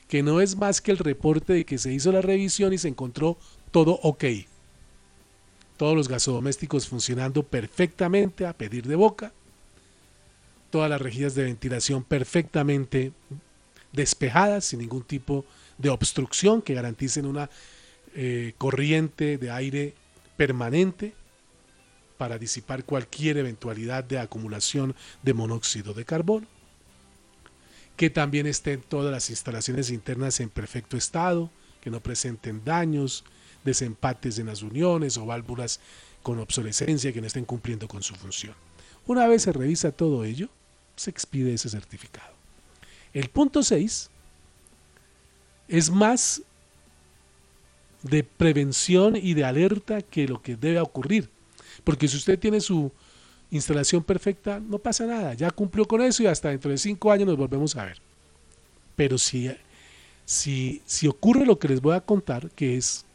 que 0.08 0.24
no 0.24 0.42
es 0.42 0.56
más 0.56 0.82
que 0.82 0.92
el 0.92 0.98
reporte 0.98 1.54
de 1.54 1.66
que 1.66 1.78
se 1.78 1.94
hizo 1.94 2.12
la 2.12 2.22
revisión 2.22 2.74
y 2.74 2.78
se 2.78 2.88
encontró 2.88 3.38
todo 3.72 4.00
ok. 4.04 4.26
Todos 5.78 5.96
los 5.96 6.08
gasodomésticos 6.08 6.88
funcionando 6.88 7.44
perfectamente 7.44 8.46
a 8.46 8.54
pedir 8.54 8.86
de 8.88 8.96
boca, 8.96 9.32
todas 10.70 10.90
las 10.90 11.02
rejillas 11.02 11.36
de 11.36 11.44
ventilación 11.44 12.04
perfectamente 12.04 13.12
despejadas, 13.92 14.66
sin 14.66 14.80
ningún 14.80 15.04
tipo 15.04 15.46
de 15.78 15.90
obstrucción 15.90 16.62
que 16.62 16.74
garanticen 16.74 17.26
una 17.26 17.50
eh, 18.16 18.54
corriente 18.58 19.38
de 19.38 19.52
aire 19.52 19.94
permanente 20.38 21.14
para 22.24 22.38
disipar 22.38 22.86
cualquier 22.86 23.36
eventualidad 23.36 24.02
de 24.02 24.18
acumulación 24.18 24.96
de 25.24 25.34
monóxido 25.34 25.94
de 25.94 26.06
carbono, 26.06 26.48
que 27.98 28.10
también 28.10 28.48
estén 28.48 28.82
todas 28.82 29.12
las 29.12 29.30
instalaciones 29.30 29.90
internas 29.90 30.40
en 30.40 30.50
perfecto 30.50 30.96
estado, 30.96 31.52
que 31.82 31.90
no 31.90 32.00
presenten 32.00 32.64
daños, 32.64 33.26
desempates 33.66 34.40
en 34.40 34.46
las 34.46 34.62
uniones 34.62 35.18
o 35.18 35.26
válvulas 35.26 35.82
con 36.22 36.40
obsolescencia 36.40 37.12
que 37.12 37.20
no 37.20 37.28
estén 37.28 37.44
cumpliendo 37.44 37.90
con 37.90 38.02
su 38.02 38.16
función. 38.16 38.56
Una 39.06 39.28
vez 39.28 39.42
se 39.42 39.52
revisa 39.52 39.92
todo 39.92 40.24
ello, 40.24 40.48
se 40.96 41.10
expide 41.10 41.54
ese 41.54 41.68
certificado. 41.68 42.34
El 43.14 43.28
punto 43.28 43.64
6 43.64 44.10
es 45.68 45.90
más 45.90 46.42
de 48.02 48.24
prevención 48.24 49.18
y 49.18 49.34
de 49.34 49.44
alerta 49.44 50.02
que 50.02 50.26
lo 50.26 50.42
que 50.42 50.56
debe 50.56 50.80
ocurrir. 50.80 51.30
Porque 51.84 52.08
si 52.08 52.18
usted 52.18 52.40
tiene 52.40 52.62
su 52.62 52.92
instalación 53.52 54.04
perfecta, 54.04 54.60
no 54.60 54.80
pasa 54.80 55.06
nada, 55.06 55.34
ya 55.34 55.52
cumplió 55.52 55.86
con 55.86 56.02
eso 56.02 56.24
y 56.24 56.28
hasta 56.28 56.50
dentro 56.50 56.72
de 56.72 56.78
cinco 56.78 57.12
años 57.12 57.28
nos 57.28 57.38
volvemos 57.38 57.76
a 57.76 57.86
ver. 57.86 57.98
Pero 58.96 59.18
si, 59.18 59.52
si, 60.26 60.82
si 60.86 61.08
ocurre 61.08 61.46
lo 61.46 61.60
que 61.60 61.68
les 61.68 61.82
voy 61.82 61.96
a 61.96 62.02
contar, 62.02 62.50
que 62.52 62.78
es 62.78 63.06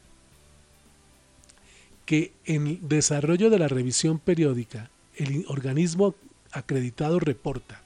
que 2.06 2.32
en 2.46 2.66
el 2.66 2.88
desarrollo 2.88 3.50
de 3.50 3.58
la 3.58 3.68
revisión 3.68 4.18
periódica, 4.18 4.90
el 5.16 5.44
organismo 5.48 6.14
acreditado 6.52 7.20
reporta 7.20 7.82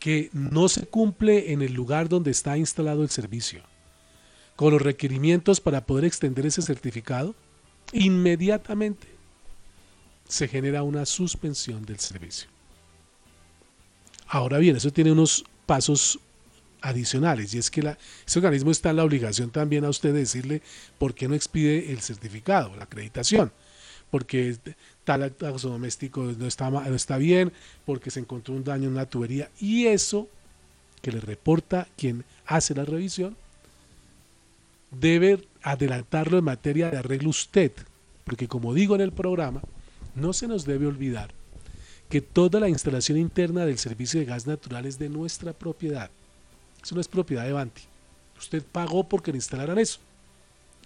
que 0.00 0.30
no 0.32 0.68
se 0.68 0.86
cumple 0.86 1.52
en 1.52 1.62
el 1.62 1.72
lugar 1.72 2.08
donde 2.08 2.30
está 2.30 2.56
instalado 2.58 3.02
el 3.02 3.10
servicio, 3.10 3.62
con 4.56 4.72
los 4.72 4.82
requerimientos 4.82 5.60
para 5.60 5.84
poder 5.84 6.04
extender 6.04 6.46
ese 6.46 6.62
certificado, 6.62 7.34
inmediatamente 7.92 9.15
se 10.28 10.48
genera 10.48 10.82
una 10.82 11.06
suspensión 11.06 11.84
del 11.84 11.98
servicio. 11.98 12.48
Ahora 14.26 14.58
bien, 14.58 14.76
eso 14.76 14.92
tiene 14.92 15.12
unos 15.12 15.44
pasos 15.66 16.18
adicionales 16.80 17.54
y 17.54 17.58
es 17.58 17.70
que 17.70 17.82
la, 17.82 17.98
ese 18.26 18.38
organismo 18.38 18.70
está 18.70 18.90
en 18.90 18.96
la 18.96 19.04
obligación 19.04 19.50
también 19.50 19.84
a 19.84 19.88
usted 19.88 20.12
de 20.12 20.20
decirle 20.20 20.62
por 20.98 21.14
qué 21.14 21.28
no 21.28 21.34
expide 21.34 21.92
el 21.92 22.00
certificado, 22.00 22.74
la 22.76 22.84
acreditación, 22.84 23.52
porque 24.10 24.56
tal 25.04 25.22
acto 25.22 25.52
doméstico 25.58 26.22
no 26.22 26.46
está, 26.46 26.70
no 26.70 26.94
está 26.94 27.18
bien, 27.18 27.52
porque 27.84 28.10
se 28.10 28.20
encontró 28.20 28.54
un 28.54 28.64
daño 28.64 28.84
en 28.84 28.92
una 28.94 29.06
tubería. 29.06 29.50
Y 29.60 29.86
eso 29.86 30.28
que 31.02 31.12
le 31.12 31.20
reporta 31.20 31.86
quien 31.96 32.24
hace 32.46 32.74
la 32.74 32.84
revisión, 32.84 33.36
debe 34.90 35.46
adelantarlo 35.62 36.38
en 36.38 36.44
materia 36.44 36.90
de 36.90 36.96
arreglo 36.96 37.30
usted, 37.30 37.72
porque 38.24 38.48
como 38.48 38.74
digo 38.74 38.94
en 38.94 39.00
el 39.00 39.12
programa, 39.12 39.62
no 40.16 40.32
se 40.32 40.48
nos 40.48 40.64
debe 40.64 40.86
olvidar 40.86 41.30
que 42.08 42.20
toda 42.20 42.58
la 42.58 42.68
instalación 42.68 43.18
interna 43.18 43.64
del 43.64 43.78
servicio 43.78 44.18
de 44.18 44.26
gas 44.26 44.46
natural 44.46 44.86
es 44.86 44.98
de 44.98 45.08
nuestra 45.08 45.52
propiedad. 45.52 46.10
Eso 46.82 46.94
no 46.94 47.00
es 47.00 47.08
propiedad 47.08 47.44
de 47.44 47.52
Banti. 47.52 47.82
Usted 48.38 48.62
pagó 48.64 49.04
porque 49.08 49.32
le 49.32 49.38
instalaran 49.38 49.78
eso. 49.78 49.98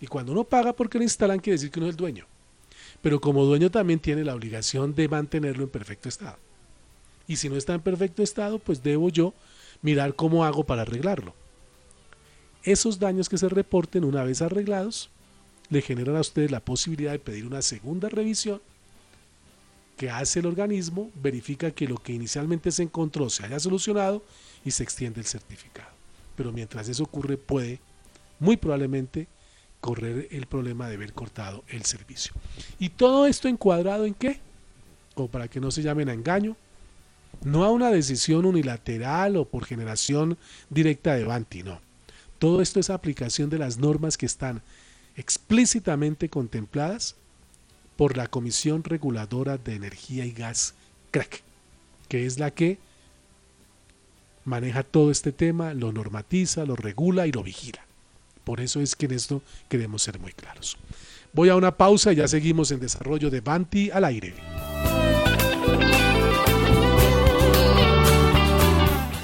Y 0.00 0.06
cuando 0.06 0.32
uno 0.32 0.44
paga 0.44 0.72
porque 0.72 0.98
le 0.98 1.04
instalan, 1.04 1.40
quiere 1.40 1.54
decir 1.54 1.70
que 1.70 1.78
uno 1.78 1.88
es 1.88 1.92
el 1.92 1.96
dueño 1.96 2.26
pero 3.02 3.20
como 3.20 3.44
dueño 3.44 3.70
también 3.70 4.00
tiene 4.00 4.24
la 4.24 4.34
obligación 4.34 4.94
de 4.94 5.08
mantenerlo 5.08 5.64
en 5.64 5.70
perfecto 5.70 6.08
estado. 6.08 6.36
Y 7.26 7.36
si 7.36 7.48
no 7.48 7.56
está 7.56 7.74
en 7.74 7.80
perfecto 7.80 8.22
estado, 8.22 8.58
pues 8.58 8.82
debo 8.82 9.08
yo 9.08 9.32
mirar 9.82 10.14
cómo 10.14 10.44
hago 10.44 10.64
para 10.64 10.82
arreglarlo. 10.82 11.34
Esos 12.62 12.98
daños 12.98 13.28
que 13.28 13.38
se 13.38 13.48
reporten 13.48 14.04
una 14.04 14.24
vez 14.24 14.42
arreglados 14.42 15.08
le 15.70 15.80
generan 15.80 16.16
a 16.16 16.20
usted 16.20 16.50
la 16.50 16.60
posibilidad 16.60 17.12
de 17.12 17.18
pedir 17.18 17.46
una 17.46 17.62
segunda 17.62 18.08
revisión 18.08 18.60
que 20.00 20.08
hace 20.08 20.38
el 20.38 20.46
organismo, 20.46 21.10
verifica 21.14 21.72
que 21.72 21.86
lo 21.86 21.98
que 21.98 22.14
inicialmente 22.14 22.72
se 22.72 22.82
encontró 22.82 23.28
se 23.28 23.44
haya 23.44 23.60
solucionado 23.60 24.24
y 24.64 24.70
se 24.70 24.82
extiende 24.82 25.20
el 25.20 25.26
certificado. 25.26 25.90
Pero 26.36 26.52
mientras 26.52 26.88
eso 26.88 27.02
ocurre 27.02 27.36
puede, 27.36 27.80
muy 28.38 28.56
probablemente, 28.56 29.28
correr 29.78 30.26
el 30.30 30.46
problema 30.46 30.88
de 30.88 30.94
haber 30.94 31.12
cortado 31.12 31.64
el 31.68 31.84
servicio. 31.84 32.32
Y 32.78 32.88
todo 32.88 33.26
esto 33.26 33.46
encuadrado 33.46 34.06
en 34.06 34.14
qué? 34.14 34.40
O 35.16 35.28
para 35.28 35.48
que 35.48 35.60
no 35.60 35.70
se 35.70 35.82
llamen 35.82 36.08
a 36.08 36.14
engaño, 36.14 36.56
No 37.44 37.64
a 37.64 37.70
una 37.70 37.90
decisión 37.90 38.46
unilateral 38.46 39.36
o 39.36 39.44
por 39.44 39.66
generación 39.66 40.38
directa 40.70 41.14
de 41.14 41.24
Banti, 41.24 41.62
no. 41.62 41.78
Todo 42.38 42.62
esto 42.62 42.80
es 42.80 42.88
aplicación 42.88 43.50
de 43.50 43.58
las 43.58 43.76
normas 43.76 44.16
que 44.16 44.24
están 44.24 44.62
explícitamente 45.14 46.30
contempladas 46.30 47.16
por 48.00 48.16
la 48.16 48.28
Comisión 48.28 48.82
Reguladora 48.82 49.58
de 49.58 49.74
Energía 49.74 50.24
y 50.24 50.32
Gas, 50.32 50.72
CRAC, 51.10 51.42
que 52.08 52.24
es 52.24 52.38
la 52.38 52.50
que 52.50 52.78
maneja 54.46 54.84
todo 54.84 55.10
este 55.10 55.32
tema, 55.32 55.74
lo 55.74 55.92
normatiza, 55.92 56.64
lo 56.64 56.76
regula 56.76 57.26
y 57.26 57.32
lo 57.32 57.42
vigila. 57.42 57.84
Por 58.42 58.62
eso 58.62 58.80
es 58.80 58.96
que 58.96 59.04
en 59.04 59.12
esto 59.12 59.42
queremos 59.68 60.00
ser 60.00 60.18
muy 60.18 60.32
claros. 60.32 60.78
Voy 61.34 61.50
a 61.50 61.56
una 61.56 61.76
pausa 61.76 62.14
y 62.14 62.16
ya 62.16 62.26
seguimos 62.26 62.70
en 62.70 62.80
desarrollo 62.80 63.28
de 63.28 63.42
Banti 63.42 63.90
al 63.90 64.06
aire. 64.06 64.32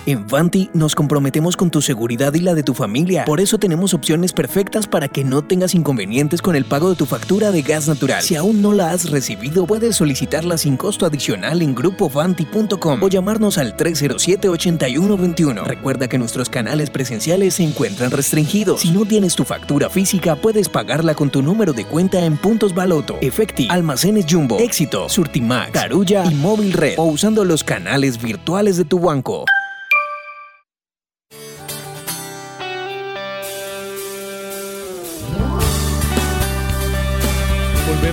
En 0.07 0.25
Vanti 0.25 0.71
nos 0.73 0.95
comprometemos 0.95 1.57
con 1.57 1.69
tu 1.69 1.83
seguridad 1.83 2.33
y 2.35 2.39
la 2.39 2.55
de 2.55 2.63
tu 2.63 2.75
familia. 2.75 3.25
Por 3.25 3.41
eso 3.41 3.59
tenemos 3.59 3.93
opciones 3.93 4.33
perfectas 4.33 4.87
para 4.87 5.09
que 5.09 5.25
no 5.25 5.43
tengas 5.43 5.75
inconvenientes 5.75 6.41
con 6.41 6.55
el 6.55 6.65
pago 6.65 6.91
de 6.91 6.95
tu 6.95 7.07
factura 7.07 7.51
de 7.51 7.63
gas 7.63 7.89
natural. 7.89 8.23
Si 8.23 8.37
aún 8.37 8.63
no 8.63 8.73
la 8.73 8.93
has 8.93 9.11
recibido, 9.11 9.67
puedes 9.67 9.97
solicitarla 9.97 10.59
sin 10.59 10.77
costo 10.77 11.07
adicional 11.07 11.61
en 11.61 11.75
grupovanti.com 11.75 13.03
o 13.03 13.09
llamarnos 13.09 13.59
al 13.59 13.77
307-8121. 13.77 15.65
Recuerda 15.65 16.07
que 16.07 16.19
nuestros 16.19 16.49
canales 16.49 16.91
presenciales 16.91 17.55
se 17.55 17.65
encuentran 17.65 18.13
restringidos. 18.13 18.83
Si 18.83 18.93
no 18.93 19.07
tienes 19.07 19.35
tu 19.35 19.43
factura 19.43 19.91
física, 19.91 20.37
puedes 20.37 20.69
pagarla 20.69 21.17
con 21.17 21.31
tu 21.31 21.43
número 21.43 21.73
de 21.73 21.85
cuenta 21.85 22.25
en 22.25 22.37
Puntos 22.37 22.77
Baloto, 22.77 23.19
Efecti, 23.23 23.67
Almacenes 23.69 24.27
Jumbo, 24.31 24.61
Éxito, 24.61 25.09
Surtimax, 25.09 25.73
Carulla 25.73 26.31
y 26.31 26.35
Móvil 26.37 26.73
Red 26.75 26.95
o 26.97 27.07
usando 27.07 27.45
los 27.45 27.65
canales 27.65 28.23
virtuales 28.23 28.77
de 28.77 28.85
tu 28.85 29.01
banco. 29.01 29.45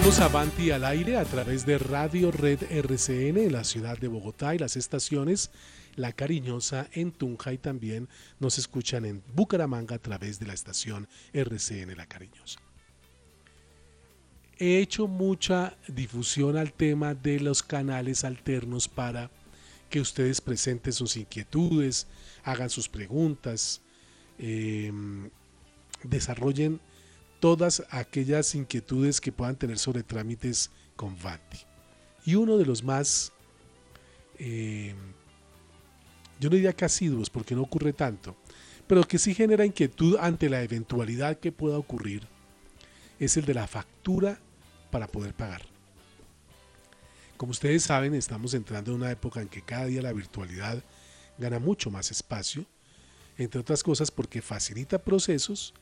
Volvemos 0.04 0.20
a 0.20 0.28
Banti 0.28 0.70
al 0.72 0.84
aire 0.84 1.16
a 1.16 1.24
través 1.24 1.66
de 1.66 1.78
Radio 1.78 2.30
Red 2.30 2.64
RCN 2.70 3.38
en 3.38 3.54
la 3.54 3.64
ciudad 3.64 3.98
de 3.98 4.10
Bogotá 4.10 4.54
y 4.54 4.58
las 4.58 4.76
estaciones 4.76 5.50
La 5.96 6.12
Cariñosa 6.12 6.90
en 6.92 7.14
Tunja 7.14 7.54
y 7.54 7.58
también 7.58 8.10
nos 8.38 8.58
escuchan 8.58 9.06
en 9.06 9.24
Bucaramanga 9.34 9.96
a 9.96 10.00
través 10.00 10.42
de 10.42 10.48
la 10.48 10.54
estación 10.54 11.08
RCN 11.32 11.96
La 11.96 12.06
Cariñosa. 12.06 12.60
He 14.60 14.80
hecho 14.80 15.08
mucha 15.08 15.78
difusión 15.88 16.58
al 16.58 16.74
tema 16.74 17.14
de 17.14 17.40
los 17.40 17.64
canales 17.64 18.26
alternos 18.26 18.90
para 18.90 19.32
que 19.90 20.02
ustedes 20.02 20.42
presenten 20.42 20.92
sus 20.92 21.16
inquietudes, 21.16 22.08
hagan 22.44 22.70
sus 22.70 22.90
preguntas, 22.90 23.82
eh, 24.38 24.92
desarrollen 26.04 26.82
todas 27.44 27.84
aquellas 27.90 28.56
inquietudes 28.56 29.20
que 29.20 29.34
puedan 29.34 29.58
tener 29.58 29.78
sobre 29.78 30.02
trámites 30.02 30.72
con 30.96 31.14
Vanti. 31.22 31.58
Y 32.24 32.36
uno 32.36 32.58
de 32.58 32.66
los 32.66 32.86
más, 32.86 33.34
eh, 34.40 34.96
yo 36.40 36.50
no 36.50 36.56
diría 36.56 36.72
que 36.72 36.86
asiduos, 36.86 37.30
porque 37.30 37.54
no 37.54 37.64
ocurre 37.64 37.92
tanto, 37.92 38.38
pero 38.88 39.04
que 39.04 39.20
sí 39.20 39.36
genera 39.36 39.66
inquietud 39.66 40.16
ante 40.22 40.50
la 40.50 40.64
eventualidad 40.64 41.38
que 41.38 41.52
pueda 41.52 41.78
ocurrir, 41.78 42.26
es 43.20 43.36
el 43.36 43.44
de 43.44 43.56
la 43.56 43.68
factura 43.68 44.40
para 44.90 45.08
poder 45.08 45.34
pagar. 45.34 45.64
Como 47.36 47.52
ustedes 47.52 47.84
saben, 47.84 48.14
estamos 48.14 48.54
entrando 48.54 48.92
en 48.92 49.00
una 49.00 49.12
época 49.12 49.42
en 49.42 49.50
que 49.50 49.64
cada 49.64 49.88
día 49.88 50.02
la 50.02 50.14
virtualidad 50.14 50.82
gana 51.38 51.60
mucho 51.60 51.92
más 51.92 52.10
espacio, 52.10 52.66
entre 53.38 53.60
otras 53.60 53.84
cosas 53.84 54.12
porque 54.12 54.42
facilita 54.42 54.98
procesos 54.98 55.74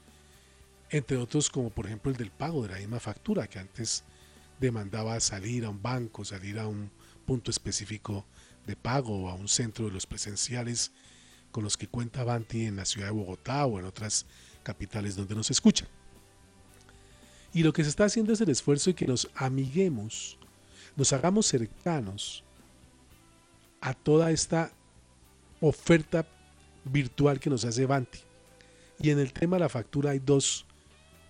entre 0.91 1.17
otros 1.17 1.49
como 1.49 1.69
por 1.69 1.87
ejemplo 1.87 2.11
el 2.11 2.17
del 2.17 2.31
pago 2.31 2.63
de 2.63 2.69
la 2.69 2.77
misma 2.77 2.99
factura 2.99 3.47
que 3.47 3.59
antes 3.59 4.03
demandaba 4.59 5.19
salir 5.19 5.65
a 5.65 5.69
un 5.69 5.81
banco, 5.81 6.23
salir 6.23 6.59
a 6.59 6.67
un 6.67 6.91
punto 7.25 7.49
específico 7.49 8.25
de 8.67 8.75
pago 8.75 9.23
o 9.23 9.29
a 9.29 9.33
un 9.33 9.47
centro 9.47 9.85
de 9.85 9.91
los 9.91 10.05
presenciales 10.05 10.91
con 11.51 11.63
los 11.63 11.77
que 11.77 11.87
cuenta 11.87 12.23
Banti 12.23 12.65
en 12.65 12.75
la 12.75 12.85
ciudad 12.85 13.07
de 13.07 13.13
Bogotá 13.13 13.65
o 13.65 13.79
en 13.79 13.85
otras 13.85 14.25
capitales 14.63 15.15
donde 15.15 15.35
nos 15.35 15.49
escuchan. 15.49 15.87
Y 17.53 17.63
lo 17.63 17.73
que 17.73 17.83
se 17.83 17.89
está 17.89 18.05
haciendo 18.05 18.31
es 18.33 18.41
el 18.41 18.49
esfuerzo 18.49 18.91
de 18.91 18.95
que 18.95 19.07
nos 19.07 19.29
amiguemos, 19.35 20.37
nos 20.95 21.11
hagamos 21.11 21.47
cercanos 21.47 22.43
a 23.81 23.93
toda 23.93 24.31
esta 24.31 24.71
oferta 25.59 26.25
virtual 26.85 27.39
que 27.39 27.49
nos 27.49 27.65
hace 27.65 27.85
Banti. 27.85 28.19
Y 28.99 29.09
en 29.09 29.19
el 29.19 29.33
tema 29.33 29.57
de 29.57 29.61
la 29.61 29.69
factura 29.69 30.11
hay 30.11 30.19
dos 30.19 30.65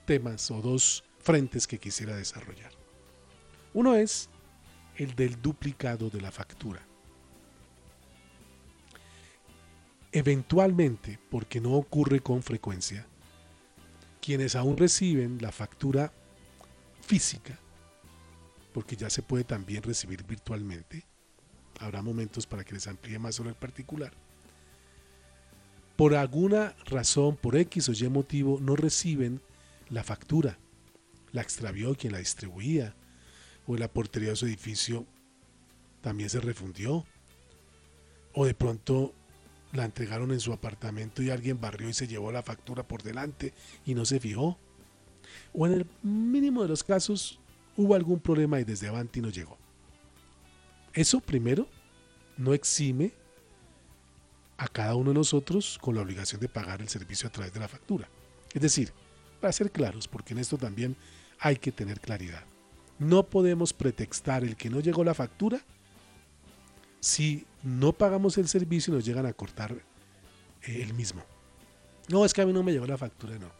temas 0.06 0.50
o 0.52 0.62
dos 0.62 1.04
frentes 1.20 1.68
que 1.68 1.78
quisiera 1.78 2.16
desarrollar. 2.16 2.72
Uno 3.74 3.96
es 3.96 4.30
el 4.96 5.16
del 5.16 5.42
duplicado 5.42 6.10
de 6.10 6.22
la 6.22 6.32
factura. 6.32 6.82
Eventualmente, 10.12 11.20
porque 11.30 11.62
no 11.62 11.74
ocurre 11.74 12.20
con 12.20 12.44
frecuencia, 12.44 13.08
quienes 14.20 14.56
aún 14.56 14.78
reciben 14.78 15.42
la 15.42 15.52
factura 15.52 16.12
física, 17.02 17.58
porque 18.74 18.96
ya 18.96 19.10
se 19.10 19.24
puede 19.24 19.46
también 19.46 19.84
recibir 19.84 20.24
virtualmente, 20.24 21.06
habrá 21.80 22.02
momentos 22.02 22.46
para 22.46 22.64
que 22.64 22.74
les 22.74 22.88
amplíe 22.88 23.20
más 23.20 23.36
sobre 23.36 23.52
el 23.52 23.56
particular, 23.56 24.14
por 25.96 26.16
alguna 26.16 26.76
razón, 26.86 27.38
por 27.38 27.56
X 27.56 27.90
o 27.90 27.92
Y 27.94 28.10
motivo, 28.10 28.60
no 28.60 28.76
reciben 28.76 29.42
la 29.92 30.04
factura. 30.04 30.58
La 31.32 31.42
extravió 31.42 31.96
quien 31.96 32.14
la 32.14 32.20
distribuía. 32.20 32.96
O 33.68 33.78
la 33.78 33.92
portería 33.92 34.30
de 34.30 34.36
su 34.36 34.48
edificio 34.48 35.06
también 36.02 36.30
se 36.30 36.40
refundió. 36.40 37.06
O 38.34 38.46
de 38.46 38.56
pronto 38.56 39.14
la 39.74 39.86
entregaron 39.86 40.32
en 40.32 40.40
su 40.40 40.52
apartamento 40.52 41.22
y 41.22 41.30
alguien 41.30 41.62
barrió 41.62 41.88
y 41.90 41.94
se 41.94 42.08
llevó 42.08 42.32
la 42.32 42.44
factura 42.44 42.88
por 42.88 43.04
delante 43.04 43.54
y 43.86 43.94
no 43.94 44.06
se 44.06 44.20
fijó. 44.20 44.58
O 45.54 45.68
en 45.68 45.74
el 45.74 45.88
mínimo 46.02 46.64
de 46.64 46.70
los 46.70 46.84
casos 46.84 47.40
hubo 47.78 47.96
algún 47.96 48.20
problema 48.20 48.60
y 48.60 48.64
desde 48.64 48.88
Avanti 48.88 49.22
no 49.22 49.30
llegó. 49.30 49.58
Eso 50.94 51.22
primero 51.22 51.70
no 52.38 52.54
exime 52.54 53.14
a 54.58 54.68
cada 54.68 54.96
uno 54.96 55.12
de 55.12 55.16
nosotros 55.16 55.78
con 55.82 55.96
la 55.96 56.02
obligación 56.02 56.42
de 56.42 56.50
pagar 56.50 56.82
el 56.82 56.90
servicio 56.90 57.30
a 57.30 57.32
través 57.32 57.54
de 57.54 57.60
la 57.60 57.68
factura. 57.68 58.10
Es 58.54 58.62
decir, 58.62 58.92
para 59.42 59.52
ser 59.52 59.72
claros, 59.72 60.08
porque 60.08 60.34
en 60.34 60.40
esto 60.40 60.58
también 60.58 60.96
hay 61.40 61.58
que 61.58 61.72
tener 61.72 62.00
claridad. 62.00 62.44
No 63.00 63.24
podemos 63.24 63.74
pretextar 63.74 64.44
el 64.44 64.56
que 64.56 64.70
no 64.70 64.80
llegó 64.80 65.04
la 65.04 65.14
factura 65.14 65.60
si 67.00 67.46
no 67.64 67.94
pagamos 67.94 68.38
el 68.38 68.48
servicio 68.48 68.94
y 68.94 68.98
nos 68.98 69.06
llegan 69.06 69.26
a 69.26 69.34
cortar 69.34 69.74
eh, 70.64 70.82
el 70.82 70.94
mismo. 70.94 71.24
No, 72.08 72.24
es 72.24 72.34
que 72.34 72.42
a 72.42 72.46
mí 72.46 72.54
no 72.54 72.64
me 72.64 72.72
llegó 72.72 72.86
la 72.86 72.98
factura, 72.98 73.38
no. 73.40 73.52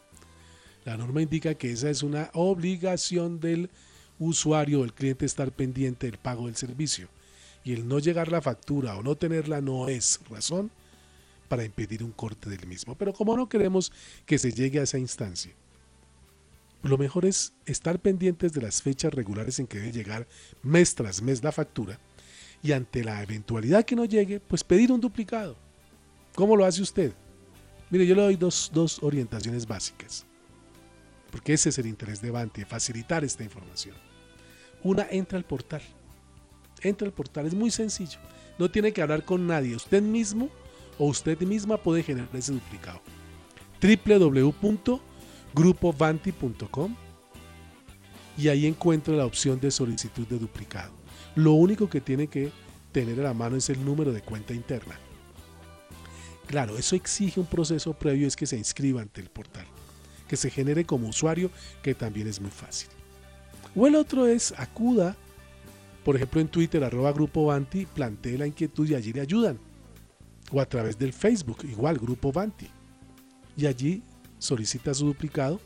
La 0.84 0.96
norma 0.96 1.22
indica 1.22 1.54
que 1.54 1.72
esa 1.72 1.90
es 1.90 2.02
una 2.02 2.30
obligación 2.34 3.40
del 3.40 3.70
usuario 4.18 4.80
o 4.80 4.84
el 4.84 4.92
cliente 4.92 5.26
estar 5.26 5.52
pendiente 5.52 6.06
del 6.06 6.18
pago 6.18 6.46
del 6.46 6.56
servicio. 6.56 7.08
Y 7.64 7.72
el 7.72 7.86
no 7.86 7.98
llegar 7.98 8.30
la 8.30 8.42
factura 8.42 8.96
o 8.96 9.02
no 9.02 9.16
tenerla 9.16 9.60
no 9.60 9.88
es 9.88 10.20
razón 10.28 10.70
para 11.48 11.64
impedir 11.64 12.02
un 12.02 12.12
corte 12.12 12.50
del 12.50 12.66
mismo. 12.66 12.96
Pero 12.96 13.12
como 13.12 13.36
no 13.36 13.48
queremos 13.48 13.92
que 14.26 14.38
se 14.38 14.52
llegue 14.52 14.80
a 14.80 14.84
esa 14.84 14.98
instancia, 14.98 15.52
lo 16.82 16.98
mejor 16.98 17.24
es 17.24 17.54
estar 17.64 18.00
pendientes 18.00 18.52
de 18.52 18.60
las 18.60 18.82
fechas 18.82 19.14
regulares 19.14 19.58
en 19.58 19.66
que 19.66 19.78
debe 19.78 19.92
llegar 19.92 20.26
mes 20.62 20.94
tras 20.94 21.22
mes 21.22 21.42
la 21.42 21.52
factura 21.52 21.98
y 22.62 22.72
ante 22.72 23.04
la 23.04 23.22
eventualidad 23.22 23.84
que 23.84 23.96
no 23.96 24.04
llegue, 24.04 24.40
pues 24.40 24.64
pedir 24.64 24.90
un 24.92 25.00
duplicado. 25.00 25.56
¿Cómo 26.34 26.56
lo 26.56 26.64
hace 26.64 26.82
usted? 26.82 27.12
Mire, 27.90 28.06
yo 28.06 28.14
le 28.14 28.22
doy 28.22 28.36
dos, 28.36 28.70
dos 28.72 29.02
orientaciones 29.02 29.66
básicas, 29.66 30.24
porque 31.30 31.52
ese 31.52 31.68
es 31.68 31.78
el 31.78 31.86
interés 31.86 32.20
de 32.22 32.30
Banti, 32.30 32.64
facilitar 32.64 33.24
esta 33.24 33.44
información. 33.44 33.96
Una, 34.82 35.06
entra 35.10 35.38
al 35.38 35.44
portal. 35.44 35.82
Entra 36.80 37.06
al 37.06 37.12
portal, 37.12 37.46
es 37.46 37.54
muy 37.54 37.70
sencillo. 37.70 38.18
No 38.58 38.70
tiene 38.70 38.92
que 38.92 39.02
hablar 39.02 39.24
con 39.24 39.46
nadie. 39.46 39.76
Usted 39.76 40.02
mismo 40.02 40.48
o 40.98 41.06
usted 41.06 41.38
misma 41.40 41.76
puede 41.76 42.02
generar 42.02 42.34
ese 42.34 42.52
duplicado. 42.52 43.00
www 43.80 45.11
grupovanti.com 45.54 46.94
y 48.36 48.48
ahí 48.48 48.66
encuentra 48.66 49.14
la 49.14 49.26
opción 49.26 49.60
de 49.60 49.70
solicitud 49.70 50.26
de 50.26 50.38
duplicado. 50.38 50.92
Lo 51.34 51.52
único 51.52 51.88
que 51.88 52.00
tiene 52.00 52.26
que 52.26 52.50
tener 52.92 53.20
a 53.20 53.24
la 53.24 53.34
mano 53.34 53.56
es 53.56 53.68
el 53.70 53.84
número 53.84 54.12
de 54.12 54.22
cuenta 54.22 54.54
interna. 54.54 54.98
Claro, 56.46 56.76
eso 56.76 56.96
exige 56.96 57.40
un 57.40 57.46
proceso 57.46 57.92
previo, 57.94 58.26
es 58.26 58.36
que 58.36 58.46
se 58.46 58.58
inscriba 58.58 59.00
ante 59.00 59.20
el 59.20 59.30
portal, 59.30 59.66
que 60.28 60.36
se 60.36 60.50
genere 60.50 60.84
como 60.84 61.08
usuario, 61.08 61.50
que 61.82 61.94
también 61.94 62.26
es 62.26 62.40
muy 62.40 62.50
fácil. 62.50 62.88
O 63.74 63.86
el 63.86 63.94
otro 63.94 64.26
es 64.26 64.52
acuda 64.58 65.16
por 66.04 66.16
ejemplo 66.16 66.40
en 66.40 66.48
Twitter, 66.48 66.82
arroba 66.82 67.12
Grupo 67.12 67.46
Banti, 67.46 67.86
plantee 67.86 68.36
la 68.36 68.46
inquietud 68.46 68.88
y 68.88 68.94
allí 68.94 69.12
le 69.12 69.20
ayudan. 69.20 69.58
O 70.50 70.60
a 70.60 70.66
través 70.66 70.98
del 70.98 71.12
Facebook, 71.12 71.58
igual, 71.64 71.98
Grupo 71.98 72.32
Banti. 72.32 72.68
Y 73.56 73.66
allí 73.66 74.02
solicita 74.42 74.92
su 74.92 75.06
duplicado, 75.06 75.60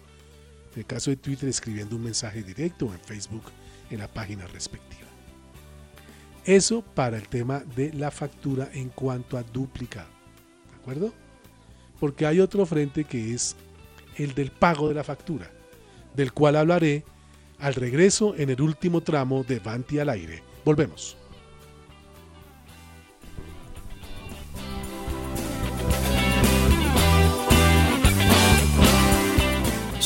en 0.75 0.81
el 0.81 0.87
caso 0.87 1.11
de 1.11 1.17
Twitter 1.17 1.49
escribiendo 1.49 1.97
un 1.97 2.05
mensaje 2.05 2.43
directo 2.43 2.87
o 2.87 2.93
en 2.93 3.01
Facebook 3.01 3.45
en 3.91 3.99
la 3.99 4.09
página 4.09 4.47
respectiva. 4.47 5.07
Eso 6.45 6.83
para 6.83 7.17
el 7.17 7.27
tema 7.29 7.61
de 7.75 7.93
la 7.95 8.11
factura 8.11 8.69
en 8.73 8.91
cuanto 8.91 9.39
a 9.39 9.43
duplicado. 9.43 10.11
¿De 10.71 10.77
acuerdo? 10.77 11.13
Porque 11.99 12.27
hay 12.27 12.41
otro 12.41 12.67
frente 12.67 13.05
que 13.05 13.33
es 13.33 13.57
el 14.17 14.35
del 14.35 14.51
pago 14.51 14.89
de 14.89 14.95
la 14.95 15.05
factura, 15.05 15.51
del 16.15 16.33
cual 16.33 16.57
hablaré 16.57 17.05
al 17.59 17.75
regreso 17.75 18.35
en 18.37 18.51
el 18.51 18.61
último 18.61 19.01
tramo 19.01 19.43
de 19.43 19.59
Vanti 19.59 19.99
al 19.99 20.11
aire. 20.11 20.43
Volvemos. 20.65 21.17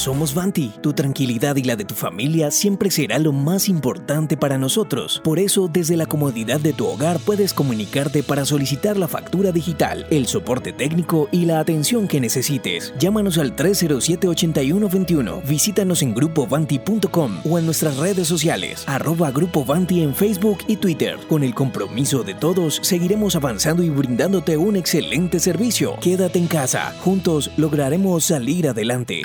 Somos 0.01 0.33
Vanti. 0.33 0.73
Tu 0.81 0.95
tranquilidad 0.95 1.57
y 1.57 1.63
la 1.63 1.77
de 1.77 1.85
tu 1.85 1.95
familia 1.95 2.51
siempre 2.51 2.91
será 2.91 3.19
lo 3.19 3.33
más 3.33 3.69
importante 3.69 4.35
para 4.35 4.57
nosotros. 4.57 5.21
Por 5.23 5.39
eso, 5.39 5.69
desde 5.71 5.95
la 5.95 6.07
comodidad 6.07 6.59
de 6.59 6.73
tu 6.73 6.87
hogar 6.87 7.19
puedes 7.19 7.53
comunicarte 7.53 8.23
para 8.23 8.47
solicitar 8.47 8.97
la 8.97 9.09
factura 9.09 9.53
digital, 9.53 10.07
el 10.11 10.27
soporte 10.27 10.73
técnico 10.73 11.29
y 11.33 11.45
la 11.45 11.61
atención 11.61 12.09
que 12.09 12.19
necesites. 12.19 12.95
Llámanos 12.99 13.37
al 13.37 13.55
307-8121. 13.55 15.43
Visítanos 15.43 16.01
en 16.01 16.15
grupovanti.com 16.15 17.41
o 17.45 17.59
en 17.59 17.67
nuestras 17.67 17.99
redes 17.99 18.27
sociales, 18.27 18.85
arroba 18.87 19.31
Grupo 19.33 19.67
Vanti 19.67 20.03
en 20.03 20.15
Facebook 20.15 20.61
y 20.67 20.77
Twitter. 20.77 21.19
Con 21.29 21.45
el 21.45 21.55
compromiso 21.55 22.23
de 22.23 22.33
todos, 22.33 22.81
seguiremos 22.81 23.37
avanzando 23.37 23.83
y 23.83 23.91
brindándote 23.91 24.57
un 24.57 24.77
excelente 24.77 25.41
servicio. 25.41 25.97
Quédate 26.01 26.39
en 26.39 26.47
casa. 26.47 26.95
Juntos 27.01 27.51
lograremos 27.59 28.25
salir 28.25 28.67
adelante. 28.67 29.25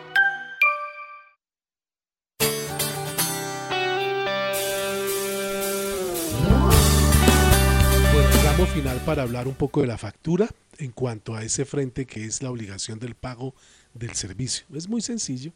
Para 9.11 9.23
hablar 9.23 9.45
un 9.49 9.55
poco 9.55 9.81
de 9.81 9.87
la 9.87 9.97
factura 9.97 10.47
en 10.77 10.93
cuanto 10.93 11.35
a 11.35 11.43
ese 11.43 11.65
frente 11.65 12.05
que 12.05 12.23
es 12.23 12.41
la 12.41 12.49
obligación 12.49 12.97
del 12.97 13.13
pago 13.13 13.53
del 13.93 14.15
servicio. 14.15 14.65
Es 14.73 14.87
muy 14.87 15.01
sencillo, 15.01 15.51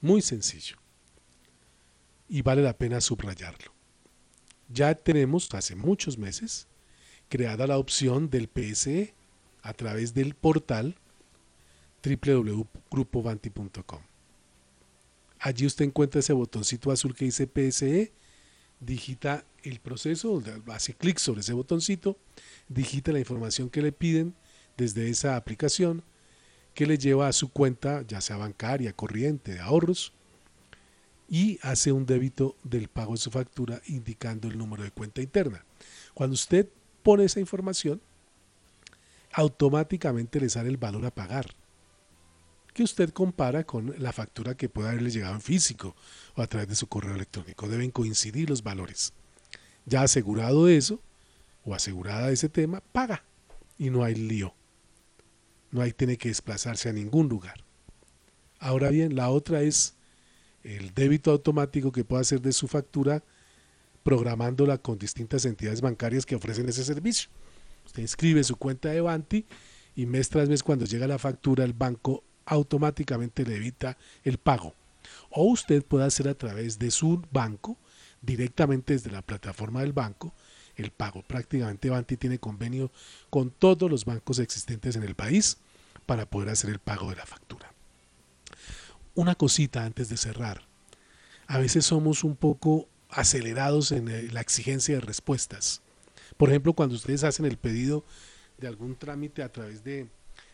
muy 0.00 0.22
sencillo. 0.22 0.76
Y 2.28 2.42
vale 2.42 2.62
la 2.62 2.78
pena 2.78 3.00
subrayarlo. 3.00 3.72
Ya 4.68 4.94
tenemos 4.94 5.52
hace 5.52 5.74
muchos 5.74 6.16
meses 6.16 6.68
creada 7.28 7.66
la 7.66 7.76
opción 7.76 8.30
del 8.30 8.46
PSE 8.46 9.14
a 9.62 9.72
través 9.72 10.14
del 10.14 10.34
portal 10.34 10.94
www.grupovanti.com. 12.04 14.00
Allí 15.40 15.66
usted 15.66 15.86
encuentra 15.86 16.20
ese 16.20 16.32
botoncito 16.32 16.92
azul 16.92 17.16
que 17.16 17.24
dice 17.24 17.48
PSE 17.48 18.12
digita 18.80 19.44
el 19.62 19.80
proceso, 19.80 20.42
hace 20.68 20.94
clic 20.94 21.18
sobre 21.18 21.40
ese 21.40 21.52
botoncito, 21.52 22.18
digita 22.68 23.12
la 23.12 23.18
información 23.18 23.70
que 23.70 23.82
le 23.82 23.92
piden 23.92 24.34
desde 24.76 25.08
esa 25.08 25.36
aplicación 25.36 26.02
que 26.74 26.86
le 26.86 26.98
lleva 26.98 27.28
a 27.28 27.32
su 27.32 27.50
cuenta, 27.50 28.02
ya 28.02 28.20
sea 28.20 28.36
bancaria, 28.36 28.92
corriente, 28.92 29.54
de 29.54 29.60
ahorros, 29.60 30.12
y 31.28 31.58
hace 31.62 31.92
un 31.92 32.04
débito 32.04 32.56
del 32.64 32.88
pago 32.88 33.12
de 33.12 33.18
su 33.18 33.30
factura 33.30 33.80
indicando 33.86 34.48
el 34.48 34.58
número 34.58 34.82
de 34.82 34.90
cuenta 34.90 35.22
interna. 35.22 35.64
Cuando 36.12 36.34
usted 36.34 36.68
pone 37.02 37.24
esa 37.24 37.40
información, 37.40 38.00
automáticamente 39.32 40.40
le 40.40 40.48
sale 40.48 40.68
el 40.68 40.76
valor 40.76 41.06
a 41.06 41.14
pagar 41.14 41.54
que 42.74 42.82
usted 42.82 43.10
compara 43.10 43.64
con 43.64 43.94
la 43.98 44.12
factura 44.12 44.56
que 44.56 44.68
puede 44.68 44.88
haberle 44.88 45.10
llegado 45.10 45.34
en 45.34 45.40
físico 45.40 45.94
o 46.34 46.42
a 46.42 46.46
través 46.48 46.68
de 46.68 46.74
su 46.74 46.88
correo 46.88 47.14
electrónico. 47.14 47.68
Deben 47.68 47.92
coincidir 47.92 48.50
los 48.50 48.62
valores. 48.62 49.12
Ya 49.86 50.02
asegurado 50.02 50.68
eso 50.68 51.00
o 51.64 51.74
asegurada 51.74 52.30
ese 52.30 52.48
tema, 52.48 52.82
paga 52.92 53.24
y 53.78 53.90
no 53.90 54.02
hay 54.02 54.16
lío. 54.16 54.54
No 55.70 55.82
hay 55.82 55.92
tiene 55.92 56.18
que 56.18 56.28
desplazarse 56.28 56.88
a 56.88 56.92
ningún 56.92 57.28
lugar. 57.28 57.64
Ahora 58.58 58.90
bien, 58.90 59.14
la 59.14 59.30
otra 59.30 59.62
es 59.62 59.94
el 60.64 60.92
débito 60.94 61.30
automático 61.30 61.92
que 61.92 62.04
puede 62.04 62.22
hacer 62.22 62.40
de 62.40 62.52
su 62.52 62.66
factura 62.66 63.22
programándola 64.02 64.78
con 64.78 64.98
distintas 64.98 65.44
entidades 65.44 65.80
bancarias 65.80 66.26
que 66.26 66.34
ofrecen 66.34 66.68
ese 66.68 66.84
servicio. 66.84 67.30
Usted 67.86 68.02
inscribe 68.02 68.42
su 68.42 68.56
cuenta 68.56 68.90
de 68.90 69.00
Banti 69.00 69.46
y 69.94 70.06
mes 70.06 70.28
tras 70.28 70.48
mes 70.48 70.62
cuando 70.62 70.86
llega 70.86 71.06
la 71.06 71.18
factura 71.18 71.64
el 71.64 71.72
banco 71.72 72.24
automáticamente 72.46 73.44
le 73.44 73.56
evita 73.56 73.96
el 74.22 74.38
pago. 74.38 74.74
O 75.30 75.44
usted 75.44 75.84
puede 75.84 76.04
hacer 76.04 76.28
a 76.28 76.34
través 76.34 76.78
de 76.78 76.90
su 76.90 77.22
banco, 77.30 77.76
directamente 78.22 78.94
desde 78.94 79.10
la 79.10 79.22
plataforma 79.22 79.80
del 79.80 79.92
banco, 79.92 80.32
el 80.76 80.90
pago. 80.90 81.22
Prácticamente 81.22 81.90
Banti 81.90 82.16
tiene 82.16 82.38
convenio 82.38 82.90
con 83.30 83.50
todos 83.50 83.90
los 83.90 84.04
bancos 84.04 84.38
existentes 84.38 84.96
en 84.96 85.02
el 85.02 85.14
país 85.14 85.58
para 86.06 86.26
poder 86.26 86.50
hacer 86.50 86.70
el 86.70 86.78
pago 86.78 87.10
de 87.10 87.16
la 87.16 87.26
factura. 87.26 87.72
Una 89.14 89.34
cosita 89.34 89.84
antes 89.84 90.08
de 90.08 90.16
cerrar. 90.16 90.62
A 91.46 91.58
veces 91.58 91.86
somos 91.86 92.24
un 92.24 92.36
poco 92.36 92.88
acelerados 93.10 93.92
en 93.92 94.08
eh, 94.08 94.28
la 94.32 94.40
exigencia 94.40 94.96
de 94.96 95.00
respuestas. 95.00 95.82
Por 96.36 96.48
ejemplo, 96.48 96.72
cuando 96.72 96.96
ustedes 96.96 97.22
hacen 97.22 97.46
el 97.46 97.56
pedido 97.56 98.04
de 98.58 98.66
algún 98.66 98.96
trámite 98.96 99.42
a 99.42 99.52
través 99.52 99.84
de 99.84 100.08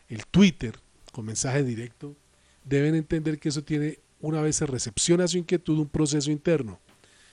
el 0.08 0.26
Twitter, 0.26 0.78
con 1.10 1.26
mensaje 1.26 1.62
directo, 1.62 2.16
deben 2.64 2.94
entender 2.94 3.38
que 3.38 3.48
eso 3.48 3.62
tiene, 3.62 3.98
una 4.20 4.40
vez 4.40 4.56
se 4.56 4.66
recepciona 4.66 5.28
su 5.28 5.38
inquietud, 5.38 5.78
un 5.78 5.88
proceso 5.88 6.30
interno 6.30 6.80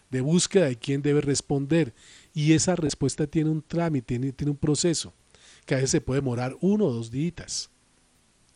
de 0.09 0.21
búsqueda 0.21 0.65
de 0.65 0.77
quién 0.77 1.01
debe 1.01 1.21
responder. 1.21 1.93
Y 2.33 2.53
esa 2.53 2.75
respuesta 2.75 3.27
tiene 3.27 3.49
un 3.49 3.61
trámite, 3.61 4.07
tiene, 4.07 4.31
tiene 4.31 4.51
un 4.51 4.57
proceso, 4.57 5.13
que 5.65 5.73
a 5.73 5.77
veces 5.77 5.91
se 5.91 6.01
puede 6.01 6.21
demorar 6.21 6.55
uno 6.61 6.85
o 6.85 6.93
dos 6.93 7.11
días. 7.11 7.69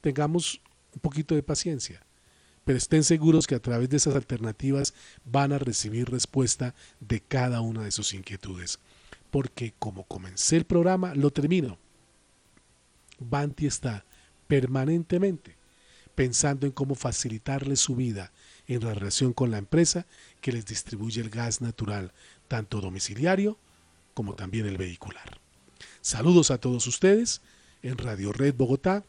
Tengamos 0.01 0.61
un 0.93 1.01
poquito 1.01 1.35
de 1.35 1.43
paciencia, 1.43 2.01
pero 2.63 2.77
estén 2.77 3.03
seguros 3.03 3.47
que 3.47 3.55
a 3.55 3.61
través 3.61 3.89
de 3.89 3.97
esas 3.97 4.15
alternativas 4.15 4.93
van 5.25 5.51
a 5.51 5.59
recibir 5.59 6.09
respuesta 6.09 6.75
de 6.99 7.21
cada 7.21 7.61
una 7.61 7.83
de 7.83 7.91
sus 7.91 8.13
inquietudes. 8.13 8.79
Porque 9.29 9.73
como 9.79 10.03
comencé 10.03 10.57
el 10.57 10.65
programa, 10.65 11.15
lo 11.15 11.31
termino. 11.31 11.77
Banti 13.19 13.67
está 13.67 14.05
permanentemente 14.51 15.55
pensando 16.13 16.65
en 16.65 16.73
cómo 16.73 16.93
facilitarle 16.93 17.77
su 17.77 17.95
vida 17.95 18.33
en 18.67 18.83
la 18.83 18.93
relación 18.93 19.31
con 19.31 19.49
la 19.49 19.57
empresa 19.57 20.05
que 20.41 20.51
les 20.51 20.65
distribuye 20.65 21.21
el 21.21 21.29
gas 21.29 21.61
natural, 21.61 22.11
tanto 22.49 22.81
domiciliario 22.81 23.57
como 24.13 24.33
también 24.33 24.65
el 24.65 24.75
vehicular. 24.75 25.39
Saludos 26.01 26.51
a 26.51 26.57
todos 26.57 26.85
ustedes 26.85 27.39
en 27.81 27.97
Radio 27.97 28.33
Red 28.33 28.55
Bogotá, 28.55 29.05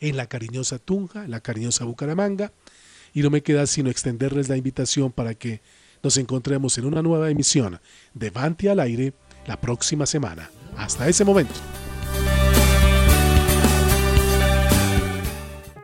en 0.00 0.16
la 0.16 0.26
cariñosa 0.26 0.78
Tunja, 0.78 1.26
en 1.26 1.32
la 1.32 1.40
cariñosa 1.40 1.84
Bucaramanga, 1.84 2.50
y 3.12 3.20
no 3.20 3.28
me 3.28 3.42
queda 3.42 3.66
sino 3.66 3.90
extenderles 3.90 4.48
la 4.48 4.56
invitación 4.56 5.12
para 5.12 5.34
que 5.34 5.60
nos 6.02 6.16
encontremos 6.16 6.78
en 6.78 6.86
una 6.86 7.02
nueva 7.02 7.30
emisión 7.30 7.78
de 8.14 8.30
Vante 8.30 8.70
al 8.70 8.80
aire 8.80 9.12
la 9.46 9.60
próxima 9.60 10.06
semana. 10.06 10.48
Hasta 10.78 11.06
ese 11.08 11.26
momento. 11.26 11.60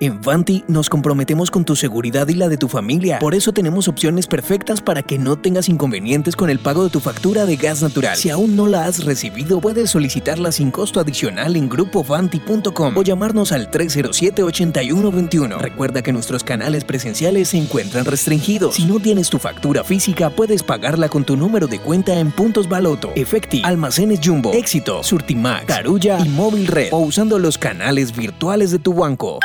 En 0.02 0.20
Vanti 0.20 0.64
nos 0.66 0.90
comprometemos 0.90 1.52
con 1.52 1.64
tu 1.64 1.76
seguridad 1.76 2.26
y 2.26 2.34
la 2.34 2.48
de 2.48 2.56
tu 2.56 2.66
familia. 2.66 3.20
Por 3.20 3.36
eso 3.36 3.52
tenemos 3.52 3.86
opciones 3.86 4.26
perfectas 4.26 4.80
para 4.80 5.04
que 5.04 5.16
no 5.16 5.38
tengas 5.38 5.68
inconvenientes 5.68 6.34
con 6.34 6.50
el 6.50 6.58
pago 6.58 6.82
de 6.82 6.90
tu 6.90 6.98
factura 6.98 7.46
de 7.46 7.54
gas 7.54 7.82
natural. 7.82 8.16
Si 8.16 8.28
aún 8.28 8.56
no 8.56 8.66
la 8.66 8.86
has 8.86 9.04
recibido, 9.04 9.60
puedes 9.60 9.90
solicitarla 9.90 10.50
sin 10.50 10.72
costo 10.72 10.98
adicional 10.98 11.54
en 11.54 11.68
grupovanti.com 11.68 12.96
o 12.96 13.02
llamarnos 13.04 13.52
al 13.52 13.70
307-8121. 13.70 15.58
Recuerda 15.58 16.02
que 16.02 16.12
nuestros 16.12 16.42
canales 16.42 16.82
presenciales 16.82 17.50
se 17.50 17.58
encuentran 17.58 18.04
restringidos. 18.04 18.74
Si 18.74 18.86
no 18.86 18.98
tienes 18.98 19.30
tu 19.30 19.38
factura 19.38 19.84
física, 19.84 20.30
puedes 20.30 20.64
pagarla 20.64 21.08
con 21.10 21.22
tu 21.22 21.36
número 21.36 21.68
de 21.68 21.78
cuenta 21.78 22.18
en 22.18 22.32
Puntos 22.32 22.68
Baloto, 22.68 23.12
Efecti, 23.14 23.62
Almacenes 23.64 24.18
Jumbo, 24.20 24.52
Éxito, 24.52 25.04
Surtimax, 25.04 25.66
Carulla 25.66 26.18
y 26.18 26.28
Móvil 26.28 26.66
Red 26.66 26.88
o 26.90 26.98
usando 26.98 27.38
los 27.38 27.56
canales 27.56 28.16
virtuales 28.16 28.72
de 28.72 28.80
tu 28.80 28.94
banco. 28.94 29.38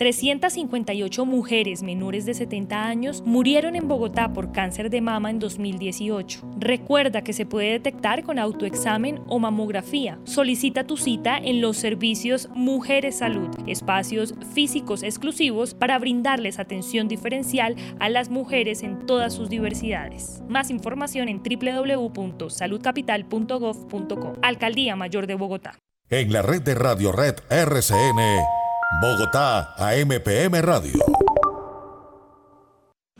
358 0.00 1.26
mujeres 1.26 1.82
menores 1.82 2.24
de 2.24 2.32
70 2.32 2.86
años 2.86 3.22
murieron 3.26 3.76
en 3.76 3.86
Bogotá 3.86 4.32
por 4.32 4.50
cáncer 4.50 4.88
de 4.88 5.02
mama 5.02 5.28
en 5.28 5.38
2018. 5.38 6.40
Recuerda 6.56 7.22
que 7.22 7.34
se 7.34 7.44
puede 7.44 7.72
detectar 7.72 8.22
con 8.22 8.38
autoexamen 8.38 9.20
o 9.26 9.38
mamografía. 9.38 10.18
Solicita 10.24 10.84
tu 10.84 10.96
cita 10.96 11.36
en 11.36 11.60
los 11.60 11.76
servicios 11.76 12.48
Mujeres 12.54 13.18
Salud, 13.18 13.50
espacios 13.66 14.32
físicos 14.54 15.02
exclusivos 15.02 15.74
para 15.74 15.98
brindarles 15.98 16.58
atención 16.58 17.06
diferencial 17.06 17.76
a 17.98 18.08
las 18.08 18.30
mujeres 18.30 18.82
en 18.82 19.04
todas 19.04 19.34
sus 19.34 19.50
diversidades. 19.50 20.42
Más 20.48 20.70
información 20.70 21.28
en 21.28 21.42
www.saludcapital.gov.co. 21.42 24.32
Alcaldía 24.40 24.96
Mayor 24.96 25.26
de 25.26 25.34
Bogotá. 25.34 25.78
En 26.08 26.32
la 26.32 26.40
red 26.40 26.62
de 26.62 26.74
Radio 26.74 27.12
Red 27.12 27.34
RCN 27.50 28.60
Bogotá, 28.98 29.74
AMPM 29.78 30.60
Radio. 30.62 30.98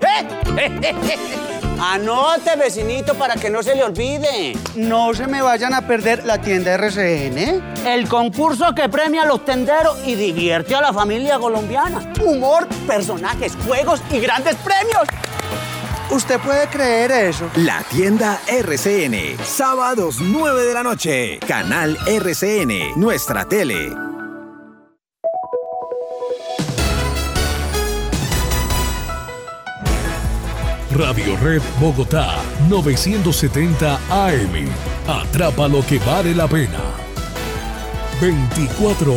Anote, 1.80 2.56
vecinito, 2.56 3.14
para 3.14 3.36
que 3.36 3.48
no 3.48 3.62
se 3.62 3.76
le 3.76 3.84
olvide. 3.84 4.52
No 4.74 5.14
se 5.14 5.28
me 5.28 5.40
vayan 5.40 5.72
a 5.72 5.86
perder 5.86 6.24
la 6.24 6.40
tienda 6.40 6.74
RCN. 6.74 7.86
El 7.86 8.08
concurso 8.08 8.74
que 8.74 8.88
premia 8.88 9.22
a 9.22 9.26
los 9.26 9.44
tenderos 9.44 9.96
y 10.04 10.16
divierte 10.16 10.74
a 10.74 10.80
la 10.80 10.92
familia 10.92 11.38
colombiana. 11.38 12.12
Humor, 12.20 12.66
personajes, 12.86 13.56
juegos 13.64 14.02
y 14.10 14.18
grandes 14.18 14.56
premios. 14.56 15.06
¿Usted 16.10 16.40
puede 16.40 16.66
creer 16.66 17.12
eso? 17.12 17.48
La 17.54 17.84
tienda 17.84 18.40
RCN, 18.48 19.38
sábados 19.44 20.16
9 20.20 20.64
de 20.64 20.74
la 20.74 20.82
noche, 20.82 21.38
canal 21.46 21.96
RCN, 22.06 23.00
nuestra 23.00 23.44
tele. 23.44 24.10
Radio 30.92 31.36
Red 31.36 31.62
Bogotá 31.78 32.34
970 32.68 34.00
AM. 34.10 34.68
Atrapa 35.06 35.68
lo 35.68 35.86
que 35.86 36.00
vale 36.00 36.34
la 36.34 36.48
pena. 36.48 36.80
24 38.20 39.14